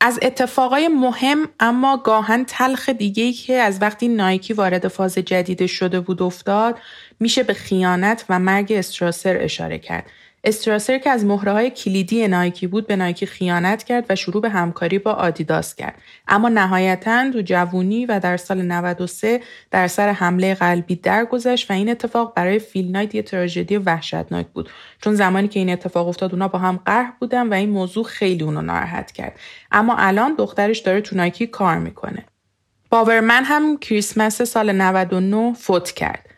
از 0.00 0.18
اتفاقای 0.22 0.88
مهم 0.88 1.48
اما 1.60 1.96
گاهاً 1.96 2.44
تلخ 2.44 2.88
دیگه 2.88 3.32
که 3.32 3.54
از 3.54 3.82
وقتی 3.82 4.08
نایکی 4.08 4.52
وارد 4.52 4.88
فاز 4.88 5.14
جدید 5.14 5.66
شده 5.66 6.00
بود 6.00 6.22
افتاد 6.22 6.78
میشه 7.20 7.42
به 7.42 7.54
خیانت 7.54 8.24
و 8.28 8.38
مرگ 8.38 8.72
استراسر 8.72 9.36
اشاره 9.40 9.78
کرد. 9.78 10.06
استراسر 10.44 10.98
که 10.98 11.10
از 11.10 11.24
مهره 11.24 11.52
های 11.52 11.70
کلیدی 11.70 12.28
نایکی 12.28 12.66
بود 12.66 12.86
به 12.86 12.96
نایکی 12.96 13.26
خیانت 13.26 13.82
کرد 13.82 14.06
و 14.08 14.16
شروع 14.16 14.42
به 14.42 14.48
همکاری 14.50 14.98
با 14.98 15.12
آدیداس 15.12 15.74
کرد. 15.74 15.98
اما 16.28 16.48
نهایتا 16.48 17.30
تو 17.32 17.40
جوونی 17.40 18.06
و 18.06 18.20
در 18.20 18.36
سال 18.36 18.62
93 18.62 19.40
در 19.70 19.88
سر 19.88 20.08
حمله 20.08 20.54
قلبی 20.54 20.96
درگذشت 20.96 21.70
و 21.70 21.74
این 21.74 21.88
اتفاق 21.90 22.34
برای 22.34 22.58
فیل 22.58 22.92
نایت 22.92 23.14
یه 23.14 23.22
تراژدی 23.22 23.76
وحشتناک 23.76 24.46
بود. 24.46 24.70
چون 25.00 25.14
زمانی 25.14 25.48
که 25.48 25.60
این 25.60 25.70
اتفاق 25.70 26.08
افتاد 26.08 26.32
اونا 26.32 26.48
با 26.48 26.58
هم 26.58 26.80
قهر 26.86 27.12
بودن 27.20 27.48
و 27.48 27.54
این 27.54 27.70
موضوع 27.70 28.04
خیلی 28.04 28.44
اونو 28.44 28.62
ناراحت 28.62 29.12
کرد. 29.12 29.38
اما 29.72 29.96
الان 29.96 30.34
دخترش 30.34 30.78
داره 30.78 31.00
تو 31.00 31.16
نایکی 31.16 31.46
کار 31.46 31.78
می‌کنه. 31.78 32.24
باورمن 32.90 33.44
هم 33.44 33.78
کریسمس 33.78 34.42
سال 34.42 34.72
99 34.72 35.54
فوت 35.54 35.90
کرد. 35.90 36.29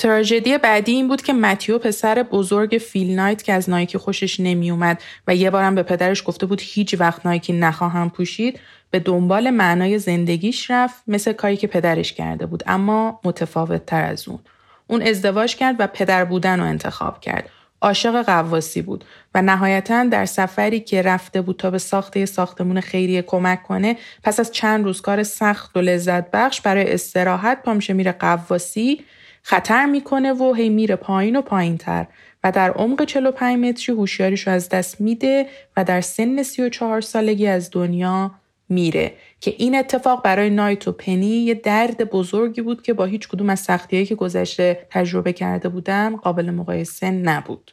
تراژدی 0.00 0.58
بعدی 0.58 0.92
این 0.92 1.08
بود 1.08 1.22
که 1.22 1.32
متیو 1.32 1.78
پسر 1.78 2.22
بزرگ 2.22 2.82
فیل 2.90 3.14
نایت 3.14 3.42
که 3.42 3.52
از 3.52 3.70
نایکی 3.70 3.98
خوشش 3.98 4.40
نمی 4.40 4.70
اومد 4.70 5.02
و 5.26 5.34
یه 5.34 5.50
بارم 5.50 5.74
به 5.74 5.82
پدرش 5.82 6.22
گفته 6.26 6.46
بود 6.46 6.60
هیچ 6.64 6.96
وقت 6.98 7.26
نایکی 7.26 7.52
نخواهم 7.52 8.10
پوشید 8.10 8.60
به 8.90 8.98
دنبال 8.98 9.50
معنای 9.50 9.98
زندگیش 9.98 10.70
رفت 10.70 11.02
مثل 11.06 11.32
کاری 11.32 11.56
که 11.56 11.66
پدرش 11.66 12.12
کرده 12.12 12.46
بود 12.46 12.62
اما 12.66 13.20
متفاوت 13.24 13.86
تر 13.86 14.04
از 14.04 14.28
اون. 14.28 14.38
اون 14.86 15.02
ازدواج 15.02 15.56
کرد 15.56 15.76
و 15.78 15.86
پدر 15.86 16.24
بودن 16.24 16.60
رو 16.60 16.66
انتخاب 16.66 17.20
کرد. 17.20 17.50
عاشق 17.80 18.22
قواسی 18.22 18.82
بود 18.82 19.04
و 19.34 19.42
نهایتا 19.42 20.04
در 20.04 20.24
سفری 20.24 20.80
که 20.80 21.02
رفته 21.02 21.42
بود 21.42 21.56
تا 21.56 21.70
به 21.70 21.78
ساخته 21.78 22.26
ساختمون 22.26 22.80
خیریه 22.80 23.22
کمک 23.22 23.62
کنه 23.62 23.96
پس 24.22 24.40
از 24.40 24.52
چند 24.52 24.84
روز 24.84 25.00
کار 25.00 25.22
سخت 25.22 25.76
و 25.76 25.80
لذت 25.80 26.30
بخش 26.30 26.60
برای 26.60 26.92
استراحت 26.92 27.62
پامشه 27.62 27.92
میره 27.92 28.12
قواسی 28.12 29.04
خطر 29.42 29.86
می‌کنه 29.86 30.32
و 30.32 30.54
هی 30.54 30.68
میره 30.68 30.96
پایین 30.96 31.36
و 31.36 31.42
پایین 31.42 31.78
تر 31.78 32.06
و 32.44 32.52
در 32.52 32.70
عمق 32.70 33.04
45 33.04 33.58
متری 33.58 33.94
هوشیاریش 33.94 34.46
رو 34.46 34.52
از 34.52 34.68
دست 34.68 35.00
میده 35.00 35.46
و 35.76 35.84
در 35.84 36.00
سن 36.00 36.42
34 36.42 37.00
سالگی 37.00 37.46
از 37.46 37.70
دنیا 37.72 38.30
میره 38.68 39.12
که 39.40 39.54
این 39.58 39.74
اتفاق 39.74 40.24
برای 40.24 40.50
نایت 40.50 40.88
و 40.88 40.92
پنی 40.92 41.26
یه 41.26 41.54
درد 41.54 42.10
بزرگی 42.10 42.62
بود 42.62 42.82
که 42.82 42.92
با 42.92 43.04
هیچ 43.04 43.28
کدوم 43.28 43.50
از 43.50 43.60
سختیهایی 43.60 44.06
که 44.06 44.14
گذشته 44.14 44.86
تجربه 44.90 45.32
کرده 45.32 45.68
بودم 45.68 46.16
قابل 46.16 46.50
مقایسه 46.50 47.10
نبود. 47.10 47.72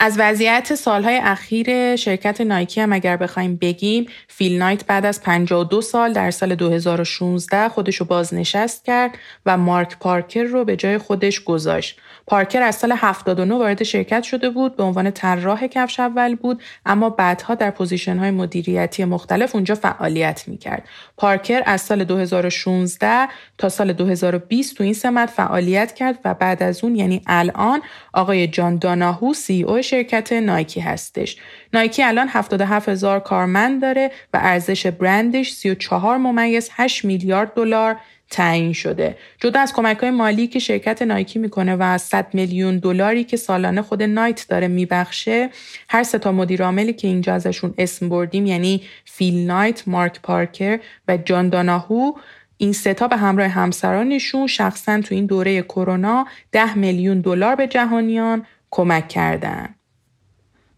از 0.00 0.16
وضعیت 0.18 0.74
سالهای 0.74 1.20
اخیر 1.22 1.96
شرکت 1.96 2.40
نایکی 2.40 2.80
هم 2.80 2.92
اگر 2.92 3.16
بخوایم 3.16 3.56
بگیم 3.56 4.06
فیل 4.28 4.58
نایت 4.58 4.86
بعد 4.86 5.06
از 5.06 5.22
52 5.22 5.82
سال 5.82 6.12
در 6.12 6.30
سال 6.30 6.54
2016 6.54 7.68
خودش 7.68 7.96
رو 7.96 8.06
بازنشست 8.06 8.84
کرد 8.84 9.18
و 9.46 9.56
مارک 9.56 9.98
پارکر 9.98 10.42
رو 10.42 10.64
به 10.64 10.76
جای 10.76 10.98
خودش 10.98 11.40
گذاشت. 11.40 12.00
پارکر 12.26 12.62
از 12.62 12.74
سال 12.74 12.92
79 12.96 13.54
وارد 13.54 13.82
شرکت 13.82 14.22
شده 14.22 14.50
بود 14.50 14.76
به 14.76 14.82
عنوان 14.82 15.10
طراح 15.10 15.66
کفش 15.66 16.00
اول 16.00 16.34
بود 16.34 16.62
اما 16.86 17.10
بعدها 17.10 17.54
در 17.54 17.70
position 17.70 18.18
های 18.18 18.30
مدیریتی 18.30 19.04
مختلف 19.04 19.54
اونجا 19.54 19.74
فعالیت 19.74 20.44
می‌کرد. 20.46 20.88
پارکر 21.16 21.62
از 21.66 21.80
سال 21.80 22.04
2016 22.04 23.28
تا 23.58 23.68
سال 23.68 23.92
2020 23.92 24.76
تو 24.76 24.84
این 24.84 24.94
سمت 24.94 25.30
فعالیت 25.30 25.94
کرد 25.94 26.18
و 26.24 26.34
بعد 26.34 26.62
از 26.62 26.84
اون 26.84 26.96
یعنی 26.96 27.22
الان 27.26 27.82
آقای 28.12 28.46
جان 28.46 28.78
داناهو 28.78 29.34
CEO 29.34 29.82
شرکت 29.82 30.32
نایکی 30.32 30.80
هستش. 30.80 31.36
نایکی 31.72 32.02
الان 32.02 32.28
77 32.28 32.88
هزار 32.88 33.20
کارمند 33.20 33.82
داره 33.82 34.10
و 34.34 34.38
ارزش 34.42 34.86
برندش 34.86 35.52
34 35.52 36.16
ممیز 36.16 36.70
8 36.72 37.04
میلیارد 37.04 37.54
دلار 37.54 37.96
تعیین 38.30 38.72
شده 38.72 39.16
جدا 39.40 39.60
از 39.60 39.72
کمک 39.72 39.98
های 39.98 40.10
مالی 40.10 40.46
که 40.46 40.58
شرکت 40.58 41.02
نایکی 41.02 41.38
می‌کنه 41.38 41.76
و 41.76 41.82
از 41.82 42.02
100 42.02 42.34
میلیون 42.34 42.78
دلاری 42.78 43.24
که 43.24 43.36
سالانه 43.36 43.82
خود 43.82 44.02
نایت 44.02 44.46
داره 44.48 44.68
میبخشه 44.68 45.50
هر 45.88 46.02
سه 46.02 46.18
تا 46.18 46.32
مدیر 46.32 46.62
عاملی 46.64 46.92
که 46.92 47.08
اینجا 47.08 47.34
ازشون 47.34 47.74
اسم 47.78 48.08
بردیم 48.08 48.46
یعنی 48.46 48.82
فیل 49.04 49.46
نایت، 49.46 49.88
مارک 49.88 50.20
پارکر 50.22 50.80
و 51.08 51.16
جان 51.16 51.48
داناهو 51.48 52.12
این 52.56 52.72
ستا 52.72 53.08
به 53.08 53.16
همراه 53.16 53.48
همسرانشون 53.48 54.46
شخصا 54.46 55.00
تو 55.00 55.14
این 55.14 55.26
دوره 55.26 55.62
کرونا 55.62 56.26
10 56.52 56.78
میلیون 56.78 57.20
دلار 57.20 57.54
به 57.54 57.66
جهانیان 57.66 58.46
کمک 58.70 59.08
کردن. 59.08 59.73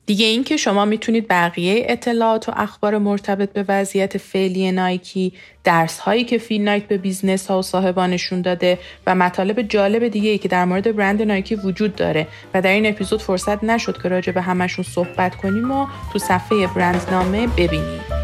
دیگه 0.06 0.26
اینکه 0.26 0.56
شما 0.56 0.84
می‌تونید 0.84 1.28
بقیه 1.28 1.86
اطلاعات 1.88 2.48
و 2.48 2.52
اخبار 2.56 2.98
مرتبط 2.98 3.52
به 3.52 3.64
وضعیت 3.68 4.18
فعلی 4.18 4.72
نایکی، 4.72 5.32
درس 5.64 5.98
هایی 5.98 6.24
که 6.24 6.38
فیل 6.38 6.62
نایت 6.62 6.84
به 6.86 6.98
business 6.98 7.46
ها 7.46 7.58
و 7.58 7.62
صاحبانشون 7.62 8.42
داده 8.42 8.78
و 9.06 9.14
مطالب 9.14 9.62
جالب 9.62 10.08
دیگه 10.08 10.30
ای 10.30 10.38
که 10.38 10.48
در 10.48 10.64
مورد 10.64 10.96
برند 10.96 11.22
نایکی 11.22 11.54
وجود 11.54 11.96
داره 11.96 12.26
و 12.54 12.62
در 12.62 12.70
این 12.70 12.86
اپیزود 12.86 13.22
فرصت 13.22 13.64
نشد 13.64 14.02
که 14.02 14.08
راجع 14.08 14.32
به 14.32 14.40
همشون 14.42 14.84
صحبت 14.84 15.34
کنیم 15.34 15.70
رو 15.70 15.86
تو 16.12 16.18
صفحه 16.18 16.66
برندنامه 16.66 17.46
ببینید. 17.46 18.15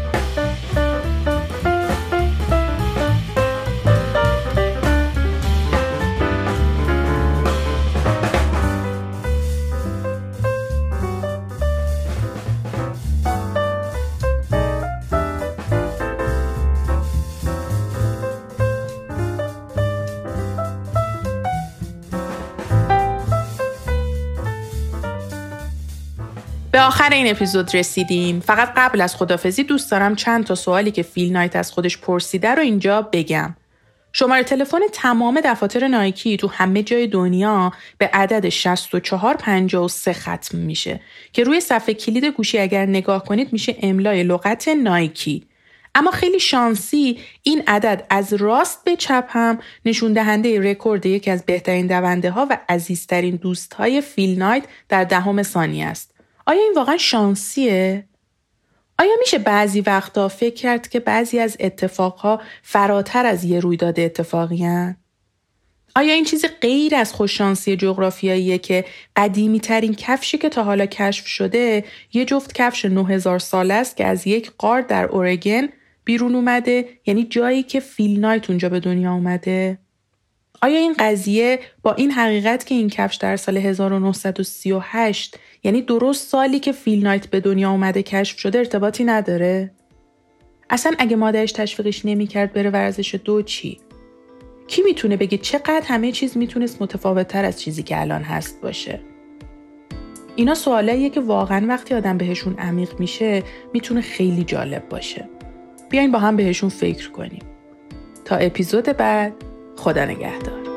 به 26.73 26.81
آخر 26.81 27.09
این 27.13 27.31
اپیزود 27.31 27.75
رسیدیم. 27.75 28.39
فقط 28.39 28.73
قبل 28.75 29.01
از 29.01 29.15
خدافزی 29.15 29.63
دوست 29.63 29.91
دارم 29.91 30.15
چند 30.15 30.43
تا 30.43 30.55
سوالی 30.55 30.91
که 30.91 31.03
فیل 31.03 31.33
نایت 31.33 31.55
از 31.55 31.71
خودش 31.71 31.97
پرسیده 31.97 32.49
رو 32.49 32.61
اینجا 32.61 33.01
بگم. 33.01 33.55
شماره 34.13 34.43
تلفن 34.43 34.79
تمام 34.93 35.41
دفاتر 35.45 35.87
نایکی 35.87 36.37
تو 36.37 36.47
همه 36.47 36.83
جای 36.83 37.07
دنیا 37.07 37.71
به 37.97 38.09
عدد 38.13 38.49
6453 38.49 40.13
ختم 40.13 40.57
میشه 40.57 40.99
که 41.33 41.43
روی 41.43 41.61
صفحه 41.61 41.93
کلید 41.93 42.25
گوشی 42.25 42.59
اگر 42.59 42.85
نگاه 42.85 43.23
کنید 43.23 43.53
میشه 43.53 43.75
املای 43.81 44.23
لغت 44.23 44.67
نایکی. 44.67 45.45
اما 45.95 46.11
خیلی 46.11 46.39
شانسی 46.39 47.19
این 47.43 47.63
عدد 47.67 48.05
از 48.09 48.33
راست 48.33 48.83
به 48.83 48.95
چپ 48.95 49.25
هم 49.29 49.59
نشون 49.85 50.13
دهنده 50.13 50.71
رکورد 50.71 51.05
یکی 51.05 51.31
از 51.31 51.45
بهترین 51.45 51.87
دونده 51.87 52.31
ها 52.31 52.47
و 52.49 52.57
عزیزترین 52.69 53.35
دوست 53.35 53.73
های 53.73 54.01
فیل 54.01 54.39
نایت 54.39 54.63
در 54.89 55.03
دهم 55.03 55.43
ثانیه 55.43 55.85
است. 55.85 56.12
آیا 56.45 56.61
این 56.61 56.73
واقعا 56.75 56.97
شانسیه؟ 56.97 58.07
آیا 58.99 59.11
میشه 59.19 59.37
بعضی 59.37 59.81
وقتا 59.81 60.27
فکر 60.27 60.55
کرد 60.55 60.87
که 60.87 60.99
بعضی 60.99 61.39
از 61.39 61.57
اتفاقها 61.59 62.41
فراتر 62.61 63.25
از 63.25 63.43
یه 63.43 63.59
رویداد 63.59 63.99
اتفاقی 63.99 64.63
هن؟ 64.63 64.97
آیا 65.95 66.13
این 66.13 66.25
چیزی 66.25 66.47
غیر 66.47 66.95
از 66.95 67.13
خوششانسی 67.13 67.75
جغرافیاییه 67.75 68.57
که 68.57 68.85
قدیمی 69.15 69.59
ترین 69.59 69.93
کفشی 69.93 70.37
که 70.37 70.49
تا 70.49 70.63
حالا 70.63 70.85
کشف 70.85 71.27
شده 71.27 71.83
یه 72.13 72.25
جفت 72.25 72.53
کفش 72.53 72.85
9000 72.85 73.39
سال 73.39 73.71
است 73.71 73.97
که 73.97 74.05
از 74.05 74.27
یک 74.27 74.51
قار 74.57 74.81
در 74.81 75.05
اورگن 75.05 75.69
بیرون 76.05 76.35
اومده 76.35 76.89
یعنی 77.05 77.23
جایی 77.23 77.63
که 77.63 77.79
فیل 77.79 78.19
نایت 78.19 78.49
اونجا 78.49 78.69
به 78.69 78.79
دنیا 78.79 79.13
اومده؟ 79.13 79.77
آیا 80.63 80.79
این 80.79 80.95
قضیه 80.99 81.59
با 81.81 81.93
این 81.93 82.11
حقیقت 82.11 82.65
که 82.65 82.75
این 82.75 82.89
کفش 82.89 83.15
در 83.15 83.35
سال 83.37 83.57
1938 83.57 85.39
یعنی 85.63 85.81
درست 85.81 86.27
سالی 86.27 86.59
که 86.59 86.71
فیل 86.71 87.03
نایت 87.03 87.27
به 87.27 87.39
دنیا 87.39 87.71
اومده 87.71 88.03
کشف 88.03 88.39
شده 88.39 88.59
ارتباطی 88.59 89.03
نداره؟ 89.03 89.71
اصلا 90.69 90.91
اگه 90.99 91.15
مادرش 91.15 91.51
تشویقش 91.51 92.05
نمی‌کرد 92.05 92.53
بره 92.53 92.69
ورزش 92.69 93.15
دو 93.15 93.41
چی؟ 93.41 93.79
کی 94.67 94.81
می‌تونه 94.81 95.17
بگه 95.17 95.37
چقدر 95.37 95.83
همه 95.87 96.11
چیز 96.11 96.37
می‌تونست 96.37 96.81
متفاوت 96.81 97.27
تر 97.27 97.45
از 97.45 97.61
چیزی 97.61 97.83
که 97.83 98.01
الان 98.01 98.21
هست 98.21 98.61
باشه؟ 98.61 98.99
اینا 100.35 100.55
سوالاییه 100.55 101.09
که 101.09 101.19
واقعا 101.19 101.67
وقتی 101.67 101.93
آدم 101.95 102.17
بهشون 102.17 102.59
عمیق 102.59 102.99
میشه 102.99 103.43
می‌تونه 103.73 104.01
خیلی 104.01 104.43
جالب 104.43 104.89
باشه. 104.89 105.29
بیاین 105.89 106.11
با 106.11 106.19
هم 106.19 106.35
بهشون 106.35 106.69
فکر 106.69 107.11
کنیم. 107.11 107.43
تا 108.25 108.35
اپیزود 108.35 108.85
بعد 108.85 109.33
خدا 109.77 110.05
نگهدار. 110.05 110.72